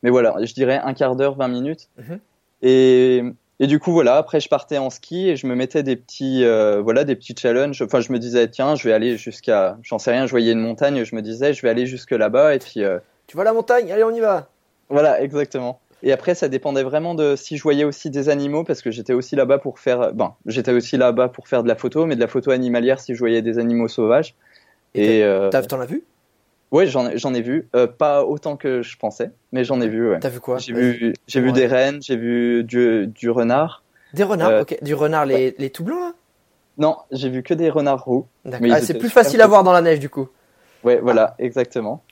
Mais 0.03 0.09
voilà, 0.09 0.35
je 0.43 0.53
dirais 0.53 0.79
un 0.83 0.93
quart 0.93 1.15
d'heure, 1.15 1.35
20 1.35 1.47
minutes. 1.47 1.89
Mhm. 1.97 2.19
Et 2.63 3.23
et 3.59 3.67
du 3.67 3.79
coup 3.79 3.91
voilà, 3.91 4.17
après 4.17 4.39
je 4.39 4.49
partais 4.49 4.77
en 4.77 4.89
ski 4.89 5.29
et 5.29 5.35
je 5.35 5.47
me 5.47 5.55
mettais 5.55 5.83
des 5.83 5.95
petits 5.95 6.43
euh, 6.43 6.81
voilà 6.81 7.03
des 7.03 7.15
petits 7.15 7.35
challenges. 7.37 7.81
Enfin 7.81 8.01
je 8.01 8.11
me 8.11 8.19
disais 8.19 8.47
tiens, 8.49 8.75
je 8.75 8.87
vais 8.87 8.93
aller 8.93 9.17
jusqu'à, 9.17 9.77
j'en 9.81 9.99
sais 9.99 10.11
rien, 10.11 10.25
je 10.25 10.31
voyais 10.31 10.51
une 10.51 10.59
montagne, 10.59 11.03
je 11.03 11.15
me 11.15 11.21
disais 11.21 11.53
je 11.53 11.61
vais 11.61 11.69
aller 11.69 11.85
jusque 11.85 12.11
là-bas 12.11 12.55
et 12.55 12.59
puis 12.59 12.83
euh, 12.83 12.99
Tu 13.27 13.35
vois 13.35 13.43
la 13.43 13.53
montagne? 13.53 13.91
Allez, 13.91 14.03
on 14.03 14.11
y 14.11 14.19
va. 14.19 14.49
Voilà, 14.89 15.21
exactement. 15.21 15.79
Et 16.03 16.11
après, 16.11 16.35
ça 16.35 16.47
dépendait 16.47 16.83
vraiment 16.83 17.15
de 17.15 17.35
si 17.35 17.57
je 17.57 17.63
voyais 17.63 17.83
aussi 17.83 18.09
des 18.09 18.29
animaux, 18.29 18.63
parce 18.63 18.81
que 18.81 18.91
j'étais 18.91 19.13
aussi 19.13 19.35
là-bas 19.35 19.57
pour 19.57 19.79
faire, 19.79 20.13
ben, 20.13 20.35
j'étais 20.45 20.71
aussi 20.71 20.95
là-bas 20.95 21.29
pour 21.29 21.47
faire 21.47 21.63
de 21.63 21.67
la 21.67 21.75
photo, 21.75 22.05
mais 22.05 22.15
de 22.15 22.21
la 22.21 22.27
photo 22.27 22.51
animalière 22.51 22.99
si 22.99 23.15
je 23.15 23.19
voyais 23.19 23.41
des 23.41 23.57
animaux 23.57 23.87
sauvages. 23.87 24.35
Et 24.93 25.17
Et 25.17 25.23
euh, 25.23 25.49
T'en 25.49 25.79
as 25.79 25.85
vu? 25.85 26.03
Ouais, 26.71 26.87
j'en 26.87 27.07
ai, 27.09 27.37
ai 27.37 27.41
vu, 27.41 27.67
Euh, 27.75 27.87
pas 27.87 28.23
autant 28.23 28.57
que 28.57 28.81
je 28.81 28.97
pensais, 28.97 29.31
mais 29.51 29.63
j'en 29.63 29.81
ai 29.81 29.87
vu. 29.87 30.11
Ouais. 30.11 30.19
T'as 30.19 30.29
vu 30.29 30.39
quoi? 30.39 30.57
J'ai 30.57 30.73
vu, 30.73 31.13
j'ai 31.27 31.41
vu 31.41 31.47
Ouais. 31.47 31.53
des 31.53 31.67
rennes, 31.67 31.99
j'ai 32.01 32.15
vu 32.17 32.63
du, 32.63 33.07
du 33.07 33.29
renard. 33.29 33.83
Des 34.13 34.23
renards, 34.23 34.51
Euh, 34.51 34.61
ok. 34.61 34.77
Du 34.81 34.93
renard, 34.93 35.25
les, 35.25 35.55
les 35.57 35.69
tout 35.69 35.83
blancs 35.83 35.99
là? 35.99 36.13
Non, 36.77 36.97
j'ai 37.11 37.29
vu 37.29 37.41
que 37.43 37.53
des 37.53 37.69
renards 37.69 38.03
roux. 38.05 38.27
Ah, 38.69 38.81
c'est 38.81 38.97
plus 38.99 39.09
facile 39.09 39.41
à 39.41 39.47
voir 39.47 39.63
dans 39.63 39.71
la 39.71 39.81
neige 39.81 39.99
du 39.99 40.09
coup. 40.09 40.27
Ouais, 40.83 40.99
voilà, 41.01 41.35
exactement. 41.39 42.03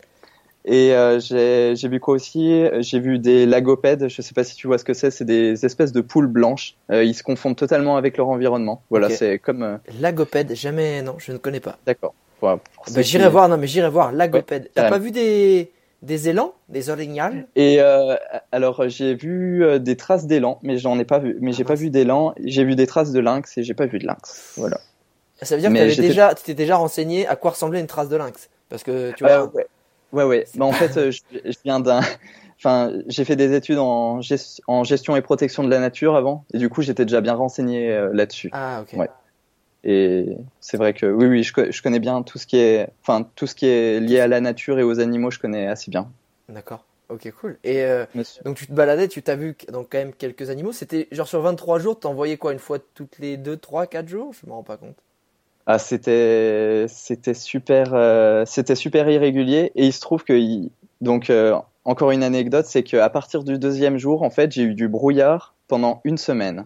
Et 0.68 0.94
euh, 0.96 1.20
j'ai 1.20 1.88
vu 1.88 2.00
quoi 2.00 2.16
aussi? 2.16 2.66
J'ai 2.80 3.00
vu 3.00 3.20
des 3.20 3.46
lagopèdes. 3.46 4.08
Je 4.10 4.22
sais 4.24 4.34
pas 4.34 4.44
si 4.44 4.56
tu 4.56 4.66
vois 4.66 4.80
ce 4.80 4.84
que 4.84 4.96
c'est. 4.96 5.12
C'est 5.12 5.24
des 5.24 5.64
espèces 5.64 5.92
de 5.92 6.02
poules 6.02 6.26
blanches. 6.26 6.76
Ils 6.92 7.14
se 7.14 7.22
confondent 7.22 7.56
totalement 7.56 7.96
avec 7.98 8.18
leur 8.18 8.28
environnement. 8.30 8.82
Voilà, 8.90 9.10
c'est 9.12 9.38
comme. 9.38 9.62
euh, 9.62 9.78
Lagopède, 10.02 10.56
jamais, 10.56 11.04
non, 11.04 11.16
je 11.20 11.32
ne 11.32 11.38
connais 11.38 11.60
pas. 11.60 11.78
D'accord. 11.86 12.16
Bah, 12.46 13.02
j'irai 13.02 13.26
qui- 13.26 13.30
voir, 13.32 13.50
non 13.50 13.58
mais 13.58 13.68
j'irai 13.68 13.90
voir, 13.90 14.12
lagopède. 14.12 14.70
T'as 14.74 14.90
pas 14.90 14.98
vu 15.00 15.12
des, 15.12 15.72
des 16.02 16.30
élans 16.30 16.54
Des 16.70 16.90
orignales? 16.90 17.48
Et 17.56 17.78
euh, 17.82 18.16
alors 18.52 18.88
j'ai 18.90 19.16
vu 19.16 19.64
euh, 19.64 19.80
des 19.80 19.96
traces 19.98 20.28
d'élan, 20.28 20.60
mais 20.62 20.78
j'en 20.78 21.00
ai 21.00 21.06
pas 21.06 21.20
vu. 21.20 21.38
Mais 21.42 21.52
j'ai 21.52 21.64
Ah, 21.64 21.68
pas 21.68 21.74
mince. 21.74 21.82
vu 21.82 21.90
d'élan. 21.90 22.34
J'ai 22.44 22.64
vu 22.64 22.76
des 22.76 22.88
traces 22.88 23.12
de 23.12 23.20
lynx 23.20 23.58
et 23.58 23.64
j'ai 23.64 23.74
pas 23.74 23.86
vu 23.88 23.98
de 24.00 24.06
lynx. 24.08 24.54
Voilà. 24.58 24.80
Ça 25.42 25.56
veut 25.56 25.62
dire 25.62 25.70
que 25.70 25.74
Mais 25.74 25.94
déjà, 25.96 26.30
tu 26.36 26.44
t'étais 26.44 26.54
déjà 26.64 26.78
renseigné 26.78 27.28
à 27.28 27.36
quoi 27.36 27.52
ressemblait 27.52 27.80
une 27.82 27.88
trace 27.88 28.08
de 28.10 28.16
lynx 28.16 28.50
Parce 28.70 28.84
que 28.84 29.12
tu 29.14 29.24
vois, 29.24 29.44
Euh, 29.44 29.48
ouais. 29.54 29.68
Ouais, 30.14 30.24
ouais. 30.24 30.46
Bah, 30.56 30.66
en 30.66 30.72
fait, 30.72 31.12
je, 31.12 31.22
je 31.44 31.56
viens 31.66 31.80
d'un. 31.80 32.00
Enfin, 32.58 32.94
j'ai 33.08 33.26
fait 33.26 33.36
des 33.36 33.54
études 33.54 33.80
en, 33.80 34.22
gest- 34.22 34.62
en 34.68 34.86
gestion 34.86 35.18
et 35.18 35.22
protection 35.22 35.62
de 35.66 35.70
la 35.70 35.80
nature 35.80 36.16
avant, 36.16 36.46
et 36.54 36.58
du 36.58 36.70
coup, 36.70 36.82
j'étais 36.82 37.04
déjà 37.04 37.20
bien 37.20 37.34
renseigné 37.34 37.92
euh, 37.92 38.10
là-dessus. 38.14 38.50
ah 38.54 38.82
ok. 38.82 38.98
Ouais. 38.98 39.10
Et 39.86 40.38
c'est 40.60 40.78
vrai 40.78 40.94
que 40.94 41.06
oui, 41.06 41.28
oui, 41.28 41.44
je, 41.44 41.54
je 41.72 41.82
connais 41.82 42.00
bien 42.00 42.24
tout 42.24 42.38
ce 42.40 42.48
qui 42.48 42.58
est, 42.58 42.90
enfin, 43.02 43.28
tout 43.36 43.48
ce 43.48 43.54
qui 43.56 43.68
est 43.68 44.00
lié 44.00 44.20
à 44.20 44.28
la 44.28 44.42
nature 44.42 44.80
et 44.80 44.84
aux 44.84 45.00
animaux, 45.00 45.30
je 45.32 45.40
connais 45.40 45.68
assez 45.68 45.92
bien. 45.92 46.10
D'accord. 46.50 46.84
Ok, 47.10 47.32
cool. 47.40 47.60
Et 47.64 47.84
euh, 47.84 48.06
donc 48.44 48.58
tu 48.58 48.66
te 48.66 48.74
baladais, 48.74 49.08
tu 49.08 49.22
t'as 49.22 49.36
vu 49.36 49.56
donc 49.72 49.90
quand 49.92 50.00
même 50.00 50.14
quelques 50.14 50.50
animaux. 50.50 50.72
C'était 50.72 51.08
genre 51.12 51.28
sur 51.28 51.40
23 51.42 51.78
jours, 51.78 52.00
t'en 52.00 52.16
voyais 52.16 52.38
quoi 52.38 52.52
une 52.52 52.58
fois 52.60 52.80
toutes 52.96 53.20
les 53.20 53.38
2, 53.38 53.58
3, 53.58 53.86
4 53.86 54.08
jours? 54.08 54.34
Je 54.34 54.48
me 54.48 54.54
rends 54.54 54.64
pas 54.64 54.78
compte. 54.78 54.98
Ah, 55.68 55.80
c'était, 55.80 56.86
c'était 56.88 57.34
super, 57.34 57.94
euh, 57.94 58.44
c'était 58.46 58.76
super 58.76 59.10
irrégulier. 59.10 59.72
Et 59.76 59.86
il 59.86 59.94
se 59.94 60.00
trouve 60.00 60.24
que, 60.24 60.34
il- 60.34 60.72
donc, 61.02 61.30
euh, 61.30 61.56
encore 61.86 62.12
une 62.12 62.24
anecdote, 62.24 62.66
c'est 62.68 62.84
qu'à 62.84 63.10
partir 63.10 63.44
du 63.44 63.58
deuxième 63.60 63.98
jour, 63.98 64.24
en 64.24 64.30
fait, 64.30 64.52
j'ai 64.52 64.64
eu 64.64 64.74
du 64.76 64.88
brouillard 64.88 65.56
pendant 65.68 66.02
une 66.04 66.18
semaine. 66.18 66.66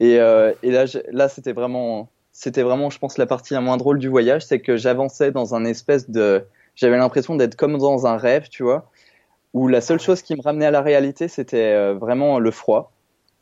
Et, 0.00 0.18
euh, 0.20 0.52
et 0.62 0.70
là, 0.70 0.84
là, 1.10 1.28
c'était 1.28 1.52
vraiment, 1.52 2.08
c'était 2.32 2.62
vraiment, 2.62 2.90
je 2.90 2.98
pense, 2.98 3.18
la 3.18 3.26
partie 3.26 3.54
la 3.54 3.60
moins 3.60 3.76
drôle 3.76 3.98
du 3.98 4.08
voyage, 4.08 4.46
c'est 4.46 4.60
que 4.60 4.76
j'avançais 4.76 5.32
dans 5.32 5.54
un 5.54 5.64
espèce 5.64 6.08
de, 6.10 6.44
j'avais 6.76 6.96
l'impression 6.96 7.36
d'être 7.36 7.56
comme 7.56 7.78
dans 7.78 8.06
un 8.06 8.16
rêve, 8.16 8.48
tu 8.48 8.62
vois, 8.62 8.90
où 9.54 9.68
la 9.68 9.80
seule 9.80 10.00
chose 10.00 10.22
qui 10.22 10.36
me 10.36 10.42
ramenait 10.42 10.66
à 10.66 10.70
la 10.70 10.82
réalité, 10.82 11.28
c'était 11.28 11.72
euh, 11.72 11.94
vraiment 11.94 12.38
le 12.38 12.50
froid. 12.50 12.92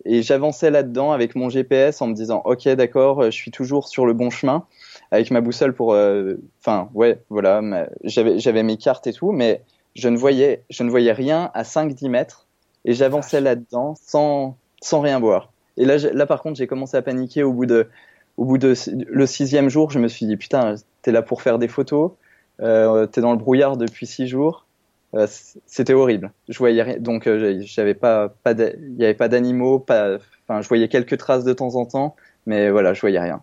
Et 0.05 0.23
j'avançais 0.23 0.71
là-dedans 0.71 1.13
avec 1.13 1.35
mon 1.35 1.49
GPS 1.49 2.01
en 2.01 2.07
me 2.07 2.15
disant, 2.15 2.43
ok, 2.45 2.69
d'accord, 2.71 3.25
je 3.25 3.31
suis 3.31 3.51
toujours 3.51 3.89
sur 3.89 4.07
le 4.07 4.13
bon 4.13 4.31
chemin, 4.31 4.65
avec 5.11 5.31
ma 5.31 5.41
boussole 5.41 5.75
pour, 5.75 5.95
euh, 5.95 6.35
enfin, 6.61 6.89
ouais, 6.95 7.21
voilà, 7.29 7.61
j'avais, 8.05 8.39
j'avais 8.39 8.63
mes 8.63 8.77
cartes 8.77 9.07
et 9.07 9.13
tout, 9.13 9.33
mais 9.33 9.63
je 9.95 10.09
ne 10.09 10.17
voyais, 10.17 10.63
je 10.71 10.85
ne 10.85 10.91
voyais 10.91 11.13
rien 11.13 11.51
à 11.55 11.65
5-10 11.65 12.09
mètres, 12.09 12.47
et 12.85 12.95
j'avançais 12.95 13.41
là-dedans 13.41 13.95
sans, 14.01 14.57
sans 14.81 15.01
rien 15.01 15.19
voir. 15.19 15.51
Et 15.77 15.85
là, 15.85 15.97
là, 15.99 16.27
par 16.27 16.43
contre, 16.43 16.57
j'ai 16.57 16.67
commencé 16.67 16.97
à 16.97 17.03
paniquer 17.03 17.43
au 17.43 17.53
bout 17.53 17.67
de, 17.67 17.89
au 18.37 18.45
bout 18.45 18.59
de 18.59 18.75
le 19.09 19.27
sixième 19.27 19.69
jour, 19.69 19.91
je 19.91 19.99
me 19.99 20.09
suis 20.09 20.27
dit, 20.27 20.37
putain, 20.37 20.75
t'es 21.03 21.13
là 21.13 21.23
pour 21.23 21.43
faire 21.43 21.59
des 21.59 21.69
photos, 21.69 22.13
euh, 22.61 23.07
t'es 23.07 23.21
dans 23.21 23.33
le 23.33 23.39
brouillard 23.39 23.77
depuis 23.77 24.07
six 24.07 24.27
jours. 24.27 24.67
Euh, 25.15 25.27
c'était 25.67 25.95
horrible. 25.95 26.33
Je 26.49 26.59
voyais 26.59 26.83
rien, 26.83 26.99
donc 26.99 27.27
euh, 27.27 27.61
j'avais 27.65 27.95
pas, 27.95 28.29
pas, 28.43 28.53
il 28.53 28.97
y 28.99 29.05
avait 29.05 29.15
pas 29.15 29.29
d'animaux, 29.29 29.79
pas, 29.79 30.19
enfin, 30.47 30.61
je 30.63 30.69
voyais 30.69 30.89
quelques 30.89 31.17
traces 31.17 31.45
de 31.45 31.53
temps 31.53 31.77
en 31.77 31.87
temps, 31.87 32.17
mais 32.45 32.71
voilà, 32.71 32.93
je 32.93 33.01
voyais 33.01 33.21
rien. 33.21 33.43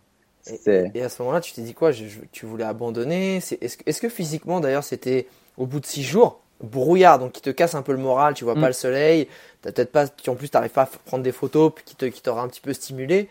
Et, 0.93 1.01
à 1.01 1.09
ce 1.09 1.21
moment-là, 1.21 1.39
tu 1.39 1.53
t'es 1.53 1.61
dit 1.61 1.73
quoi? 1.73 1.91
Je- 1.91 2.05
je- 2.05 2.19
Tu 2.31 2.45
voulais 2.45 2.65
abandonner? 2.65 3.37
Est-ce 3.37 3.77
que, 3.77 3.83
est-ce 3.85 4.01
que 4.01 4.09
physiquement, 4.09 4.59
d'ailleurs, 4.59 4.83
c'était 4.83 5.27
au 5.57 5.65
bout 5.65 5.79
de 5.79 5.85
6 5.85 6.03
jours? 6.03 6.42
Brouillard, 6.63 7.19
donc 7.19 7.33
qui 7.33 7.41
te 7.41 7.49
casse 7.49 7.75
un 7.75 7.81
peu 7.81 7.91
le 7.91 7.97
moral, 7.99 8.33
tu 8.33 8.43
vois 8.43 8.55
Mm. 8.55 8.61
pas 8.61 8.67
le 8.67 8.73
soleil, 8.73 9.27
t'as 9.61 9.71
peut-être 9.71 9.91
pas, 9.91 10.07
tu, 10.07 10.29
en 10.29 10.35
plus 10.35 10.49
t'arrives 10.49 10.71
pas 10.71 10.83
à 10.83 10.89
prendre 11.05 11.23
des 11.23 11.31
photos, 11.31 11.71
puis 11.75 11.83
qui 11.85 11.95
te, 11.95 12.05
qui 12.05 12.21
t'aura 12.21 12.41
un 12.41 12.47
petit 12.47 12.61
peu 12.61 12.73
stimulé. 12.73 13.29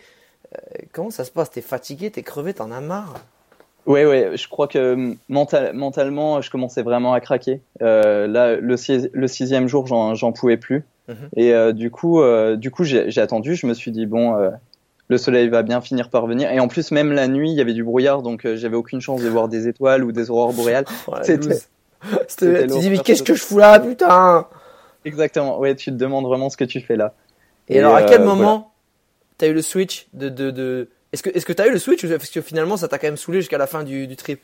Euh, 0.55 0.59
comment 0.93 1.11
ça 1.11 1.25
se 1.25 1.31
passe? 1.31 1.51
T'es 1.51 1.63
fatigué, 1.63 2.11
t'es 2.11 2.23
crevé, 2.23 2.55
t'en 2.55 2.71
as 2.71 2.81
marre? 2.81 3.15
Ouais, 3.87 4.05
ouais, 4.07 4.37
je 4.37 4.47
crois 4.49 4.69
que 4.69 5.17
mental, 5.29 5.73
mentalement, 5.73 6.41
je 6.41 6.51
commençais 6.51 6.83
vraiment 6.83 7.15
à 7.15 7.21
craquer. 7.21 7.61
Euh, 7.81 8.29
là, 8.29 8.55
le, 8.55 8.77
six- 8.77 9.11
le 9.13 9.27
sixième 9.27 9.67
jour, 9.67 9.87
j'en, 9.89 10.33
pouvais 10.33 10.57
plus. 10.57 10.85
Mhm. 11.09 11.17
Et 11.37 11.53
euh, 11.53 11.73
du 11.73 11.91
coup, 11.91 12.21
euh, 12.21 12.55
du 12.57 12.71
coup, 12.71 12.85
j'ai, 12.85 13.19
attendu. 13.19 13.57
Je 13.57 13.67
me 13.67 13.75
suis 13.75 13.91
dit 13.91 14.07
bon, 14.07 14.37
euh, 14.37 14.51
le 15.09 15.19
soleil 15.19 15.49
va 15.49 15.65
bien 15.65 15.81
finir 15.81 16.11
par 16.11 16.27
venir. 16.27 16.51
Et 16.53 16.61
en 16.61 16.69
plus, 16.69 16.93
même 16.93 17.13
la 17.13 17.27
nuit, 17.27 17.51
il 17.51 17.57
y 17.57 17.61
avait 17.61 17.73
du 17.73 17.83
brouillard, 17.83 18.23
donc 18.23 18.47
euh, 18.47 18.57
j'avais 18.57 18.77
aucune 18.77 19.01
chance 19.01 19.21
de 19.21 19.29
voir 19.29 19.49
des 19.49 19.67
étoiles 19.67 20.05
ou 20.05 20.13
des 20.13 20.31
aurores 20.31 20.53
boréales. 20.53 20.85
Oh, 21.09 21.15
C'était- 22.29 22.67
Tu 22.67 22.79
dis, 22.79 22.91
mais 22.91 22.99
qu'est-ce 22.99 23.23
que 23.23 23.35
je 23.35 23.43
fous 23.43 23.59
là, 23.59 23.79
putain 23.81 24.47
Exactement. 25.05 25.59
Ouais, 25.59 25.75
tu 25.75 25.91
te 25.91 25.97
demandes 25.97 26.27
vraiment 26.27 26.49
ce 26.51 26.57
que 26.57 26.65
tu 26.65 26.81
fais 26.81 26.97
là. 26.97 27.15
Et, 27.69 27.77
Et, 27.77 27.79
alors, 27.81 27.95
à 27.97 28.01
euh, 28.03 28.07
quel 28.09 28.23
voilà. 28.23 28.35
moment 28.35 28.73
t'as 29.39 29.49
eu 29.49 29.53
le 29.55 29.63
switch 29.63 30.07
de. 30.13 30.29
de, 30.29 30.51
de... 30.51 30.89
Est-ce 31.13 31.23
que 31.23 31.31
est-ce 31.31 31.45
que 31.45 31.53
t'as 31.53 31.67
eu 31.67 31.71
le 31.73 31.79
switch 31.79 32.05
ou- 32.05 32.09
Parce 32.09 32.31
que 32.31 32.41
finalement, 32.41 32.77
ça 32.77 32.89
t'a 32.89 32.99
quand 32.99 33.07
même 33.09 33.17
saoulé 33.17 33.41
jusqu'à 33.41 33.59
la 33.59 33.67
fin 33.67 33.83
du, 33.83 34.07
du 34.07 34.17
trip. 34.17 34.41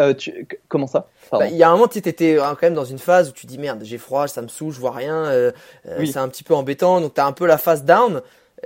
Euh, 0.00 0.14
tu... 0.14 0.46
Comment 0.68 0.86
ça? 0.86 1.08
Bah, 1.30 1.46
Il 1.48 1.56
y 1.56 1.62
a 1.62 1.68
un 1.68 1.72
moment, 1.72 1.86
tu 1.86 1.98
étais 1.98 2.36
quand 2.36 2.62
même 2.62 2.74
dans 2.74 2.84
une 2.84 2.98
phase 2.98 3.28
où 3.28 3.32
tu 3.32 3.46
dis 3.46 3.58
merde, 3.58 3.80
j'ai 3.84 3.98
froid, 3.98 4.26
ça 4.26 4.40
me 4.42 4.48
saoule, 4.48 4.72
je 4.72 4.80
vois 4.80 4.92
rien, 4.92 5.24
euh, 5.26 5.52
Oui. 5.98 6.06
c'est 6.10 6.18
un 6.18 6.28
petit 6.28 6.44
peu 6.44 6.54
embêtant, 6.54 7.00
donc 7.00 7.14
t'as 7.14 7.26
un 7.26 7.32
peu 7.32 7.46
la 7.46 7.58
phase 7.58 7.84
down. 7.84 8.22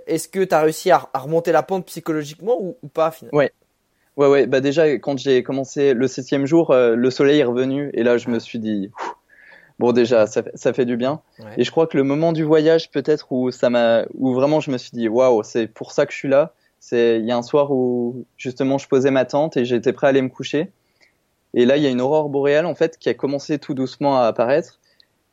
Est-ce 0.06 0.28
que 0.28 0.44
t'as 0.44 0.60
réussi 0.60 0.90
à, 0.90 1.08
à 1.12 1.18
remonter 1.18 1.50
la 1.52 1.62
pente 1.62 1.86
psychologiquement 1.86 2.56
ou, 2.60 2.76
ou 2.82 2.88
pas 2.88 3.10
finalement? 3.10 3.38
Ouais, 3.38 3.52
ouais. 4.16 4.46
Bah 4.46 4.60
déjà, 4.60 4.86
quand 4.98 5.18
j'ai 5.18 5.42
commencé 5.42 5.94
le 5.94 6.06
septième 6.08 6.46
jour, 6.46 6.70
euh, 6.70 6.96
le 6.96 7.10
soleil 7.10 7.40
est 7.40 7.44
revenu 7.44 7.90
et 7.94 8.02
là, 8.02 8.16
je 8.18 8.30
me 8.30 8.38
suis 8.38 8.58
dit, 8.58 8.90
bon, 9.78 9.92
déjà, 9.92 10.26
ça, 10.26 10.42
fait- 10.42 10.56
ça 10.56 10.72
fait 10.72 10.84
du 10.86 10.96
bien. 10.96 11.20
Ouais. 11.38 11.46
Et 11.58 11.64
je 11.64 11.70
crois 11.70 11.86
que 11.86 11.96
le 11.96 12.02
moment 12.02 12.32
du 12.32 12.42
voyage, 12.42 12.90
peut-être 12.90 13.30
où 13.30 13.50
ça 13.50 13.68
m'a, 13.70 14.04
où 14.14 14.32
vraiment 14.34 14.60
je 14.60 14.70
me 14.70 14.78
suis 14.78 14.92
dit, 14.92 15.08
waouh, 15.08 15.42
c'est 15.42 15.66
pour 15.66 15.92
ça 15.92 16.06
que 16.06 16.12
je 16.12 16.18
suis 16.18 16.28
là. 16.28 16.52
C'est, 16.80 17.18
il 17.18 17.26
y 17.26 17.32
a 17.32 17.36
un 17.36 17.42
soir 17.42 17.70
où 17.72 18.24
justement 18.36 18.78
je 18.78 18.86
posais 18.88 19.10
ma 19.10 19.24
tente 19.24 19.56
et 19.56 19.64
j'étais 19.64 19.92
prêt 19.92 20.06
à 20.06 20.10
aller 20.10 20.22
me 20.22 20.28
coucher. 20.28 20.70
Et 21.54 21.64
là, 21.64 21.76
il 21.76 21.82
y 21.82 21.86
a 21.86 21.90
une 21.90 22.00
aurore 22.00 22.28
boréale 22.28 22.66
en 22.66 22.74
fait 22.74 22.98
qui 22.98 23.08
a 23.08 23.14
commencé 23.14 23.58
tout 23.58 23.74
doucement 23.74 24.18
à 24.20 24.26
apparaître. 24.26 24.78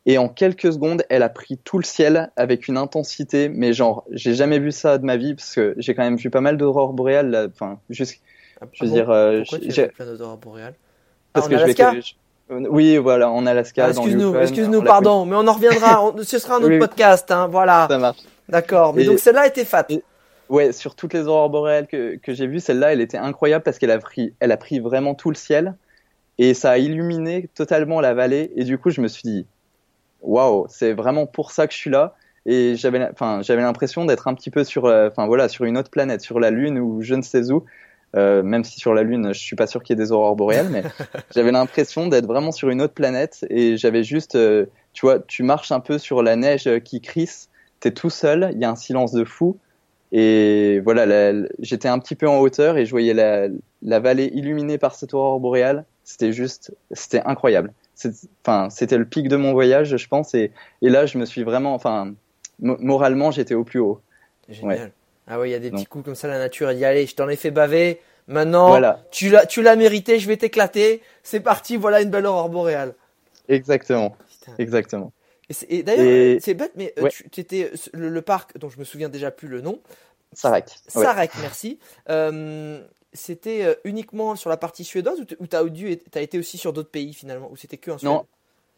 Et 0.05 0.17
en 0.17 0.27
quelques 0.27 0.73
secondes, 0.73 1.03
elle 1.09 1.23
a 1.23 1.29
pris 1.29 1.57
tout 1.57 1.77
le 1.77 1.83
ciel 1.85 2.31
avec 2.35 2.67
une 2.67 2.77
intensité, 2.77 3.47
mais 3.47 3.71
genre, 3.71 4.03
j'ai 4.11 4.33
jamais 4.33 4.59
vu 4.59 4.71
ça 4.71 4.97
de 4.97 5.05
ma 5.05 5.15
vie 5.15 5.33
parce 5.33 5.53
que 5.55 5.75
j'ai 5.77 5.95
quand 5.95 6.03
même 6.03 6.17
vu 6.17 6.29
pas 6.29 6.41
mal 6.41 6.57
d'aurores 6.57 6.91
boréales. 6.91 7.29
là. 7.29 7.47
Enfin, 7.47 7.79
juste, 7.89 8.21
Ah, 8.63 8.69
je 8.71 8.83
veux 8.83 8.89
bon 8.89 8.95
dire, 8.95 9.09
euh, 9.09 9.39
Pourquoi 9.49 9.59
tu 9.59 9.81
as 9.81 9.87
plein 9.89 10.05
d'aurores 10.13 10.37
boréales 10.37 10.73
parce 11.33 11.47
ah, 11.47 11.49
que 11.49 11.57
je 11.57 11.63
Alaska 11.63 11.93
je- 11.99 12.67
Oui, 12.69 12.97
voilà, 12.97 13.29
en 13.29 13.45
Alaska. 13.45 13.85
Ah, 13.85 13.89
Excuse-nous, 13.89 14.79
en 14.79 14.83
pardon, 14.83 15.25
mais 15.25 15.35
on 15.35 15.47
en 15.47 15.53
reviendra. 15.53 16.03
on- 16.05 16.15
ce 16.21 16.37
sera 16.39 16.55
un 16.55 16.57
autre 16.59 16.67
Oui, 16.69 16.79
podcast, 16.79 17.29
hein, 17.31 17.47
voilà. 17.47 17.87
Ça 17.89 17.97
marche. 17.97 18.19
D'accord. 18.49 18.93
Mais 18.93 19.03
Et- 19.03 19.05
donc 19.05 19.19
celle-là 19.19 19.47
était 19.47 19.65
fat. 19.65 19.85
et- 19.89 20.03
Ouais, 20.49 20.71
sur 20.71 20.93
toutes 20.95 21.13
les 21.13 21.25
aurores 21.27 21.49
boréales 21.49 21.87
que, 21.87 22.17
que 22.17 22.33
j'ai 22.33 22.45
vues, 22.45 22.59
celle-là, 22.59 22.93
elle 22.93 23.01
était 23.01 23.17
incroyable 23.17 23.63
parce 23.63 23.79
qu'elle 23.79 23.89
a 23.91 23.97
pris, 23.97 24.33
elle 24.39 24.51
a 24.51 24.57
pris 24.57 24.79
vraiment 24.79 25.15
tout 25.15 25.29
le 25.29 25.35
ciel. 25.35 25.75
et 26.39 26.55
ça 26.55 26.71
a 26.71 26.77
illuminé 26.79 27.47
totalement 27.53 28.01
la 28.01 28.13
vallée. 28.15 28.51
Et 28.55 28.63
du 28.63 28.79
coup, 28.79 28.89
je 28.89 29.01
me 29.01 29.07
suis 29.07 29.21
dit, 29.23 29.45
waouh, 30.21 30.65
c'est 30.67 30.93
vraiment 30.93 31.25
pour 31.27 31.51
ça 31.51 31.67
que 31.67 31.73
je 31.73 31.77
suis 31.77 31.89
là. 31.91 32.15
Et 32.45 32.75
j'avais, 32.75 33.07
enfin, 33.11 33.41
j'avais 33.43 33.61
l'impression 33.61 34.03
d'être 34.05 34.27
un 34.27 34.33
petit 34.33 34.49
peu 34.49 34.63
sur, 34.63 34.85
euh, 34.85 35.09
enfin 35.09 35.27
voilà, 35.27 35.47
sur 35.47 35.65
une 35.65 35.77
autre 35.77 35.89
planète, 35.91 36.21
sur 36.21 36.39
la 36.39 36.49
Lune 36.49 36.79
ou 36.79 37.01
je 37.03 37.15
ne 37.15 37.21
sais 37.21 37.51
où. 37.51 37.65
Euh, 38.15 38.43
même 38.43 38.63
si 38.63 38.79
sur 38.79 38.93
la 38.93 39.03
Lune, 39.03 39.33
je 39.33 39.39
suis 39.39 39.55
pas 39.55 39.65
sûr 39.65 39.81
qu'il 39.81 39.97
y 39.97 39.99
ait 39.99 40.03
des 40.03 40.11
aurores 40.11 40.35
boréales, 40.35 40.69
mais 40.69 40.83
j'avais 41.35 41.51
l'impression 41.51 42.07
d'être 42.07 42.27
vraiment 42.27 42.51
sur 42.51 42.69
une 42.69 42.81
autre 42.81 42.93
planète 42.93 43.45
et 43.49 43.75
j'avais 43.75 44.03
juste, 44.03 44.35
euh, 44.35 44.67
tu 44.93 45.05
vois, 45.05 45.19
tu 45.19 45.41
marches 45.41 45.71
un 45.71 45.79
peu 45.79 45.97
sur 45.97 46.21
la 46.21 46.35
neige 46.35 46.69
qui 46.83 47.01
crisse, 47.01 47.49
t'es 47.79 47.91
tout 47.91 48.11
seul, 48.11 48.51
il 48.53 48.59
y 48.59 48.65
a 48.65 48.69
un 48.69 48.75
silence 48.75 49.13
de 49.13 49.23
fou 49.23 49.57
et 50.15 50.79
voilà, 50.81 51.33
j'étais 51.57 51.87
un 51.87 51.97
petit 51.97 52.13
peu 52.13 52.29
en 52.29 52.37
hauteur 52.37 52.77
et 52.77 52.85
je 52.85 52.91
voyais 52.91 53.15
la, 53.15 53.47
la 53.81 53.99
vallée 53.99 54.31
illuminée 54.35 54.77
par 54.77 54.93
cette 54.93 55.15
aurore 55.15 55.39
boréale. 55.39 55.85
C'était 56.03 56.31
juste, 56.31 56.71
c'était 56.91 57.21
incroyable. 57.25 57.73
Enfin, 58.45 58.69
c'était 58.69 58.99
le 58.99 59.05
pic 59.05 59.27
de 59.27 59.37
mon 59.37 59.53
voyage, 59.53 59.97
je 59.97 60.07
pense, 60.07 60.35
et, 60.35 60.51
et 60.83 60.89
là, 60.89 61.07
je 61.07 61.17
me 61.17 61.25
suis 61.25 61.43
vraiment, 61.43 61.73
enfin, 61.73 62.13
moralement, 62.59 63.31
j'étais 63.31 63.55
au 63.55 63.63
plus 63.63 63.79
haut. 63.79 64.01
Génial. 64.49 64.91
Ah 65.27 65.39
ouais, 65.39 65.49
il 65.49 65.51
y 65.51 65.55
a 65.55 65.59
des 65.59 65.71
petits 65.71 65.85
coups 65.85 66.05
comme 66.05 66.15
ça, 66.15 66.27
la 66.27 66.37
nature, 66.37 66.69
elle 66.69 66.77
dit 66.77 66.85
allez, 66.85 67.05
je 67.05 67.15
t'en 67.15 67.29
ai 67.29 67.35
fait 67.35 67.51
baver. 67.51 68.01
Maintenant, 68.27 68.79
tu 69.11 69.29
l'as, 69.29 69.45
tu 69.45 69.61
l'as 69.61 69.75
mérité, 69.75 70.19
je 70.19 70.27
vais 70.27 70.37
t'éclater. 70.37 71.01
C'est 71.23 71.41
parti, 71.41 71.77
voilà 71.77 72.01
une 72.01 72.09
belle 72.09 72.25
aurore 72.25 72.49
boréale. 72.49 72.93
Exactement. 73.49 74.15
Exactement. 74.57 75.11
Et, 75.69 75.83
d'ailleurs, 75.83 76.39
c'est 76.41 76.53
bête, 76.53 76.71
mais 76.75 76.93
euh, 76.99 77.09
tu 77.31 77.39
étais 77.39 77.71
le, 77.93 78.21
parc 78.21 78.57
dont 78.57 78.69
je 78.69 78.79
me 78.79 78.83
souviens 78.83 79.09
déjà 79.09 79.31
plus 79.31 79.47
le 79.47 79.61
nom. 79.61 79.79
Sarek. 80.31 80.69
Sarek, 80.87 81.31
merci. 81.41 81.79
Euh, 82.09 82.81
c'était 83.11 83.63
euh, 83.63 83.75
uniquement 83.83 84.35
sur 84.35 84.49
la 84.49 84.57
partie 84.57 84.83
suédoise 84.83 85.19
ou 85.19 85.47
tu 85.47 85.55
as, 85.55 86.21
été 86.21 86.39
aussi 86.39 86.57
sur 86.57 86.73
d'autres 86.73 86.89
pays 86.89 87.13
finalement 87.13 87.51
Ou 87.51 87.57
c'était 87.57 87.77
que 87.77 87.91
en 87.91 87.97
Suède? 87.99 88.11
Non, 88.11 88.25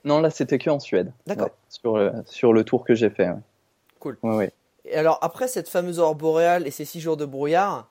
non 0.03 0.19
là 0.19 0.29
c'était 0.29 0.58
que 0.58 0.69
en 0.69 0.79
Suède. 0.79 1.13
D'accord. 1.27 1.51
sur, 1.69 2.12
sur 2.25 2.51
le 2.51 2.63
tour 2.65 2.84
que 2.84 2.95
j'ai 2.95 3.10
fait. 3.10 3.29
Cool. 3.99 4.17
Et 4.87 4.95
alors, 4.95 5.19
après 5.21 5.47
cette 5.47 5.69
fameuse 5.69 5.99
aurore 5.99 6.15
boréale 6.15 6.67
et 6.67 6.71
ces 6.71 6.85
six 6.85 6.99
jours 6.99 7.17
de 7.17 7.25
brouillard, 7.25 7.89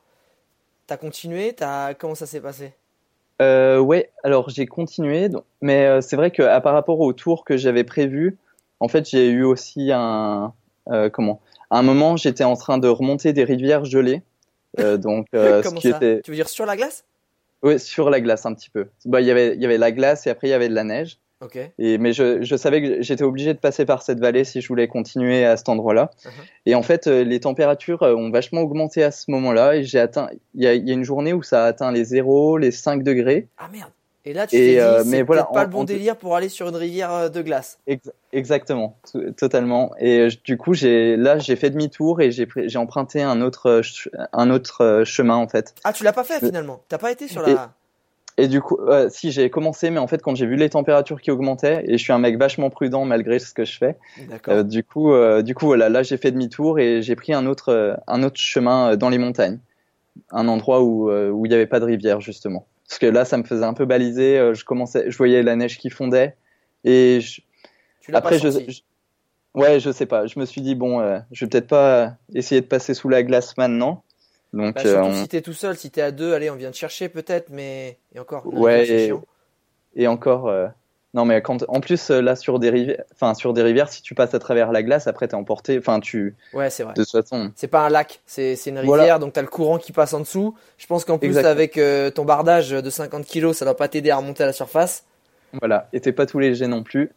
t'as 0.87 0.97
continué 0.97 1.55
as... 1.61 1.95
Comment 1.95 2.15
ça 2.15 2.27
s'est 2.27 2.41
passé? 2.41 2.73
Euh, 3.43 3.79
Ouais, 3.79 4.11
alors 4.23 4.49
j'ai 4.49 4.67
continué, 4.67 5.29
mais 5.61 5.87
euh, 5.87 6.01
c'est 6.01 6.17
vrai 6.17 6.31
qu'à 6.31 6.61
par 6.61 6.73
rapport 6.73 7.01
au 7.01 7.13
tour 7.13 7.45
que 7.45 7.57
j'avais 7.57 7.85
prévu, 7.85 8.39
en 8.81 8.89
fait, 8.89 9.09
j'ai 9.09 9.29
eu 9.29 9.43
aussi 9.43 9.91
un. 9.93 10.53
Euh, 10.89 11.11
comment? 11.11 11.41
À 11.71 11.79
un 11.79 11.83
moment, 11.83 12.17
j'étais 12.17 12.45
en 12.45 12.55
train 12.55 12.79
de 12.79 12.87
remonter 12.87 13.33
des 13.33 13.45
rivières 13.45 13.85
gelées. 13.85 14.23
Euh, 14.79 14.97
donc, 14.99 15.27
ce 15.33 15.75
qui 15.75 15.89
Était... 15.89 16.21
Tu 16.23 16.31
veux 16.31 16.37
dire 16.37 16.49
sur 16.49 16.67
la 16.67 16.77
glace? 16.77 17.05
Oui, 17.63 17.81
sur 17.81 18.11
la 18.11 18.21
glace 18.21 18.47
un 18.47 18.55
petit 18.55 18.71
peu. 18.71 18.89
Bah, 19.07 19.21
y 19.21 19.25
il 19.25 19.29
y 19.29 19.65
avait 19.65 19.79
la 19.79 19.91
glace 19.91 20.27
et 20.27 20.31
après 20.31 20.49
il 20.49 20.51
y 20.51 20.55
avait 20.55 20.69
de 20.69 20.75
la 20.75 20.85
neige. 20.85 21.19
Et, 21.79 21.99
mais 21.99 22.13
je, 22.13 22.43
je, 22.43 22.57
savais 22.57 22.83
que 22.83 23.03
j'étais 23.03 23.25
obligé 23.25 23.55
de 23.55 23.59
passer 23.59 23.85
par 23.85 24.03
cette 24.03 24.21
vallée 24.21 24.45
si 24.45 24.61
je 24.61 24.69
voulais 24.69 24.89
continuer 24.89 25.45
à 25.45 25.57
cet 25.57 25.69
endroit-là. 25.69 26.11
Uh-huh. 26.25 26.31
Et 26.67 26.75
en 26.75 26.83
fait, 26.83 27.07
euh, 27.07 27.25
les 27.25 27.41
températures 27.41 28.03
euh, 28.03 28.15
ont 28.15 28.31
vachement 28.31 28.61
augmenté 28.61 29.03
à 29.03 29.11
ce 29.11 29.31
moment-là. 29.31 29.77
Et 29.77 29.85
j'ai 29.85 30.01
atteint, 30.01 30.29
il 30.55 30.63
y 30.63 30.67
a, 30.67 30.75
y 30.75 30.91
a, 30.91 30.95
une 30.95 31.05
journée 31.05 31.33
où 31.33 31.43
ça 31.43 31.65
a 31.65 31.67
atteint 31.67 31.93
les 31.93 32.05
0, 32.05 32.59
les 32.59 32.71
5 32.71 33.03
degrés. 33.03 33.49
Ah 33.59 33.69
merde. 33.73 33.91
Et 34.27 34.33
là, 34.33 34.47
tu 34.47 34.57
t'es 34.57 34.81
euh, 34.81 35.05
c'est 35.05 35.23
voilà, 35.23 35.45
pas 35.45 35.65
le 35.65 35.71
bon 35.71 35.85
délire 35.85 36.17
pour 36.17 36.35
aller 36.35 36.49
sur 36.49 36.67
une 36.67 36.77
rivière 36.77 37.31
de 37.31 37.43
glace. 37.43 37.79
exactement, 38.33 38.99
totalement. 39.37 39.93
Et 39.99 40.29
du 40.45 40.57
coup, 40.57 40.73
j'ai 40.73 41.19
là, 41.19 41.39
j'ai 41.39 41.57
fait 41.57 41.69
demi-tour 41.69 42.23
et 42.23 42.31
j'ai 42.31 42.49
j'ai 42.57 42.79
emprunté 42.79 43.21
un 43.21 43.43
autre 43.43 43.83
un 44.33 44.51
autre 44.51 45.03
chemin 45.05 45.37
en 45.37 45.47
fait. 45.47 45.75
Ah, 45.85 45.93
tu 45.93 46.05
l'as 46.05 46.15
pas 46.15 46.25
fait 46.25 46.39
finalement. 46.39 46.83
T'as 46.89 46.97
pas 46.97 47.13
été 47.13 47.29
sur 47.29 47.43
la. 47.43 47.51
Et 47.51 47.57
du 48.39 48.61
coup, 48.61 48.79
euh, 48.81 49.09
si 49.11 49.31
j'ai 49.31 49.49
commencé, 49.49 49.91
mais 49.91 49.99
en 49.99 50.09
fait, 50.09 50.21
quand 50.21 50.35
j'ai 50.35 50.47
vu 50.47 50.57
les 50.57 50.69
températures 50.69 51.21
qui 51.21 51.31
augmentaient, 51.31 51.85
et 51.87 51.99
je 51.99 52.03
suis 52.03 52.13
un 52.13 52.19
mec 52.19 52.37
vachement 52.37 52.69
prudent 52.69 53.05
malgré 53.05 53.39
ce 53.39 53.55
que 53.55 53.65
je 53.65 53.79
fais, 53.79 53.97
euh, 54.49 54.65
du 54.65 54.83
coup, 54.83 55.13
euh, 55.13 55.43
du 55.43 55.55
coup, 55.55 55.67
voilà, 55.67 55.89
là, 55.89 56.03
j'ai 56.03 56.17
fait 56.17 56.33
demi-tour 56.33 56.81
et 56.81 57.01
j'ai 57.01 57.15
pris 57.15 57.33
un 57.33 57.47
autre, 57.47 57.69
euh, 57.69 57.95
un 58.09 58.25
autre 58.25 58.41
chemin 58.41 58.97
dans 58.97 59.09
les 59.09 59.19
montagnes, 59.19 59.59
un 60.33 60.49
endroit 60.49 60.83
où 60.83 61.11
où 61.11 61.47
il 61.47 61.49
n'y 61.49 61.55
avait 61.55 61.67
pas 61.67 61.81
de 61.81 61.85
rivière 61.85 62.21
justement, 62.21 62.67
parce 62.89 62.99
que 62.99 63.07
là, 63.07 63.25
ça 63.25 63.37
me 63.37 63.45
faisait 63.45 63.65
un 63.65 63.75
peu 63.75 63.85
baliser. 63.85 64.53
je 64.53 64.65
commençais, 64.65 65.11
je 65.11 65.17
voyais 65.17 65.43
la 65.45 65.55
neige 65.55 65.79
qui 65.79 65.91
fondait, 65.91 66.35
et 66.83 67.21
je... 67.21 67.41
après, 68.13 68.41
je, 68.41 68.49
ouais, 69.55 69.79
je 69.79 69.93
sais 69.93 70.07
pas. 70.07 70.27
Je 70.27 70.41
me 70.41 70.45
suis 70.45 70.61
dit 70.61 70.75
bon, 70.75 71.01
je 71.31 71.45
vais 71.45 71.49
peut-être 71.49 71.69
pas 71.69 72.17
essayer 72.35 72.61
de 72.61 72.67
passer 72.67 72.95
sous 72.95 73.09
la 73.09 73.23
glace 73.23 73.57
maintenant. 73.57 74.03
Donc, 74.55 74.77
bah, 74.77 74.81
surtout 74.83 75.09
euh, 75.09 75.23
si 75.23 75.29
t'es 75.29 75.41
tout 75.43 75.53
seul, 75.53 75.77
si 75.77 75.91
t'es 75.91 76.01
à 76.01 76.13
deux, 76.13 76.33
allez, 76.33 76.49
on 76.49 76.55
vient 76.55 76.71
te 76.71 76.77
chercher 76.77 77.09
peut-être, 77.09 77.49
mais 77.51 77.99
et 78.15 78.21
encore. 78.21 78.47
Ouais. 78.47 78.89
Et, 78.89 79.13
et, 79.97 80.07
encore. 80.07 80.47
Euh, 80.47 80.69
non, 81.13 81.25
mais 81.25 81.43
quand, 81.43 81.65
en 81.67 81.81
plus 81.81 82.11
euh, 82.11 82.21
là 82.21 82.37
sur 82.37 82.61
des 82.61 82.71
rivières, 82.71 83.03
enfin 83.13 83.35
sur 83.35 83.53
des 83.53 83.63
rivières, 83.63 83.89
si 83.89 84.01
tu 84.03 84.15
passes 84.15 84.33
à 84.33 84.39
travers 84.39 84.71
la 84.71 84.85
glace, 84.85 85.09
après 85.09 85.27
t'es 85.27 85.35
emporté. 85.35 85.77
Enfin, 85.77 85.99
tu. 85.99 86.37
Ouais, 86.53 86.71
c'est 86.71 86.85
vrai. 86.85 86.95
De 86.95 87.03
toute 87.03 87.11
façon. 87.11 87.51
C'est 87.57 87.67
pas 87.67 87.85
un 87.85 87.89
lac, 87.89 88.21
c'est 88.27 88.55
une 88.67 88.79
rivière, 88.79 89.19
donc 89.19 89.33
t'as 89.33 89.43
le 89.43 89.49
courant 89.49 89.79
qui 89.79 89.91
passe 89.91 90.15
en 90.15 90.21
dessous. 90.21 90.55
Je 90.79 90.87
pense 90.87 91.05
qu'en 91.05 91.19
plus 91.19 91.37
avec 91.39 91.81
ton 92.15 92.25
bardage 92.25 92.71
de 92.71 92.91
50 92.91 93.25
kilos, 93.25 93.57
ça 93.57 93.65
doit 93.65 93.77
pas 93.77 93.89
t'aider 93.89 94.11
à 94.11 94.17
remonter 94.17 94.45
à 94.45 94.47
la 94.47 94.53
surface. 94.53 95.05
Voilà, 95.61 95.89
et 95.93 96.01
t'es 96.01 96.13
pas 96.13 96.27
tout 96.27 96.39
léger 96.39 96.69
non 96.69 96.85
plus. 96.85 97.11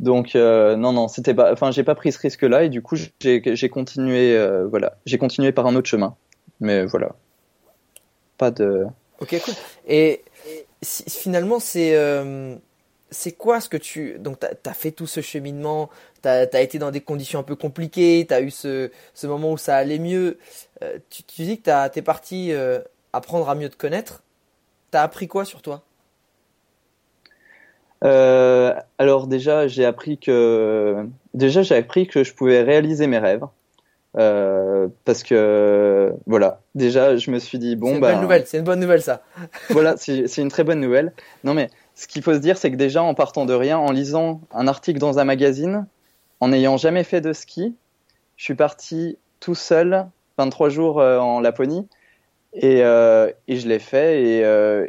Donc 0.00 0.34
non 0.34 0.92
non, 0.92 1.08
c'était 1.08 1.34
pas, 1.34 1.50
enfin 1.50 1.70
j'ai 1.70 1.82
pas 1.82 1.94
pris 1.94 2.12
ce 2.12 2.18
risque-là 2.18 2.64
et 2.64 2.68
du 2.68 2.82
coup 2.82 2.96
j'ai 3.20 3.68
continué, 3.70 4.38
voilà, 4.70 4.98
j'ai 5.06 5.16
continué 5.16 5.52
par 5.52 5.66
un 5.66 5.74
autre 5.74 5.88
chemin. 5.88 6.14
Mais 6.60 6.84
voilà. 6.84 7.14
Pas 8.36 8.50
de. 8.50 8.86
Ok, 9.20 9.36
cool. 9.44 9.54
Et 9.86 10.24
finalement, 10.82 11.58
c'est. 11.58 11.96
Euh, 11.96 12.56
c'est 13.10 13.32
quoi 13.32 13.60
ce 13.60 13.68
que 13.68 13.76
tu. 13.76 14.18
Donc, 14.18 14.38
tu 14.40 14.46
as, 14.68 14.74
fait 14.74 14.92
tout 14.92 15.06
ce 15.06 15.20
cheminement, 15.20 15.88
tu 16.22 16.28
as, 16.28 16.60
été 16.60 16.78
dans 16.78 16.90
des 16.90 17.00
conditions 17.00 17.38
un 17.38 17.42
peu 17.42 17.56
compliquées, 17.56 18.26
tu 18.28 18.34
as 18.34 18.42
eu 18.42 18.50
ce, 18.50 18.90
ce, 19.14 19.26
moment 19.26 19.52
où 19.52 19.56
ça 19.56 19.76
allait 19.76 19.98
mieux. 19.98 20.38
Euh, 20.82 20.98
tu, 21.08 21.22
tu, 21.22 21.42
dis 21.42 21.60
que 21.60 21.88
tu 21.88 21.98
es 21.98 22.02
parti 22.02 22.52
euh, 22.52 22.80
apprendre 23.12 23.48
à 23.48 23.54
mieux 23.54 23.70
te 23.70 23.76
connaître. 23.76 24.22
Tu 24.92 24.98
as 24.98 25.02
appris 25.02 25.26
quoi 25.26 25.44
sur 25.44 25.62
toi? 25.62 25.82
Alors 28.00 29.26
déjà 29.26 29.66
j'ai 29.66 29.84
appris 29.84 30.18
que 30.18 31.04
déjà 31.34 31.62
j'ai 31.62 31.74
appris 31.74 32.06
que 32.06 32.22
je 32.22 32.32
pouvais 32.32 32.62
réaliser 32.62 33.08
mes 33.08 33.18
rêves 33.18 33.44
euh, 34.18 34.88
parce 35.04 35.22
que 35.22 36.12
voilà, 36.26 36.60
déjà 36.74 37.16
je 37.16 37.30
me 37.30 37.38
suis 37.38 37.58
dit 37.58 37.76
bon 37.76 37.94
c'est 37.94 38.00
bah. 38.00 38.08
C'est 38.08 38.12
une 38.12 38.16
bonne 38.16 38.22
nouvelle, 38.22 38.46
c'est 38.46 38.58
une 38.58 38.64
bonne 38.64 38.80
nouvelle 38.80 39.02
ça. 39.02 39.22
voilà, 39.70 39.96
c'est 39.96 40.38
une 40.38 40.48
très 40.48 40.64
bonne 40.64 40.80
nouvelle. 40.80 41.12
Non 41.44 41.54
mais 41.54 41.70
ce 41.94 42.08
qu'il 42.08 42.22
faut 42.22 42.34
se 42.34 42.38
dire, 42.38 42.58
c'est 42.58 42.70
que 42.70 42.76
déjà 42.76 43.02
en 43.02 43.14
partant 43.14 43.46
de 43.46 43.54
rien, 43.54 43.78
en 43.78 43.92
lisant 43.92 44.40
un 44.52 44.66
article 44.66 44.98
dans 44.98 45.20
un 45.20 45.24
magazine, 45.24 45.86
en 46.40 46.48
n'ayant 46.48 46.76
jamais 46.76 47.04
fait 47.04 47.20
de 47.20 47.32
ski, 47.32 47.76
je 48.36 48.44
suis 48.44 48.54
parti 48.54 49.18
tout 49.40 49.54
seul 49.54 50.06
23 50.36 50.68
jours 50.68 51.00
euh, 51.00 51.18
en 51.18 51.40
Laponie 51.40 51.86
et, 52.54 52.82
euh, 52.82 53.30
et 53.46 53.56
je 53.56 53.68
l'ai 53.68 53.78
fait 53.78 54.22
et, 54.22 54.38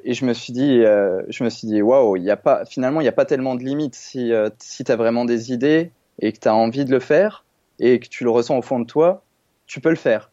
et, 0.09 0.13
je 0.13 0.25
me 0.25 0.33
suis 0.33 0.53
dit, 0.53 0.81
je 0.81 1.43
me 1.43 1.49
suis 1.49 1.67
dit 1.67 1.83
waouh, 1.83 2.15
il 2.15 2.23
y 2.23 2.31
a 2.31 2.37
pas 2.37 2.65
finalement 2.65 2.99
il 3.01 3.03
n'y 3.03 3.09
a 3.09 3.13
pas 3.13 3.25
tellement 3.25 3.53
de 3.53 3.63
limites 3.63 3.95
si 3.95 4.31
si 4.57 4.83
tu 4.83 4.91
as 4.91 4.95
vraiment 4.95 5.25
des 5.25 5.51
idées 5.51 5.91
et 6.19 6.31
que 6.31 6.39
tu 6.39 6.47
as 6.47 6.55
envie 6.55 6.85
de 6.85 6.91
le 6.91 6.99
faire 6.99 7.43
et 7.79 7.99
que 7.99 8.07
tu 8.07 8.23
le 8.23 8.29
ressens 8.29 8.57
au 8.57 8.61
fond 8.61 8.79
de 8.79 8.85
toi, 8.85 9.23
tu 9.65 9.79
peux 9.79 9.89
le 9.89 9.95
faire. 9.95 10.31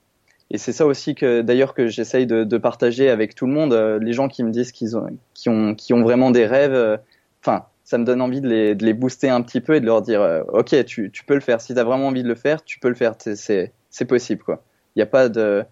Et 0.50 0.58
c'est 0.58 0.72
ça 0.72 0.86
aussi 0.86 1.14
que 1.14 1.42
d'ailleurs 1.42 1.74
que 1.74 1.88
j'essaye 1.88 2.26
de, 2.26 2.44
de, 2.44 2.58
partager 2.58 3.10
avec 3.10 3.34
tout 3.34 3.46
le 3.46 3.52
monde, 3.52 3.72
euh, 3.72 3.98
les 4.00 4.12
gens 4.12 4.28
qui 4.28 4.44
me 4.44 4.50
disent 4.50 4.72
qu'ils 4.72 4.96
ont, 4.96 5.06
qui 5.34 5.48
ont, 5.48 5.74
qui 5.74 5.92
ont 5.92 6.02
vraiment 6.02 6.30
des 6.30 6.46
rêves. 6.46 6.74
Euh, 6.74 6.96
enfin, 7.42 7.66
ça 7.84 7.98
me 7.98 8.04
donne 8.04 8.20
envie 8.20 8.40
de 8.40 8.48
les, 8.48 8.74
de 8.74 8.84
les 8.84 8.94
booster 8.94 9.28
un 9.28 9.42
petit 9.42 9.60
peu 9.60 9.74
et 9.74 9.80
de 9.80 9.86
leur 9.86 10.02
dire, 10.02 10.22
euh, 10.22 10.42
ok, 10.48 10.84
tu, 10.84 11.10
tu 11.10 11.24
peux 11.24 11.34
le 11.34 11.40
faire. 11.40 11.60
Si 11.60 11.74
tu 11.74 11.80
as 11.80 11.84
vraiment 11.84 12.08
envie 12.08 12.22
de 12.22 12.28
le 12.28 12.36
faire, 12.36 12.62
tu 12.62 12.78
peux 12.78 12.88
le 12.88 12.94
faire. 12.94 13.14
C'est, 13.18 13.72
c'est 13.90 14.04
possible, 14.04 14.42
quoi. 14.42 14.62
Il 14.94 15.00
n'y 15.00 15.02
a 15.02 15.06
pas 15.06 15.28
de 15.28 15.64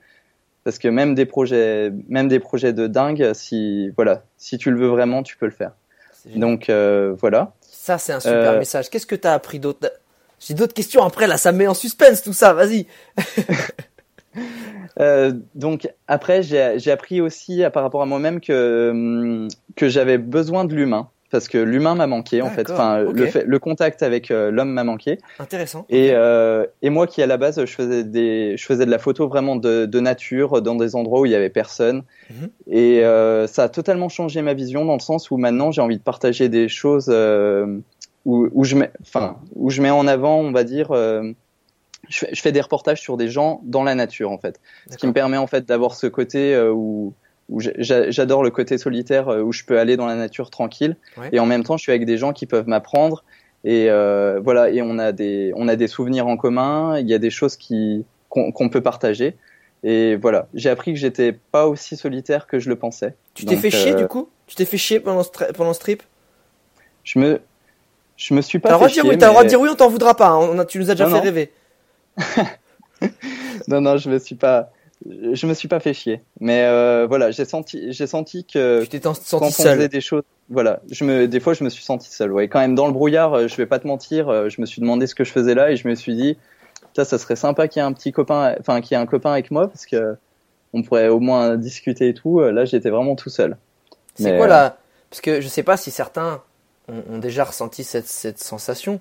parce 0.65 0.79
que 0.79 0.89
même 0.89 1.15
des 1.15 1.27
projets, 1.27 1.93
même 2.09 2.27
des 2.27 2.41
projets 2.41 2.73
de 2.73 2.87
dingue, 2.87 3.33
si 3.35 3.91
voilà, 3.91 4.23
si 4.39 4.57
tu 4.57 4.71
le 4.71 4.79
veux 4.79 4.89
vraiment, 4.89 5.23
tu 5.23 5.37
peux 5.37 5.47
le 5.47 5.53
faire. 5.53 5.73
Donc 6.37 6.71
voilà. 6.71 7.53
Ça 7.61 7.99
c'est 7.99 8.15
un 8.15 8.21
super 8.21 8.59
message. 8.59 8.89
Qu'est-ce 8.89 9.07
que 9.07 9.15
tu 9.15 9.29
as 9.29 9.35
appris 9.35 9.59
d'autre? 9.59 9.91
J'ai 10.41 10.55
d'autres 10.55 10.75
questions 10.75 11.03
après, 11.03 11.27
là, 11.27 11.37
ça 11.37 11.53
me 11.53 11.59
met 11.59 11.67
en 11.67 11.75
suspense 11.75 12.23
tout 12.23 12.33
ça, 12.33 12.53
vas-y. 12.53 12.87
euh, 15.01 15.33
donc 15.55 15.89
après, 16.07 16.43
j'ai 16.43 16.91
appris 16.91 17.21
aussi 17.21 17.63
par 17.73 17.83
rapport 17.83 18.03
à 18.03 18.07
moi-même 18.07 18.41
que, 18.41 18.91
hum, 18.91 19.49
que 19.77 19.89
j'avais 19.89 20.19
besoin 20.19 20.65
de 20.65 20.75
l'humain. 20.75 21.09
Parce 21.35 21.49
que 21.49 21.59
l'humain 21.59 21.97
m'a 21.97 22.07
manqué 22.07 22.43
en 22.43 22.51
fait. 22.51 22.71
Enfin, 22.71 23.01
le, 23.01 23.27
fait, 23.27 23.45
le 23.45 23.59
contact 23.59 24.05
avec 24.05 24.31
euh, 24.31 24.53
l'homme 24.53 24.71
m'a 24.71 24.85
manqué. 24.85 25.19
Intéressant. 25.41 25.85
Et, 25.89 26.11
euh, 26.13 26.65
et 26.81 26.91
moi 26.91 27.09
qui 27.09 27.23
à 27.23 27.27
la 27.27 27.39
base 27.39 27.59
je 27.59 27.73
faisais 27.73 28.05
des, 28.05 28.57
je 28.57 28.65
faisais 28.65 28.87
de 28.87 28.91
la 28.93 29.01
photo 29.01 29.27
vraiment 29.27 29.57
de, 29.57 29.85
de 29.85 29.99
nature 29.99 30.63
dans 30.63 30.77
des 30.77 30.95
endroits 30.95 31.23
où 31.23 31.27
il 31.27 31.33
y 31.33 31.35
avait 31.35 31.51
personne. 31.51 32.05
Mhm. 32.31 32.51
Et 32.69 33.05
euh, 33.05 33.49
ça 33.49 33.65
a 33.65 33.69
totalement 33.69 34.09
changé 34.09 34.43
ma 34.43 34.55
vision 34.55 34.85
dans 34.85 34.95
le 34.95 35.01
sens 35.01 35.33
où 35.33 35.37
maintenant 35.37 35.73
j'ai 35.73 35.81
envie 35.81 35.99
de 35.99 36.05
partager 36.05 36.49
des 36.49 36.69
choses 36.69 37.09
euh, 37.09 37.79
où, 38.25 38.49
où, 38.53 38.65
je 38.65 38.77
mets, 38.77 38.91
enfin, 39.03 39.39
où 39.55 39.71
je 39.71 39.83
mets 39.83 39.91
en 39.91 40.07
avant, 40.07 40.39
on 40.39 40.53
va 40.53 40.65
dire, 40.65 40.91
euh, 40.93 41.33
je, 42.09 42.19
fais, 42.19 42.29
je, 42.33 42.41
fais, 42.41 42.53
des 42.53 42.61
reportages 42.61 43.01
sur 43.01 43.17
des 43.17 43.29
gens 43.29 43.61
dans 43.65 43.85
la 43.85 43.95
nature 43.95 44.31
en 44.31 44.39
fait, 44.39 44.61
ce 44.91 44.97
qui 44.97 45.07
me 45.07 45.13
permet 45.13 45.37
en 45.37 45.47
fait 45.47 45.67
d'avoir 45.67 45.95
ce 45.95 46.07
côté 46.07 46.55
euh, 46.55 46.71
où 46.73 47.15
où 47.51 47.61
j'adore 47.61 48.43
le 48.43 48.51
côté 48.51 48.79
solitaire 48.79 49.29
où 49.29 49.53
je 49.53 49.65
peux 49.65 49.79
aller 49.79 49.99
dans 49.99 50.07
la 50.07 50.15
nature 50.15 50.49
tranquille. 50.49 50.97
Et 51.31 51.39
en 51.39 51.45
même 51.45 51.63
temps 51.63 51.77
je 51.77 51.83
suis 51.83 51.93
avec 51.93 52.07
des 52.07 52.17
gens 52.17 52.33
qui 52.33 52.47
peuvent 52.47 52.67
m'apprendre. 52.67 53.23
Et 53.65 53.89
voilà 54.43 54.71
et 54.71 54.81
on 54.81 54.99
a 54.99 55.13
des 55.13 55.53
on 55.55 55.69
a 55.69 55.77
des 55.77 55.87
souvenirs 55.87 56.27
en 56.27 56.39
commun. 56.39 56.99
Il 56.99 57.07
y 57.07 57.13
a 57.13 57.19
des 57.19 57.29
choses 57.29 57.59
qui 57.59 58.07
qu'on 58.31 58.69
peut 58.71 58.81
partager. 58.81 59.37
Et 59.83 60.17
voilà. 60.17 60.49
J'ai 60.55 60.71
appris 60.71 60.95
que 60.95 60.99
j'étais 60.99 61.33
pas 61.33 61.69
aussi 61.69 61.97
solitaire 61.97 62.47
que 62.47 62.59
je 62.59 62.71
le 62.71 62.77
pensais. 62.77 63.15
Tu 63.35 63.45
t'es 63.45 63.57
fait 63.57 63.71
chier 63.71 63.95
du 63.95 64.07
coup? 64.07 64.31
Tu 64.47 64.57
t'es 64.57 64.65
fait 64.65 64.79
chier 64.79 64.99
pendant 64.99 65.23
pendant 65.55 65.75
ce 65.75 65.81
trip? 65.81 66.03
Je 67.05 67.19
me 67.19 67.41
je 68.17 68.35
me 68.35 68.41
suis 68.41 68.59
pas 68.59 68.71
t'as 68.71 68.79
fait 68.79 68.89
chier, 68.89 69.03
oui, 69.03 69.19
t'as 69.19 69.27
le 69.27 69.33
droit 69.33 69.45
de 69.45 69.49
dire 69.49 69.61
oui 69.61 69.69
on 69.71 69.75
t'en 69.75 69.89
voudra 69.89 70.15
pas 70.15 70.29
hein. 70.29 70.39
on 70.39 70.59
a, 70.59 70.65
tu 70.65 70.79
nous 70.79 70.91
as 70.91 70.95
déjà 70.95 71.09
fait 71.09 71.21
rêver 71.21 71.53
non, 73.69 73.81
non, 73.81 73.97
je 73.97 74.11
me 74.11 74.19
suis 74.19 74.35
pas, 74.35 74.71
je 75.05 75.47
me 75.47 75.55
suis 75.55 75.69
pas 75.69 75.81
fait 75.81 75.95
chier. 75.95 76.23
Mais 76.41 76.65
euh, 76.65 77.07
voilà, 77.07 77.31
j'ai 77.31 77.45
senti, 77.45 77.93
j'ai 77.93 78.07
senti 78.07 78.45
que 78.45 78.83
tu 78.83 78.89
t'es 78.89 79.03
senti 79.03 79.31
quand 79.31 79.51
seul. 79.51 79.73
on 79.73 79.75
faisait 79.77 79.89
des 79.89 80.01
choses, 80.01 80.23
voilà, 80.49 80.81
je 80.91 81.05
me, 81.05 81.29
des 81.29 81.41
fois, 81.41 81.55
je 81.55 81.65
me 81.65 81.71
suis 81.71 81.85
senti 81.85 82.11
seul. 82.11 82.33
Ouais, 82.33 82.49
quand 82.49 82.61
même 82.61 82.75
dans 82.75 82.87
le 82.87 82.93
brouillard, 82.93 83.35
euh, 83.35 83.49
je 83.49 83.57
vais 83.57 83.67
pas 83.67 83.79
te 83.79 83.87
mentir, 83.87 84.29
euh, 84.29 84.49
je 84.49 84.61
me 84.61 84.67
suis 84.67 84.81
demandé 84.81 85.07
ce 85.07 85.15
que 85.15 85.25
je 85.25 85.33
faisais 85.33 85.55
là 85.55 85.71
et 85.71 85.77
je 85.77 85.89
me 85.89 85.95
suis 85.95 86.15
dit, 86.15 86.37
ça, 86.95 87.05
ça 87.05 87.19
serait 87.19 87.37
sympa 87.37 87.69
qu'il 87.69 87.81
y 87.81 87.85
ait 87.85 87.89
un 87.89 87.93
petit 87.93 88.13
copain, 88.13 88.55
enfin, 88.61 88.81
qu'il 88.81 88.97
y 88.97 88.99
ait 88.99 89.03
un 89.03 89.07
copain 89.07 89.33
avec 89.33 89.51
moi 89.51 89.69
parce 89.69 89.87
que 89.87 90.17
on 90.73 90.83
pourrait 90.83 91.09
au 91.09 91.21
moins 91.21 91.57
discuter 91.57 92.09
et 92.09 92.15
tout. 92.15 92.41
Là, 92.41 92.65
j'étais 92.65 92.91
vraiment 92.91 93.15
tout 93.15 93.31
seul. 93.31 93.57
C'est 94.17 94.37
quoi 94.37 94.49
là 94.49 94.77
Parce 95.09 95.21
que 95.21 95.41
je 95.41 95.47
sais 95.47 95.63
pas 95.63 95.77
si 95.77 95.93
certains 95.93 96.43
ont, 96.89 97.15
ont 97.15 97.19
déjà 97.19 97.45
ressenti 97.45 97.85
cette, 97.85 98.09
cette 98.09 98.39
sensation 98.39 99.01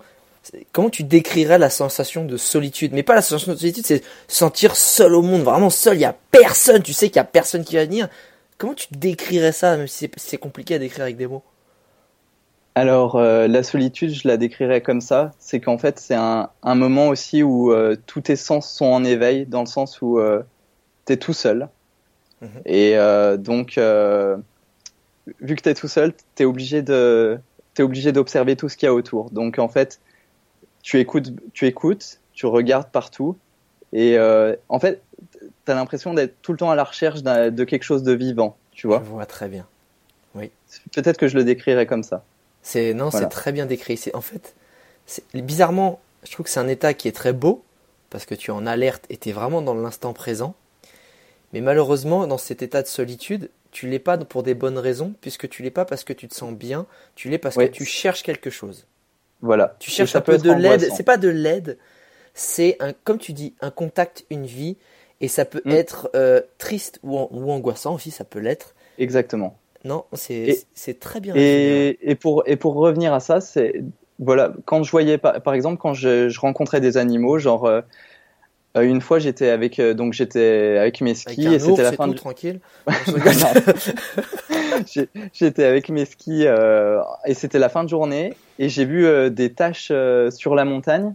comment 0.71 0.89
tu 0.89 1.03
décrirais 1.03 1.57
la 1.57 1.69
sensation 1.69 2.25
de 2.25 2.37
solitude? 2.37 2.93
Mais 2.93 3.03
pas 3.03 3.15
la 3.15 3.21
sensation 3.21 3.53
de 3.53 3.57
solitude, 3.57 3.85
c'est 3.85 4.03
sentir 4.27 4.75
seul 4.75 5.13
au 5.13 5.21
monde, 5.21 5.41
vraiment 5.41 5.69
seul, 5.69 5.97
il 5.97 6.01
y 6.01 6.05
a 6.05 6.15
personne, 6.31 6.81
tu 6.81 6.93
sais 6.93 7.07
qu'il 7.07 7.17
y 7.17 7.19
a 7.19 7.25
personne 7.25 7.63
qui 7.63 7.75
va 7.75 7.85
venir. 7.85 8.09
Comment 8.57 8.73
tu 8.73 8.87
décrirais 8.91 9.51
ça, 9.51 9.77
même 9.77 9.87
si 9.87 10.09
c'est 10.17 10.37
compliqué 10.37 10.75
à 10.75 10.79
décrire 10.79 11.03
avec 11.03 11.17
des 11.17 11.27
mots? 11.27 11.43
Alors 12.75 13.15
euh, 13.15 13.47
la 13.47 13.61
solitude, 13.61 14.11
je 14.11 14.27
la 14.27 14.37
décrirais 14.37 14.81
comme 14.81 15.01
ça, 15.01 15.31
c'est 15.37 15.59
qu'en 15.59 15.77
fait 15.77 15.99
c'est 15.99 16.15
un, 16.15 16.49
un, 16.63 16.75
moment 16.75 17.09
aussi 17.09 17.43
où 17.43 17.71
euh, 17.71 17.95
tous 18.07 18.21
tes 18.21 18.35
sens 18.35 18.67
sont 18.67 18.85
en 18.85 19.03
éveil, 19.03 19.45
dans 19.45 19.59
le 19.59 19.67
sens 19.67 20.01
où 20.01 20.17
euh, 20.17 20.41
tu 21.05 21.13
es 21.13 21.17
tout 21.17 21.33
seul. 21.33 21.69
Mhm. 22.41 22.49
Et 22.65 22.97
euh, 22.97 23.37
donc, 23.37 23.77
vu 25.39 25.55
que 25.55 25.61
tu 25.61 25.69
es 25.69 25.75
tout 25.75 25.87
seul, 25.87 26.13
tu 26.35 26.43
es 26.43 26.45
obligé 26.45 26.81
de 26.81 27.39
t'es 27.73 27.83
obligé 27.83 28.11
d'observer 28.11 28.55
tout 28.55 28.69
ce 28.69 28.77
qu'il 28.77 28.87
y 28.87 28.89
a 28.89 28.93
autour. 28.93 29.29
Donc 29.31 29.59
en 29.59 29.67
fait, 29.67 29.99
tu 30.81 30.99
écoutes, 30.99 31.31
tu 31.53 31.65
écoutes, 31.65 32.19
tu 32.33 32.45
regardes 32.45 32.89
partout, 32.89 33.37
et 33.93 34.17
euh, 34.17 34.55
en 34.69 34.79
fait, 34.79 35.01
tu 35.29 35.71
as 35.71 35.75
l'impression 35.75 36.13
d'être 36.13 36.35
tout 36.41 36.51
le 36.51 36.57
temps 36.57 36.71
à 36.71 36.75
la 36.75 36.83
recherche 36.83 37.21
de 37.21 37.63
quelque 37.63 37.83
chose 37.83 38.03
de 38.03 38.11
vivant, 38.11 38.57
tu 38.71 38.87
vois. 38.87 39.01
Je 39.05 39.09
vois 39.09 39.25
très 39.27 39.47
bien. 39.47 39.67
Oui. 40.35 40.49
Peut-être 40.93 41.17
que 41.17 41.27
je 41.27 41.35
le 41.35 41.43
décrirais 41.43 41.85
comme 41.85 42.03
ça. 42.03 42.23
C'est 42.63 42.93
non, 42.93 43.11
c'est 43.11 43.27
très 43.27 43.51
bien 43.51 43.65
décrit. 43.65 43.97
C'est 43.97 44.15
en 44.15 44.21
fait, 44.21 44.55
bizarrement, 45.33 45.99
je 46.23 46.31
trouve 46.31 46.45
que 46.45 46.49
c'est 46.49 46.59
un 46.59 46.67
état 46.67 46.93
qui 46.93 47.07
est 47.07 47.11
très 47.13 47.33
beau 47.33 47.63
parce 48.09 48.25
que 48.25 48.35
tu 48.35 48.51
es 48.51 48.53
en 48.53 48.65
alerte 48.65 49.05
et 49.09 49.17
tu 49.17 49.29
es 49.29 49.31
vraiment 49.31 49.61
dans 49.61 49.75
l'instant 49.75 50.13
présent. 50.13 50.55
Mais 51.51 51.61
malheureusement, 51.61 52.25
dans 52.25 52.39
cet 52.39 52.63
état 52.63 52.81
de 52.81 52.87
solitude, 52.87 53.49
tu 53.73 53.89
l'es 53.89 53.99
pas 53.99 54.17
pour 54.17 54.43
des 54.43 54.53
bonnes 54.53 54.77
raisons, 54.77 55.13
puisque 55.19 55.49
tu 55.49 55.63
l'es 55.63 55.71
pas 55.71 55.83
parce 55.83 56.03
que 56.03 56.13
tu 56.13 56.27
te 56.27 56.35
sens 56.35 56.53
bien, 56.53 56.85
tu 57.15 57.29
l'es 57.29 57.39
parce 57.39 57.57
que 57.57 57.65
tu 57.65 57.83
cherches 57.83 58.23
quelque 58.23 58.49
chose. 58.49 58.87
Voilà. 59.41 59.75
Tu 59.79 59.91
cherches 59.91 60.15
un 60.15 60.21
peu 60.21 60.37
de 60.37 60.51
l'aide. 60.51 60.89
C'est 60.95 61.03
pas 61.03 61.17
de 61.17 61.27
l'aide, 61.27 61.77
c'est 62.33 62.77
un, 62.79 62.93
comme 63.03 63.17
tu 63.17 63.33
dis, 63.33 63.53
un 63.59 63.71
contact, 63.71 64.25
une 64.29 64.45
vie, 64.45 64.77
et 65.19 65.27
ça 65.27 65.43
peut 65.43 65.61
mm. 65.65 65.71
être 65.71 66.09
euh, 66.15 66.41
triste 66.59 66.99
ou, 67.03 67.17
ou, 67.31 67.51
angoissant 67.51 67.95
aussi, 67.95 68.11
ça 68.11 68.23
peut 68.23 68.39
l'être. 68.39 68.75
Exactement. 68.99 69.57
Non, 69.83 70.05
c'est 70.13 70.99
très 70.99 71.19
bien. 71.19 71.33
Et, 71.35 71.97
et, 72.01 72.15
pour 72.15 72.43
et 72.45 72.55
pour 72.55 72.75
revenir 72.75 73.11
à 73.13 73.19
ça, 73.19 73.41
c'est 73.41 73.83
voilà, 74.19 74.53
quand 74.65 74.83
je 74.83 74.91
voyais 74.91 75.17
par, 75.17 75.41
par 75.41 75.53
exemple 75.55 75.77
quand 75.77 75.93
je, 75.93 76.29
je, 76.29 76.39
rencontrais 76.39 76.79
des 76.79 76.95
animaux, 76.95 77.39
genre 77.39 77.65
euh, 77.65 77.81
euh, 78.75 78.81
une 78.81 79.01
fois, 79.01 79.19
j'étais 79.19 79.49
avec 79.49 79.79
euh, 79.79 79.93
donc 79.93 80.13
j'étais 80.13 80.77
avec 80.79 81.01
mes 81.01 81.13
skis 81.13 81.45
et 81.45 81.59
c'était 81.59 81.83
la 81.83 81.91
fin 81.91 82.07
de 82.07 82.13
tranquille. 82.13 82.59
j'étais 85.33 85.63
avec 85.63 85.89
mes 85.89 86.05
skis 86.05 86.47
euh, 86.47 86.99
et 87.25 87.35
c'était 87.35 87.59
la 87.59 87.69
fin 87.69 87.83
de 87.83 87.89
journée 87.89 88.33
et 88.57 88.69
j'ai 88.69 88.85
vu 88.85 89.29
des 89.29 89.53
taches 89.53 89.91
sur 90.31 90.55
la 90.55 90.65
montagne 90.65 91.13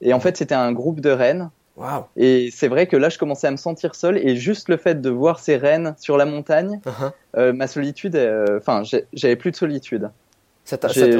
et 0.00 0.14
en 0.14 0.20
fait 0.20 0.36
c'était 0.36 0.54
un 0.54 0.72
groupe 0.72 1.00
de 1.00 1.10
rennes. 1.10 1.50
Wow. 1.76 2.06
Et 2.16 2.50
c'est 2.54 2.68
vrai 2.68 2.86
que 2.86 2.96
là 2.96 3.08
je 3.08 3.18
commençais 3.18 3.48
à 3.48 3.50
me 3.50 3.56
sentir 3.56 3.96
seul 3.96 4.16
et 4.16 4.36
juste 4.36 4.68
le 4.68 4.76
fait 4.76 5.02
de 5.02 5.10
voir 5.10 5.40
ces 5.40 5.56
rennes 5.56 5.96
sur 5.98 6.16
la 6.16 6.24
montagne, 6.24 6.80
uh-huh. 6.86 7.52
ma 7.52 7.66
solitude, 7.66 8.16
enfin 8.56 8.82
j'avais 9.12 9.36
plus 9.36 9.50
de 9.50 9.56
solitude. 9.56 10.10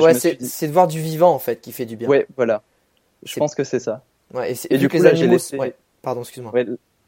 Ouais, 0.00 0.14
c'est 0.14 0.68
de 0.68 0.72
voir 0.72 0.86
du 0.86 1.00
vivant 1.00 1.34
en 1.34 1.38
fait 1.38 1.60
qui 1.60 1.72
fait 1.72 1.84
du 1.84 1.96
bien. 1.96 2.08
Ouais, 2.08 2.26
voilà. 2.36 2.62
Je 3.24 3.36
pense 3.36 3.54
que 3.54 3.64
c'est 3.64 3.80
ça. 3.80 4.02
Ouais, 4.34 4.52
et, 4.68 4.78
du 4.78 4.88
coup, 4.88 4.98
là, 4.98 5.14
j'ai 5.14 5.26
laissé. 5.26 5.58
Pardon, 6.02 6.20
excuse-moi. 6.20 6.52
Ouais, 6.52 6.66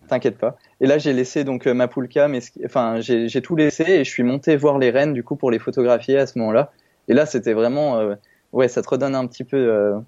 t'inquiète 0.08 0.38
pas. 0.38 0.56
Et 0.80 0.86
là, 0.86 0.98
j'ai 0.98 1.12
laissé 1.12 1.44
donc 1.44 1.66
euh, 1.66 1.74
ma 1.74 1.88
poulka, 1.88 2.28
mais 2.28 2.40
enfin, 2.64 3.00
j'ai 3.00 3.42
tout 3.42 3.56
laissé 3.56 3.82
et 3.82 4.04
je 4.04 4.10
suis 4.10 4.22
monté 4.22 4.56
voir 4.56 4.78
les 4.78 4.90
rennes 4.90 5.12
du 5.12 5.22
coup 5.22 5.36
pour 5.36 5.50
les 5.50 5.58
photographier 5.58 6.18
à 6.18 6.26
ce 6.26 6.38
moment-là. 6.38 6.72
Et 7.08 7.14
là, 7.14 7.26
c'était 7.26 7.52
vraiment, 7.52 7.98
euh, 7.98 8.14
ouais, 8.52 8.68
ça 8.68 8.82
te 8.82 8.88
redonne 8.88 9.14
un 9.14 9.26
petit 9.26 9.44
peu, 9.44 9.56
euh, 9.56 9.98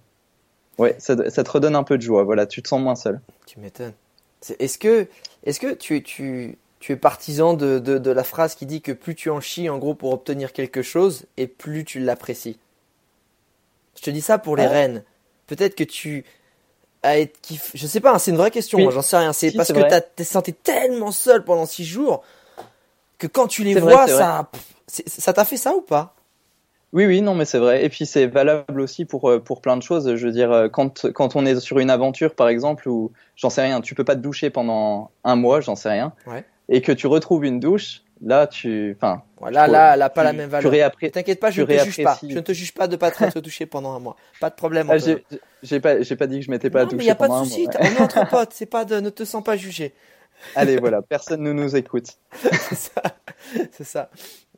ouais, 0.79 0.97
ça, 0.99 1.29
ça, 1.31 1.45
te 1.45 1.51
redonne 1.51 1.77
un 1.77 1.83
peu 1.83 1.97
de 1.97 2.03
joie. 2.03 2.25
Voilà, 2.25 2.47
tu 2.47 2.63
te 2.63 2.69
sens 2.69 2.81
moins 2.81 2.95
seul. 2.95 3.21
Tu 3.47 3.61
m'étonnes. 3.61 3.93
Est-ce 4.59 4.79
que, 4.79 5.09
est-ce 5.45 5.61
que 5.61 5.75
tu, 5.75 6.03
tu, 6.03 6.57
tu 6.81 6.93
es 6.93 6.97
partisan 6.97 7.55
de, 7.55 7.79
de, 7.79 7.99
de, 7.99 8.11
la 8.11 8.25
phrase 8.25 8.55
qui 8.55 8.67
dit 8.67 8.81
que 8.81 8.93
plus 8.93 9.15
tu 9.15 9.31
en 9.31 9.41
chies 9.41 9.69
en 9.69 9.79
gros 9.79 9.95
pour 9.95 10.13
obtenir 10.13 10.53
quelque 10.53 10.83
chose 10.83 11.27
et 11.37 11.47
plus 11.47 11.85
tu 11.85 11.99
l'apprécies? 11.99 12.59
Je 13.97 14.03
te 14.03 14.11
dis 14.11 14.21
ça 14.21 14.39
pour 14.39 14.57
les 14.57 14.65
ah. 14.65 14.69
rennes. 14.71 15.03
Peut-être 15.49 15.75
que 15.75 15.85
tu, 15.85 16.25
à 17.03 17.19
être 17.19 17.41
kiff... 17.41 17.71
Je 17.75 17.87
sais 17.87 18.01
pas, 18.01 18.15
hein, 18.15 18.19
c'est 18.19 18.31
une 18.31 18.37
vraie 18.37 18.51
question, 18.51 18.79
moi 18.79 18.93
j'en 18.93 19.03
sais 19.03 19.17
rien. 19.17 19.33
C'est 19.33 19.53
parce 19.53 19.73
que 19.73 19.81
que 19.81 20.01
t'es 20.17 20.25
senti 20.25 20.53
tellement 20.53 21.13
seul 21.13 21.45
pendant 21.45 21.67
six 21.67 21.85
jours 21.85 22.23
que 23.19 23.27
quand 23.27 23.49
tu 23.49 23.65
les 23.65 23.75
vois, 23.75 24.07
ça, 24.07 24.51
ça 24.87 25.33
t'a 25.33 25.45
fait 25.45 25.57
ça 25.57 25.75
ou 25.75 25.81
pas? 25.81 26.15
Oui, 26.93 27.05
oui, 27.05 27.21
non, 27.21 27.35
mais 27.35 27.45
c'est 27.45 27.59
vrai. 27.59 27.85
Et 27.85 27.89
puis 27.91 28.07
c'est 28.07 28.27
valable 28.27 28.81
aussi 28.81 29.05
pour 29.05 29.29
euh, 29.29 29.41
pour 29.41 29.61
plein 29.61 29.77
de 29.77 29.83
choses. 29.83 30.15
Je 30.15 30.27
veux 30.27 30.33
dire, 30.33 30.51
euh, 30.51 30.69
quand 30.69 31.13
quand 31.13 31.37
on 31.37 31.45
est 31.45 31.61
sur 31.61 31.79
une 31.81 31.91
aventure, 31.91 32.35
par 32.35 32.49
exemple, 32.49 32.89
où 32.89 33.13
j'en 33.37 33.51
sais 33.51 33.63
rien, 33.63 33.83
tu 33.83 33.95
peux 33.95 34.05
pas 34.05 34.15
te 34.15 34.21
doucher 34.21 34.49
pendant 34.49 35.11
un 35.23 35.37
mois, 35.37 35.61
j'en 35.61 35.77
sais 35.77 35.91
rien, 35.91 36.15
ouais. 36.27 36.45
et 36.71 36.81
que 36.81 36.93
tu 36.93 37.07
retrouves 37.07 37.45
une 37.45 37.61
douche, 37.61 38.03
là, 38.23 38.47
tu, 38.47 38.97
enfin, 38.97 39.23
voilà, 39.39 39.67
là, 39.67 39.95
elle 39.95 40.03
a 40.03 40.11
pas 40.11 40.25
la 40.25 40.33
même 40.33 40.51
valeur. 40.51 40.93
T'inquiète 41.13 41.41
pas, 41.41 41.51
je 41.51 41.63
ne 41.63 41.67
te 41.67 41.85
juge 41.85 42.03
pas. 42.03 42.19
Je 42.23 42.35
ne 42.35 42.41
te 42.41 42.53
juge 42.53 42.73
pas 42.73 42.89
de 42.89 42.97
pas 42.97 43.11
te 43.11 43.39
toucher 43.39 43.67
pendant 43.67 43.95
un 43.95 43.99
mois. 43.99 44.17
Pas 44.41 44.51
de 44.51 44.55
problème. 44.55 44.89
Ah, 44.91 44.99
j'ai 45.63 45.81
pas, 45.81 46.03
j'ai 46.03 46.17
pas 46.17 46.27
dit 46.27 46.41
que 46.41 46.47
je 46.47 46.51
m'étais 46.51 46.71
pas 46.71 46.85
touché. 46.85 47.03
Il 47.03 47.07
y 47.07 47.11
a 47.11 47.15
pas 47.15 47.29
de 47.29 47.45
souci. 47.45 47.67
On 47.79 47.85
est 47.85 48.01
entre 48.01 48.29
potes. 48.29 48.53
C'est 48.53 48.67
pas 48.67 48.85
de, 48.85 49.01
ne 49.01 49.11
te 49.11 49.25
sens 49.25 49.43
pas 49.43 49.57
jugé. 49.57 49.95
Allez, 50.55 50.77
voilà. 50.77 51.03
Personne 51.03 51.43
ne 51.43 51.53
nous 51.53 51.77
écoute. 51.77 52.19
c'est 52.33 52.75
ça. 52.75 53.03
C'est 53.73 53.85
ça. 53.85 54.11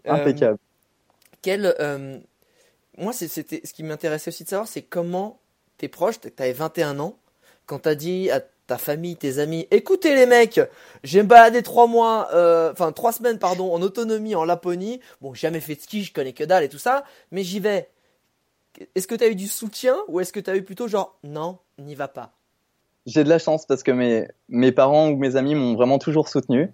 Impeccable. 0.05 0.55
Euh, 0.55 1.37
quel, 1.43 1.75
euh, 1.81 2.19
moi, 2.99 3.13
c'était, 3.13 3.63
ce 3.65 3.73
qui 3.73 3.83
m'intéressait 3.83 4.29
aussi 4.29 4.45
de 4.45 4.49
savoir, 4.49 4.69
c'est 4.69 4.83
comment 4.83 5.41
tes 5.79 5.89
proches, 5.89 6.21
tu 6.21 6.31
avais 6.39 6.53
21 6.53 7.01
ans, 7.01 7.17
quand 7.65 7.81
tu 7.81 7.89
as 7.89 7.95
dit 7.95 8.31
à 8.31 8.43
ta 8.71 8.79
famille, 8.79 9.17
tes 9.17 9.41
amis. 9.41 9.67
Écoutez 9.73 10.15
les 10.15 10.27
mecs, 10.27 10.61
j'ai 11.03 11.25
baladé 11.25 11.61
trois 11.61 11.89
mois, 11.89 12.29
euh, 12.33 12.71
enfin 12.71 12.93
trois 12.93 13.11
semaines 13.11 13.41
pardon, 13.41 13.75
en 13.75 13.83
autonomie 13.83 14.37
en 14.37 14.45
Laponie. 14.45 15.01
Bon, 15.21 15.35
jamais 15.35 15.59
fait 15.59 15.75
de 15.75 15.81
ski, 15.81 16.05
je 16.05 16.13
connais 16.13 16.33
que 16.33 16.45
dalle 16.45 16.63
et 16.63 16.69
tout 16.69 16.79
ça, 16.79 17.03
mais 17.33 17.43
j'y 17.43 17.59
vais. 17.59 17.89
Est-ce 18.95 19.09
que 19.09 19.17
tu 19.17 19.25
as 19.25 19.27
eu 19.27 19.35
du 19.35 19.49
soutien 19.49 19.97
ou 20.07 20.21
est-ce 20.21 20.33
que 20.33 20.39
tu 20.39 20.49
as 20.51 20.55
eu 20.55 20.63
plutôt 20.63 20.87
genre 20.87 21.19
non, 21.25 21.59
n'y 21.79 21.97
va 21.97 22.07
pas? 22.07 22.31
J'ai 23.07 23.25
de 23.25 23.29
la 23.29 23.41
chance 23.41 23.67
parce 23.67 23.83
que 23.83 23.91
mes, 23.91 24.29
mes 24.49 24.71
parents 24.71 25.09
ou 25.09 25.17
mes 25.17 25.35
amis 25.35 25.57
m'ont 25.57 25.75
vraiment 25.75 25.99
toujours 25.99 26.29
soutenu. 26.29 26.71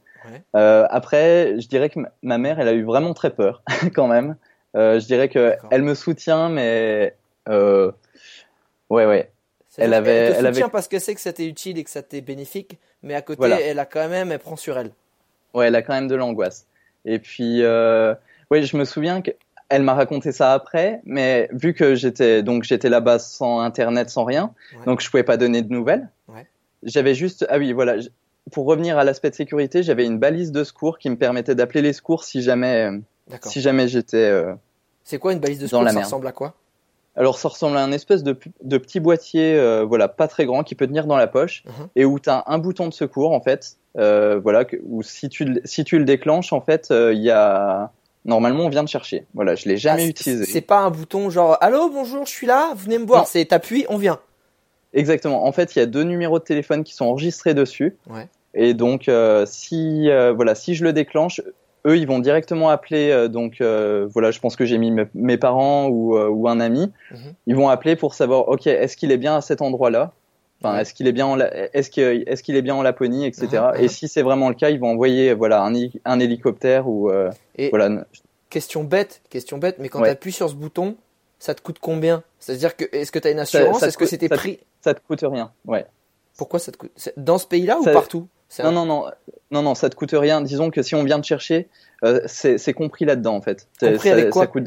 Euh, 0.55 0.87
après, 0.91 1.59
je 1.59 1.67
dirais 1.67 1.89
que 1.89 2.01
ma 2.23 2.37
mère, 2.37 2.61
elle 2.61 2.69
a 2.69 2.73
eu 2.75 2.85
vraiment 2.85 3.15
très 3.15 3.31
peur 3.31 3.63
quand 3.95 4.09
même. 4.09 4.37
Euh, 4.77 5.01
je 5.01 5.07
dirais 5.07 5.31
que 5.31 5.57
elle 5.71 5.83
me 5.83 5.95
soutient, 5.95 6.51
mais 6.51 7.17
ouais, 7.49 7.87
ouais 8.91 9.31
elle 9.79 9.95
avait, 9.95 10.17
elle, 10.17 10.45
te 10.45 10.53
soutient 10.53 10.69
parce 10.69 10.89
que 10.89 10.99
c'est 10.99 11.15
que 11.15 11.21
c'était 11.21 11.47
utile 11.47 11.79
et 11.79 11.85
que 11.85 11.91
ça 11.91 12.03
t'est 12.03 12.21
bénéfique, 12.21 12.79
mais 13.03 13.15
à 13.15 13.23
côté, 13.23 13.49
elle 13.49 13.79
a 13.79 13.87
quand 13.87 14.09
même, 14.09 14.33
elle 14.33 14.39
prend 14.39 14.57
sur 14.57 14.79
elle. 14.79 14.91
Ouais, 15.55 15.69
elle 15.69 15.75
a 15.75 15.83
quand 15.83 15.95
même 15.95 16.09
de 16.09 16.15
l'angoisse. 16.15 16.67
Et 17.05 17.19
puis, 17.19 17.63
euh, 17.63 18.15
oui, 18.51 18.65
je 18.65 18.77
me 18.77 18.85
souviens 18.85 19.23
qu'elle 19.23 19.83
m'a 19.83 19.95
raconté 19.95 20.33
ça 20.33 20.53
après, 20.53 21.01
mais 21.05 21.49
vu 21.53 21.73
que 21.73 21.95
j'étais 21.95 22.43
donc 22.43 22.65
j'étais 22.65 22.89
là-bas 22.89 23.19
sans 23.19 23.61
internet, 23.61 24.11
sans 24.11 24.25
rien, 24.25 24.53
donc 24.87 25.01
je 25.01 25.11
pouvais 25.11 25.23
pas 25.23 25.37
donner 25.37 25.63
de 25.63 25.73
nouvelles. 25.73 26.09
Ouais. 26.29 26.47
J'avais 26.83 27.15
juste, 27.15 27.47
ah 27.49 27.59
oui, 27.59 27.73
voilà. 27.73 27.97
Pour 28.53 28.67
revenir 28.67 28.97
à 28.97 29.03
l'aspect 29.03 29.31
de 29.31 29.35
sécurité, 29.35 29.83
j'avais 29.83 30.07
une 30.07 30.19
balise 30.19 30.53
de 30.53 30.63
secours 30.63 30.99
qui 30.99 31.11
me 31.11 31.17
permettait 31.17 31.57
d'appeler 31.57 31.83
les 31.83 31.93
secours 31.93 32.23
si 32.23 32.43
jamais, 32.43 32.91
si 33.43 33.61
jamais 33.61 33.89
j'étais. 33.89 34.19
Euh, 34.19 34.55
c'est 35.03 35.19
quoi 35.19 35.33
une 35.33 35.41
balise 35.41 35.59
de 35.59 35.67
secours? 35.67 35.89
Ça 35.89 36.01
ressemble 36.01 36.27
à 36.27 36.33
quoi? 36.33 36.55
Alors 37.17 37.39
ça 37.39 37.49
ressemble 37.49 37.77
à 37.79 37.83
un 37.83 37.93
espèce 37.93 38.23
de, 38.23 38.37
de 38.63 38.79
petit 38.79 39.01
boîtier, 39.01 39.55
euh, 39.55 39.85
voilà, 39.85 40.07
pas 40.09 40.29
très 40.29 40.45
grand, 40.47 40.63
qui 40.63 40.75
peut 40.75 40.87
tenir 40.87 41.07
dans 41.07 41.17
la 41.17 41.27
poche, 41.27 41.65
Mhm. 41.67 41.89
et 41.97 42.05
où 42.05 42.19
tu 42.21 42.29
as 42.29 42.45
un 42.47 42.59
bouton 42.59 42.89
de 42.89 42.93
secours 42.93 43.33
en 43.33 43.41
fait, 43.41 43.77
euh, 43.99 44.39
voilà, 44.43 44.65
que- 44.67 44.77
où 44.85 45.03
si 45.03 45.29
tu 45.31 45.45
le- 45.47 45.61
si 45.65 45.85
tu 45.85 45.99
le 45.99 46.05
déclenches 46.05 46.53
en 46.53 46.61
fait, 46.61 46.89
euh, 46.91 47.15
il 47.15 47.23
y 47.23 47.31
a 47.31 47.91
normalement 48.27 48.65
on 48.65 48.69
vient 48.69 48.85
te 48.85 48.91
chercher. 48.91 49.25
Voilà, 49.35 49.55
je 49.55 49.67
l'ai 49.67 49.75
Ah, 49.75 49.79
jamais 49.79 50.03
c'est- 50.03 50.09
utilisé. 50.11 50.45
C'est 50.45 50.61
pas 50.61 50.81
un 50.81 50.91
bouton 50.91 51.31
genre 51.31 51.57
allô 51.63 51.89
bonjour 51.89 52.27
je 52.27 52.31
suis 52.33 52.47
là 52.47 52.73
venez 52.77 52.99
me 52.99 53.07
voir. 53.07 53.27
C'est 53.27 53.45
t'appuies 53.47 53.87
on 53.89 53.97
vient. 53.97 54.19
Exactement. 54.93 55.47
En 55.47 55.53
fait, 55.53 55.75
il 55.77 55.79
y 55.79 55.83
a 55.83 55.87
deux 55.87 56.05
numéros 56.05 56.39
de 56.39 56.45
téléphone 56.45 56.83
qui 56.85 56.95
sont 56.95 57.05
enregistrés 57.07 57.55
dessus. 57.55 57.97
Ouais. 58.09 58.29
Et 58.55 58.73
donc, 58.75 59.11
si 59.47 60.09
voilà, 60.35 60.55
si 60.55 60.75
je 60.75 60.85
le 60.85 60.93
déclenche, 60.93 61.41
eux, 61.87 61.97
ils 61.97 62.07
vont 62.07 62.19
directement 62.19 62.69
appeler. 62.69 63.11
euh, 63.11 63.29
donc, 63.29 63.61
euh, 63.61 64.07
voilà, 64.13 64.31
je 64.31 64.41
pense 64.41 64.57
que 64.57 64.65
j'ai 64.65 64.79
mis 64.79 64.91
me- 64.91 65.09
mes 65.15 65.37
parents 65.39 65.87
ou, 65.89 66.17
euh, 66.17 66.29
ou 66.29 66.49
un 66.49 66.61
ami. 66.61 66.93
Mhm. 67.13 67.19
Ils 67.47 67.57
vont 67.57 67.69
appeler 67.69 67.97
pour 67.97 68.15
savoir, 68.15 68.49
ok, 68.49 68.67
est-ce 68.67 68.97
qu'il 68.97 69.13
est 69.13 69.17
bien 69.19 69.37
à 69.37 69.41
cet 69.41 69.63
endroit-là? 69.63 70.13
Enfin, 70.63 70.79
est-ce 70.79 70.95
qu'il 70.95 71.07
est 71.07 71.13
bien 71.13 71.27
en 71.27 71.39
est-ce 71.39 71.91
que 71.91 72.25
est-ce 72.27 72.43
qu'il 72.43 72.57
est 72.57 72.63
bien 72.63 72.75
en 72.75 72.83
Laponie, 72.83 73.27
etc. 73.27 73.47
Mhm, 73.53 73.59
mhm. 73.79 73.85
Et 73.85 73.89
si 73.89 74.09
c'est 74.09 74.23
vraiment 74.23 74.49
le 74.49 74.55
cas, 74.55 74.71
ils 74.71 74.81
vont 74.81 74.89
envoyer 74.91 75.35
voilà 75.35 75.61
un, 75.63 75.73
héli- 75.75 76.01
un 76.07 76.19
hélicoptère 76.19 76.89
ou 76.89 77.11
Et 77.57 77.69
voilà. 77.69 78.05
question 78.49 78.83
bête 78.83 79.21
question 79.29 79.59
bête 79.59 79.77
mais 79.79 79.91
quand 79.91 80.01
Ouais. 80.01 80.07
tu 80.09 80.13
appuies 80.13 80.33
sur 80.33 80.49
ce 80.49 80.55
bouton 80.55 80.97
ça 81.39 81.55
te 81.55 81.61
coûte 81.61 81.77
combien? 81.79 82.23
C'est-à-dire 82.41 82.75
que 82.75 82.87
est-ce 82.93 83.13
que 83.13 83.19
tu 83.19 83.29
as 83.29 83.33
une 83.33 83.39
assurance? 83.41 83.83
Est-ce 83.83 83.99
que 83.99 84.07
c'était 84.07 84.31
pris 84.31 84.59
Ça 84.81 84.95
te 84.95 85.01
coûte 85.07 85.21
rien. 85.23 85.53
Ouais. 85.67 85.85
Pourquoi 86.39 86.59
ça 86.59 86.73
te 86.73 86.79
coûte? 86.79 86.91
Dans 87.19 87.37
ce 87.37 87.47
pays-là 87.47 87.79
ou 87.79 87.85
Ça- 87.85 87.93
partout? 87.93 88.27
Non, 88.63 88.73
non, 88.73 88.85
non, 88.87 89.05
non, 89.51 89.63
non, 89.63 89.75
ça 89.75 89.91
te 89.91 89.97
coûte 89.97 90.13
rien. 90.13 90.41
Disons 90.41 90.71
que 90.71 90.83
si 90.83 90.95
on 90.95 91.05
vient 91.05 91.21
te 91.21 91.27
chercher, 91.27 91.69
euh, 92.05 92.21
c'est 92.27 92.73
compris 92.73 93.05
là-dedans 93.05 93.35
en 93.37 93.41
fait. 93.43 93.69
Compris 93.81 94.11
avec 94.11 94.31
quoi 94.31 94.47
coûte... 94.47 94.65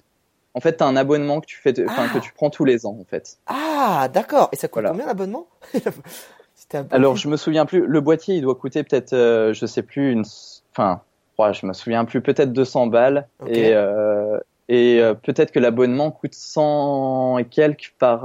En 0.56 0.62
fait, 0.62 0.74
t'as 0.74 0.86
un 0.86 0.96
abonnement 0.96 1.40
que 1.42 1.46
tu 1.46 1.58
fais, 1.58 1.74
enfin 1.86 2.08
Ah. 2.10 2.14
que 2.14 2.20
tu 2.20 2.34
prends 2.34 2.50
tous 2.50 2.66
les 2.66 2.86
ans 2.86 2.98
en 3.00 3.06
fait. 3.06 3.38
Ah 3.48 4.10
d'accord 4.12 4.50
et 4.52 4.56
ça 4.56 4.68
coûte 4.68 4.82
Voilà. 4.82 4.90
combien 4.92 5.06
l'abonnement 5.06 5.48
Alors, 6.92 7.16
je 7.16 7.28
me 7.30 7.38
souviens 7.38 7.66
plus. 7.66 7.86
Le 7.88 8.02
boîtier, 8.02 8.36
il 8.36 8.42
doit 8.42 8.56
coûter 8.56 8.84
peut-être, 8.84 9.14
euh, 9.14 9.54
je 9.54 9.66
sais 9.66 9.82
plus, 9.82 10.12
une, 10.12 10.24
enfin, 10.72 11.02
ouais, 11.40 11.54
je 11.54 11.66
me 11.66 11.74
souviens 11.74 12.06
plus, 12.06 12.22
peut-être 12.22 12.52
200 12.54 12.88
balles. 12.88 13.28
Et 13.48 13.72
euh, 13.74 14.38
et 14.68 15.02
euh, 15.02 15.16
peut-être 15.16 15.52
que 15.52 15.58
l'abonnement 15.60 16.12
coûte 16.12 16.36
100 16.36 17.40
et 17.40 17.46
quelques 17.46 17.94
par 17.98 18.22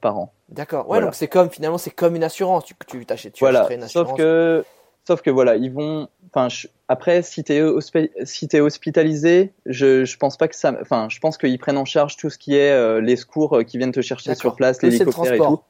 par 0.00 0.18
an. 0.18 0.32
D'accord 0.50 0.80
ouais 0.84 0.86
voilà. 0.96 1.06
donc 1.06 1.14
c'est 1.14 1.28
comme 1.28 1.50
finalement 1.50 1.76
c'est 1.78 1.90
comme 1.90 2.16
une 2.16 2.24
assurance 2.24 2.64
tu 2.64 2.74
tu 2.86 3.04
t'achètes 3.06 3.34
tu 3.34 3.44
Voilà. 3.44 3.66
une 3.72 3.82
assurance. 3.82 4.08
Sauf 4.08 4.16
que, 4.18 4.64
sauf 5.08 5.22
que 5.22 5.30
voilà, 5.30 5.56
ils 5.56 5.72
vont. 5.72 6.08
Enfin, 6.30 6.48
je- 6.48 6.68
après, 6.88 7.22
si 7.22 7.42
t'es 7.42 7.60
hospi- 7.62 8.10
si 8.24 8.46
t'es 8.48 8.60
hospitalisé, 8.60 9.52
je 9.66 10.04
je 10.04 10.16
pense 10.18 10.36
pas 10.36 10.46
que 10.48 10.54
ça. 10.54 10.76
Enfin, 10.80 11.08
je 11.10 11.18
pense 11.18 11.36
qu'ils 11.38 11.58
prennent 11.58 11.78
en 11.78 11.84
charge 11.84 12.16
tout 12.16 12.30
ce 12.30 12.38
qui 12.38 12.54
est 12.54 12.70
euh, 12.70 13.00
les 13.00 13.16
secours 13.16 13.56
euh, 13.58 13.62
qui 13.64 13.78
viennent 13.78 13.92
te 13.92 14.02
chercher 14.02 14.34
sur 14.34 14.54
place, 14.54 14.82
l'hélicoptère 14.82 15.32
et 15.34 15.38
tout. 15.38 15.60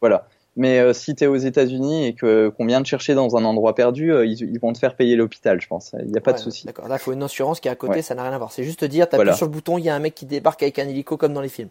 Voilà. 0.00 0.28
Mais 0.56 0.78
euh, 0.78 0.92
si 0.92 1.14
t'es 1.16 1.26
aux 1.26 1.34
États-Unis 1.36 2.06
et 2.06 2.14
que 2.14 2.48
qu'on 2.50 2.66
vient 2.66 2.80
te 2.82 2.86
chercher 2.86 3.14
dans 3.14 3.36
un 3.36 3.44
endroit 3.44 3.74
perdu, 3.74 4.12
euh, 4.12 4.24
ils, 4.24 4.40
ils 4.42 4.60
vont 4.60 4.72
te 4.72 4.78
faire 4.78 4.94
payer 4.94 5.16
l'hôpital, 5.16 5.60
je 5.60 5.66
pense. 5.66 5.96
Il 5.98 6.12
n'y 6.12 6.18
a 6.18 6.20
pas 6.20 6.32
de 6.32 6.38
souci. 6.38 6.64
D'accord, 6.66 6.86
là, 6.86 6.94
il 6.96 7.00
faut 7.00 7.12
une 7.12 7.22
assurance 7.24 7.58
qui 7.58 7.66
est 7.66 7.72
à 7.72 7.74
côté, 7.74 7.94
Ouais. 7.94 8.02
ça 8.02 8.14
n'a 8.14 8.22
rien 8.22 8.32
à 8.32 8.38
voir. 8.38 8.52
C'est 8.52 8.62
juste 8.62 8.78
te 8.80 8.84
dire, 8.84 9.06
t'appuies 9.08 9.24
Voilà. 9.24 9.32
sur 9.36 9.46
le 9.46 9.50
bouton, 9.52 9.78
il 9.78 9.84
y 9.84 9.88
a 9.88 9.94
un 9.96 9.98
mec 9.98 10.14
qui 10.14 10.26
débarque 10.26 10.62
avec 10.62 10.78
un 10.78 10.86
hélico 10.88 11.16
comme 11.16 11.32
dans 11.32 11.40
les 11.40 11.48
films. 11.48 11.70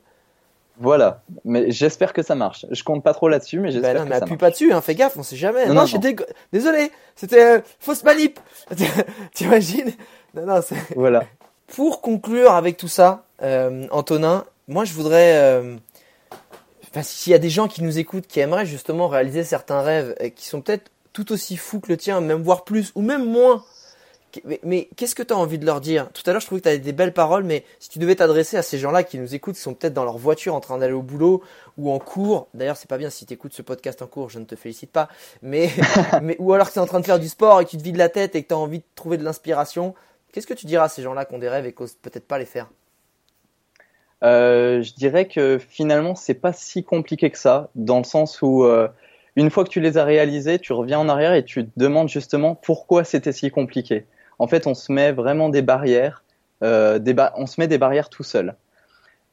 Voilà. 0.79 1.21
Mais 1.45 1.71
j'espère 1.71 2.13
que 2.13 2.23
ça 2.23 2.35
marche. 2.35 2.65
Je 2.71 2.83
compte 2.83 3.03
pas 3.03 3.13
trop 3.13 3.29
là-dessus, 3.29 3.59
mais 3.59 3.69
Ben 3.69 3.73
j'espère 3.73 3.93
non, 3.95 4.03
que 4.03 4.09
mais 4.09 4.15
ça 4.15 4.17
appuie 4.23 4.31
marche. 4.31 4.39
pas 4.39 4.49
dessus, 4.51 4.73
hein, 4.73 4.81
fais 4.81 4.95
gaffe, 4.95 5.17
on 5.17 5.23
sait 5.23 5.35
jamais. 5.35 5.67
Non, 5.67 5.73
Non, 5.75 5.85
je 5.85 5.97
désolé, 6.51 6.91
c'était 7.15 7.57
euh, 7.57 7.61
fausse 7.79 8.03
manip. 8.03 8.39
T'imagines? 9.33 9.91
Non, 10.33 10.45
non, 10.45 10.61
c'est... 10.65 10.75
Voilà. 10.95 11.23
Pour 11.67 12.01
conclure 12.01 12.51
avec 12.53 12.77
tout 12.77 12.87
ça, 12.87 13.25
euh, 13.41 13.87
Antonin, 13.91 14.45
moi 14.67 14.85
je 14.85 14.93
voudrais, 14.93 15.37
euh, 15.37 15.75
enfin, 16.89 17.03
s'il 17.03 17.31
y 17.31 17.35
a 17.35 17.39
des 17.39 17.49
gens 17.49 17.67
qui 17.67 17.83
nous 17.83 17.99
écoutent, 17.99 18.27
qui 18.27 18.39
aimeraient 18.39 18.65
justement 18.65 19.07
réaliser 19.07 19.43
certains 19.43 19.81
rêves, 19.81 20.15
et 20.19 20.31
qui 20.31 20.45
sont 20.47 20.61
peut-être 20.61 20.91
tout 21.13 21.31
aussi 21.31 21.57
fous 21.57 21.79
que 21.79 21.89
le 21.89 21.97
tien, 21.97 22.19
même 22.21 22.41
voire 22.41 22.63
plus, 22.63 22.91
ou 22.95 23.01
même 23.01 23.25
moins, 23.25 23.63
mais, 24.45 24.59
mais 24.63 24.89
qu'est-ce 24.95 25.15
que 25.15 25.23
tu 25.23 25.33
as 25.33 25.37
envie 25.37 25.57
de 25.57 25.65
leur 25.65 25.81
dire? 25.81 26.09
Tout 26.11 26.23
à 26.25 26.31
l'heure, 26.31 26.41
je 26.41 26.45
trouvais 26.45 26.61
que 26.61 26.63
tu 26.63 26.69
avais 26.69 26.79
des 26.79 26.93
belles 26.93 27.13
paroles, 27.13 27.43
mais 27.43 27.63
si 27.79 27.89
tu 27.89 27.99
devais 27.99 28.15
t'adresser 28.15 28.57
à 28.57 28.61
ces 28.61 28.77
gens-là 28.77 29.03
qui 29.03 29.17
nous 29.17 29.35
écoutent, 29.35 29.55
qui 29.55 29.61
sont 29.61 29.73
peut-être 29.73 29.93
dans 29.93 30.03
leur 30.03 30.17
voiture 30.17 30.55
en 30.55 30.59
train 30.59 30.77
d'aller 30.77 30.93
au 30.93 31.01
boulot 31.01 31.43
ou 31.77 31.91
en 31.91 31.99
cours, 31.99 32.47
d'ailleurs, 32.53 32.77
c'est 32.77 32.89
pas 32.89 32.97
bien 32.97 33.09
si 33.09 33.25
tu 33.25 33.33
écoutes 33.33 33.53
ce 33.53 33.61
podcast 33.61 34.01
en 34.01 34.07
cours, 34.07 34.29
je 34.29 34.39
ne 34.39 34.45
te 34.45 34.55
félicite 34.55 34.91
pas, 34.91 35.09
mais, 35.41 35.69
mais 36.21 36.35
ou 36.39 36.53
alors 36.53 36.67
que 36.67 36.73
tu 36.73 36.79
es 36.79 36.81
en 36.81 36.87
train 36.87 36.99
de 36.99 37.05
faire 37.05 37.19
du 37.19 37.29
sport 37.29 37.61
et 37.61 37.65
que 37.65 37.69
tu 37.69 37.77
te 37.77 37.83
vides 37.83 37.97
la 37.97 38.09
tête 38.09 38.35
et 38.35 38.43
que 38.43 38.47
tu 38.47 38.53
as 38.53 38.57
envie 38.57 38.79
de 38.79 38.85
trouver 38.95 39.17
de 39.17 39.23
l'inspiration, 39.23 39.95
qu'est-ce 40.31 40.47
que 40.47 40.53
tu 40.53 40.65
diras 40.65 40.85
à 40.85 40.89
ces 40.89 41.01
gens-là 41.01 41.25
qui 41.25 41.35
ont 41.35 41.39
des 41.39 41.49
rêves 41.49 41.65
et 41.65 41.73
qui 41.73 41.83
peut-être 42.01 42.27
pas 42.27 42.37
les 42.37 42.45
faire? 42.45 42.69
Euh, 44.23 44.81
je 44.81 44.93
dirais 44.93 45.27
que 45.27 45.57
finalement, 45.57 46.15
c'est 46.15 46.33
pas 46.33 46.53
si 46.53 46.83
compliqué 46.83 47.29
que 47.29 47.37
ça, 47.37 47.69
dans 47.75 47.97
le 47.97 48.05
sens 48.05 48.41
où 48.41 48.63
euh, 48.63 48.87
une 49.35 49.49
fois 49.49 49.63
que 49.63 49.69
tu 49.69 49.81
les 49.81 49.97
as 49.97 50.05
réalisés, 50.05 50.59
tu 50.59 50.73
reviens 50.73 50.99
en 50.99 51.09
arrière 51.09 51.33
et 51.33 51.43
tu 51.43 51.65
te 51.65 51.71
demandes 51.77 52.09
justement 52.09 52.55
pourquoi 52.55 53.03
c'était 53.03 53.33
si 53.33 53.51
compliqué. 53.51 54.05
En 54.39 54.47
fait, 54.47 54.67
on 54.67 54.73
se 54.73 54.91
met 54.91 55.11
vraiment 55.11 55.49
des 55.49 55.61
barrières, 55.61 56.23
euh, 56.63 56.99
on 57.35 57.45
se 57.45 57.59
met 57.59 57.67
des 57.67 57.77
barrières 57.77 58.09
tout 58.09 58.23
seul. 58.23 58.55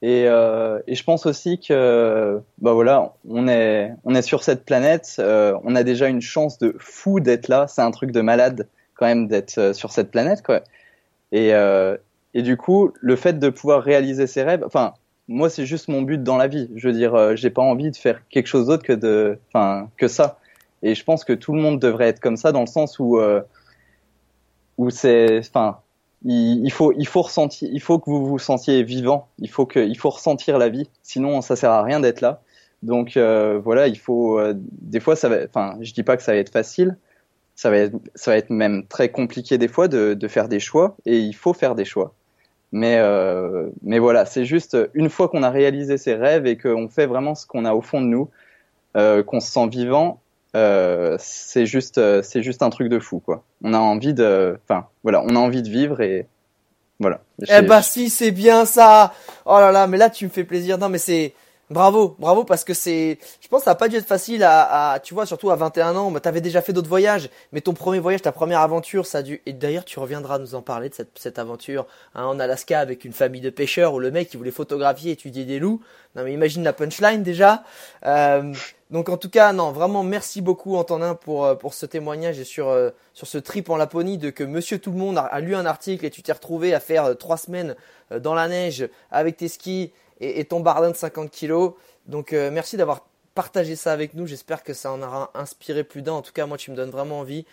Et, 0.03 0.25
euh, 0.27 0.81
et 0.87 0.95
je 0.95 1.05
pense 1.05 1.27
aussi 1.27 1.59
que, 1.61 2.41
bah 2.59 2.73
voilà, 2.73 3.13
on 3.29 3.49
est, 3.49 3.93
on 4.05 4.15
est 4.15 4.23
sur 4.23 4.43
cette 4.43 4.65
planète, 4.65 5.17
euh, 5.19 5.55
on 5.63 5.77
a 5.77 5.83
déjà 5.83 6.09
une 6.09 6.23
chance 6.23 6.59
de 6.59 6.75
fou 6.79 7.21
d'être 7.21 7.49
là. 7.49 7.67
C'est 7.69 7.83
un 7.83 7.91
truc 7.91 8.11
de 8.11 8.23
malade 8.23 8.67
quand 8.95 9.07
même 9.07 9.29
d'être 9.29 9.59
euh, 9.59 9.73
sur 9.75 9.93
cette 9.93 10.11
planète, 10.11 10.43
quoi. 10.43 10.63
Et, 11.33 11.53
euh, 11.55 11.97
et 12.33 12.43
du 12.43 12.57
coup, 12.57 12.93
le 13.01 13.15
fait 13.15 13.39
de 13.39 13.51
pouvoir 13.51 13.83
réaliser 13.83 14.27
ses 14.27 14.43
rêves, 14.43 14.63
enfin, 14.65 14.95
moi, 15.29 15.51
c'est 15.51 15.67
juste 15.67 15.89
mon 15.89 16.01
but 16.01 16.23
dans 16.23 16.39
la 16.39 16.49
vie. 16.49 16.71
Je 16.77 16.89
veux 16.89 16.95
dire, 16.95 17.15
euh, 17.15 17.37
j'ai 17.37 17.51
pas 17.51 17.63
envie 17.63 17.91
de 17.91 17.97
faire 17.97 18.23
quelque 18.31 18.47
chose 18.47 18.69
d'autre 18.69 18.83
que 18.83 18.95
de, 18.95 19.39
enfin, 19.49 19.89
que 19.99 20.09
ça. 20.09 20.39
Et 20.83 20.95
je 20.95 21.05
pense 21.05 21.25
que 21.25 21.35
tout 21.35 21.53
le 21.53 21.61
monde 21.61 21.79
devrait 21.79 22.09
être 22.09 22.21
comme 22.21 22.39
ça 22.39 22.53
dans 22.53 22.61
le 22.61 22.67
sens 22.67 22.99
où, 22.99 23.21
où 24.81 24.89
c'est, 24.89 25.41
enfin, 25.41 25.79
il, 26.25 26.73
faut, 26.73 26.93
il 26.97 27.07
faut 27.07 27.21
ressentir, 27.21 27.69
il 27.71 27.83
faut 27.83 27.99
que 27.99 28.09
vous 28.09 28.25
vous 28.25 28.39
sentiez 28.39 28.83
vivant. 28.83 29.29
Il 29.39 29.51
faut 29.51 29.67
que, 29.67 29.79
il 29.79 29.97
faut 29.99 30.09
ressentir 30.09 30.57
la 30.57 30.71
vie. 30.71 30.89
Sinon, 31.03 31.43
ça 31.43 31.55
sert 31.55 31.71
à 31.71 31.83
rien 31.83 32.01
d'être 32.01 32.23
là. 32.23 32.41
Donc 32.83 33.19
euh, 33.19 33.61
voilà, 33.63 33.89
il 33.89 33.99
faut. 33.99 34.39
euh, 34.39 34.55
des 34.57 35.01
fois, 35.01 35.17
ça 35.17 35.29
va. 35.29 35.45
Enfin, 35.45 35.77
je 35.83 35.93
dis 35.93 36.03
pas 36.03 36.17
que 36.17 36.23
ça 36.23 36.33
va 36.33 36.39
être 36.39 36.51
facile. 36.51 36.97
Ça 37.57 37.69
va 37.69 37.77
être, 37.77 37.97
ça 38.15 38.31
va 38.31 38.39
être 38.39 38.49
même 38.49 38.87
très 38.87 39.11
compliqué 39.11 39.59
des 39.59 39.69
fois 39.69 39.87
de, 39.87 40.17
faire 40.29 40.49
des 40.49 40.61
choix. 40.61 40.97
Et 41.05 41.19
il 41.19 41.35
faut 41.35 41.53
faire 41.53 41.75
des 41.75 41.85
choix. 41.85 42.15
Mais, 42.73 42.97
euh, 43.01 43.69
mais 43.83 43.99
voilà, 43.99 44.25
c'est 44.25 44.47
juste 44.47 44.79
une 44.95 45.11
fois 45.11 45.29
qu'on 45.29 45.43
a 45.43 45.51
réalisé 45.51 45.99
ses 45.99 46.15
rêves 46.15 46.47
et 46.47 46.57
qu'on 46.57 46.89
fait 46.89 47.07
vraiment 47.07 47.35
ce 47.35 47.47
qu'on 47.47 47.67
a 47.67 47.75
au 47.75 47.83
fond 47.83 48.01
de 48.01 48.07
nous, 48.07 48.31
qu'on 48.95 49.41
se 49.41 49.51
sent 49.51 49.69
vivant, 49.69 50.21
euh, 50.57 51.17
c'est 51.19 51.67
juste, 51.67 51.99
euh, 51.99 52.23
c'est 52.23 52.43
juste 52.43 52.63
un 52.63 52.71
truc 52.71 52.89
de 52.89 52.99
fou, 52.99 53.21
quoi. 53.21 53.45
On 53.63 53.73
a 53.75 53.79
envie 53.79 54.15
de, 54.15 54.59
enfin, 54.65 54.87
voilà, 55.03 55.23
on 55.25 55.37
a 55.37 55.39
envie 55.39 55.63
de 55.63 55.69
vivre 55.69 56.01
et 56.01 56.27
voilà. 56.99 57.21
Eh 57.49 57.63
bah 57.63 57.83
si, 57.83 58.11
c'est 58.11 58.31
bien 58.31 58.67
ça. 58.67 59.15
Oh 59.47 59.59
là 59.59 59.73
là, 59.73 59.87
mais 59.87 59.97
là 59.97 60.11
tu 60.11 60.27
me 60.27 60.31
fais 60.31 60.45
plaisir. 60.45 60.77
Non 60.77 60.91
mais 60.91 60.99
c'est 60.99 61.33
bravo, 61.71 62.17
bravo 62.19 62.45
parce 62.45 62.65
que 62.65 62.75
c'est, 62.75 63.19
je 63.41 63.49
pense 63.49 63.61
que 63.61 63.65
ça 63.67 63.71
a 63.73 63.75
pas 63.77 63.89
dû 63.89 63.97
être 63.97 64.07
facile 64.07 64.43
à, 64.43 64.93
à- 64.93 65.01
tu 65.01 65.15
vois, 65.15 65.27
surtout 65.27 65.51
à 65.51 65.57
21 65.57 65.97
ans. 65.97 66.11
Bah, 66.11 66.21
t'avais 66.21 66.41
déjà 66.41 66.61
fait 66.63 66.73
d'autres 66.73 66.89
voyages, 66.89 67.31
mais 67.53 67.61
ton 67.61 67.73
premier 67.75 67.99
voyage, 68.01 68.23
ta 68.23 68.33
première 68.33 68.61
aventure, 68.61 69.07
ça 69.07 69.19
a 69.19 69.23
dû. 69.23 69.41
Et 69.47 69.53
d'ailleurs, 69.53 69.85
tu 69.85 69.99
reviendras 69.99 70.39
nous 70.39 70.55
en 70.55 70.63
parler 70.63 70.89
de 70.89 70.95
cette, 70.95 71.19
cette 71.19 71.39
aventure 71.39 71.87
hein, 72.15 72.25
en 72.27 72.39
Alaska 72.41 72.81
avec 72.81 73.05
une 73.05 73.13
famille 73.13 73.41
de 73.41 73.51
pêcheurs 73.51 73.95
où 73.95 73.99
le 74.01 74.11
mec 74.11 74.33
il 74.35 74.37
voulait 74.37 74.51
photographier, 74.51 75.13
étudier 75.13 75.45
des 75.45 75.59
loups. 75.59 75.81
Non 76.17 76.25
mais 76.25 76.33
imagine 76.33 76.65
la 76.65 76.73
punchline 76.73 77.23
déjà. 77.23 77.63
Euh, 78.05 78.53
donc 78.91 79.09
en 79.09 79.17
tout 79.17 79.31
cas, 79.31 79.53
non, 79.53 79.71
vraiment 79.71 80.03
merci 80.03 80.41
beaucoup 80.43 80.75
Antonin 80.77 81.15
pour 81.15 81.45
euh, 81.45 81.55
pour 81.55 81.73
ce 81.73 81.87
témoignage 81.87 82.41
et 82.41 82.45
sur 82.45 82.69
euh, 82.69 82.91
sur 83.15 83.29
ce 83.29 83.39
trip 83.39 83.71
en 83.71 83.77
Laponie 83.77 84.19
de 84.19 84.31
que 84.31 84.43
Monsieur 84.43 84.81
Tout 84.81 84.91
le 84.91 84.97
Monde 84.99 85.19
a, 85.19 85.23
a 85.23 85.39
lu 85.41 85.55
un 85.55 85.67
article 85.67 86.05
et 86.05 86.11
tu 86.11 86.23
t'es 86.23 86.33
retrouvé 86.33 86.75
à 86.75 86.81
faire 86.81 87.17
trois 87.17 87.37
semaines 87.37 87.77
dans 88.11 88.35
la 88.35 88.49
neige 88.49 88.89
avec 89.13 89.37
tes 89.37 89.47
skis 89.47 89.93
et, 90.21 90.45
ton 90.45 90.61
bardin 90.61 90.91
de 90.91 90.97
50 90.97 91.31
kilos. 91.31 91.73
Donc 92.07 92.33
euh, 92.33 92.51
merci 92.51 92.77
d'avoir 92.77 93.07
partagé 93.35 93.77
ça 93.77 93.93
avec 93.93 94.15
nous. 94.15 94.27
J'espère 94.27 94.63
que 94.63 94.75
ça 94.75 94.93
en 94.93 95.03
aura 95.03 95.31
inspiré 95.35 95.85
plus 95.85 96.03
d'un. 96.03 96.13
En 96.13 96.23
tout 96.23 96.33
cas, 96.33 96.47
moi, 96.47 96.59
tu 96.59 96.71
me 96.71 96.77
donnes 96.77 96.91
vraiment 96.91 97.21
envie 97.21 97.47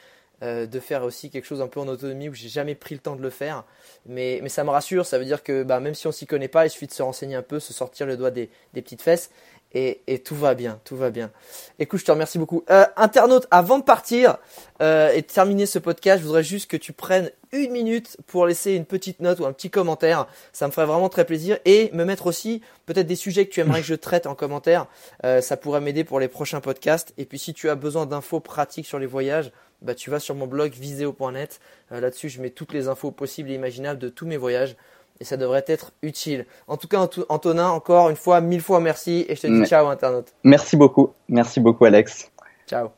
euh, 0.44 0.66
de 0.66 0.80
faire 0.80 1.04
aussi 1.04 1.30
quelque 1.30 1.46
chose 1.46 1.62
un 1.62 1.68
peu 1.68 1.80
en 1.80 1.88
autonomie 1.88 2.30
où 2.30 2.34
j'ai 2.34 2.50
jamais 2.50 2.76
pris 2.76 2.96
le 2.96 3.02
temps 3.02 3.16
de 3.16 3.22
le 3.22 3.30
faire. 3.30 3.64
Mais, 4.06 4.48
ça 4.50 4.64
me 4.64 4.70
rassure. 4.70 5.06
Ça 5.06 5.18
veut 5.18 5.26
dire 5.26 5.44
que 5.44 5.64
bah, 5.64 5.80
même 5.80 5.96
si 5.96 6.08
on 6.08 6.12
s'y 6.12 6.28
connaît 6.28 6.48
pas, 6.48 6.66
il 6.66 6.70
suffit 6.70 6.88
de 6.88 6.92
se 6.94 7.04
renseigner 7.04 7.36
un 7.36 7.42
peu, 7.42 7.60
se 7.60 7.74
sortir 7.74 8.06
le 8.06 8.18
doigt 8.18 8.32
des 8.32 8.50
petites 8.74 9.02
fesses. 9.02 9.32
Et, 9.74 10.02
et 10.08 10.20
tout 10.20 10.36
va 10.36 10.54
bien, 10.54 10.80
tout 10.86 10.96
va 10.96 11.10
bien. 11.10 11.30
Écoute, 11.78 12.00
je 12.00 12.06
te 12.06 12.12
remercie 12.12 12.38
beaucoup. 12.38 12.64
Euh, 12.70 12.86
internaute, 12.96 13.48
avant 13.52 13.78
de 13.78 13.84
partir 13.84 14.38
euh, 14.82 15.12
et 15.12 15.22
de 15.22 15.28
terminer 15.28 15.66
ce 15.66 15.78
podcast, 15.78 16.22
je 16.22 16.26
voudrais 16.26 16.44
juste 16.44 16.70
que 16.70 16.78
tu 16.78 16.94
prennes 16.94 17.32
une 17.52 17.72
minute 17.72 18.18
pour 18.28 18.46
laisser 18.46 18.74
une 18.74 18.86
petite 18.86 19.20
note 19.20 19.40
ou 19.40 19.46
un 19.46 19.54
petit 19.54 19.70
commentaire. 19.70 20.28
Ça 20.54 20.68
me 20.68 20.72
ferait 20.72 20.86
vraiment 20.86 21.10
très 21.10 21.26
plaisir. 21.26 21.58
Et 21.66 21.92
me 21.94 22.06
mettre 22.06 22.28
aussi 22.28 22.62
peut-être 22.86 23.08
des 23.08 23.16
sujets 23.16 23.46
que 23.46 23.52
tu 23.52 23.60
aimerais 23.60 23.82
que 23.82 23.88
je 23.88 23.96
traite 23.96 24.26
en 24.26 24.36
commentaire. 24.36 24.88
Euh, 25.24 25.42
ça 25.42 25.58
pourrait 25.58 25.82
m'aider 25.82 26.04
pour 26.04 26.20
les 26.20 26.28
prochains 26.28 26.62
podcasts. 26.62 27.14
Et 27.18 27.26
puis 27.26 27.40
si 27.40 27.54
tu 27.54 27.70
as 27.70 27.76
besoin 27.76 28.06
d'infos 28.06 28.40
pratiques 28.40 28.86
sur 28.86 29.00
les 29.00 29.06
voyages, 29.06 29.52
bah, 29.82 29.94
tu 29.94 30.10
vas 30.10 30.20
sur 30.20 30.34
mon 30.34 30.48
blog 30.48 30.72
viseo.net. 30.74 31.60
Euh, 31.92 32.00
Là-dessus, 32.00 32.30
je 32.30 32.42
mets 32.42 32.50
toutes 32.50 32.74
les 32.74 32.88
infos 32.88 33.12
possibles 33.12 33.52
et 33.52 33.56
imaginables 33.56 34.00
de 34.00 34.10
tous 34.10 34.26
mes 34.26 34.38
voyages. 34.38 34.76
Et 35.20 35.26
ça 35.26 35.38
devrait 35.38 35.66
être 35.68 35.92
utile. 36.02 36.46
En 36.68 36.78
tout 36.78 36.88
cas, 36.88 37.08
Antonin, 37.30 37.70
encore 37.70 38.10
une 38.10 38.16
fois, 38.16 38.42
mille 38.42 38.62
fois 38.62 38.80
merci 38.80 39.26
et 39.28 39.36
je 39.36 39.42
te 39.42 39.48
dis 39.48 39.66
ciao, 39.66 39.88
internaute. 39.88 40.34
Merci 40.44 40.78
beaucoup. 40.78 41.14
Merci 41.28 41.60
beaucoup, 41.60 41.86
Alex. 41.86 42.32
Ciao. 42.68 42.90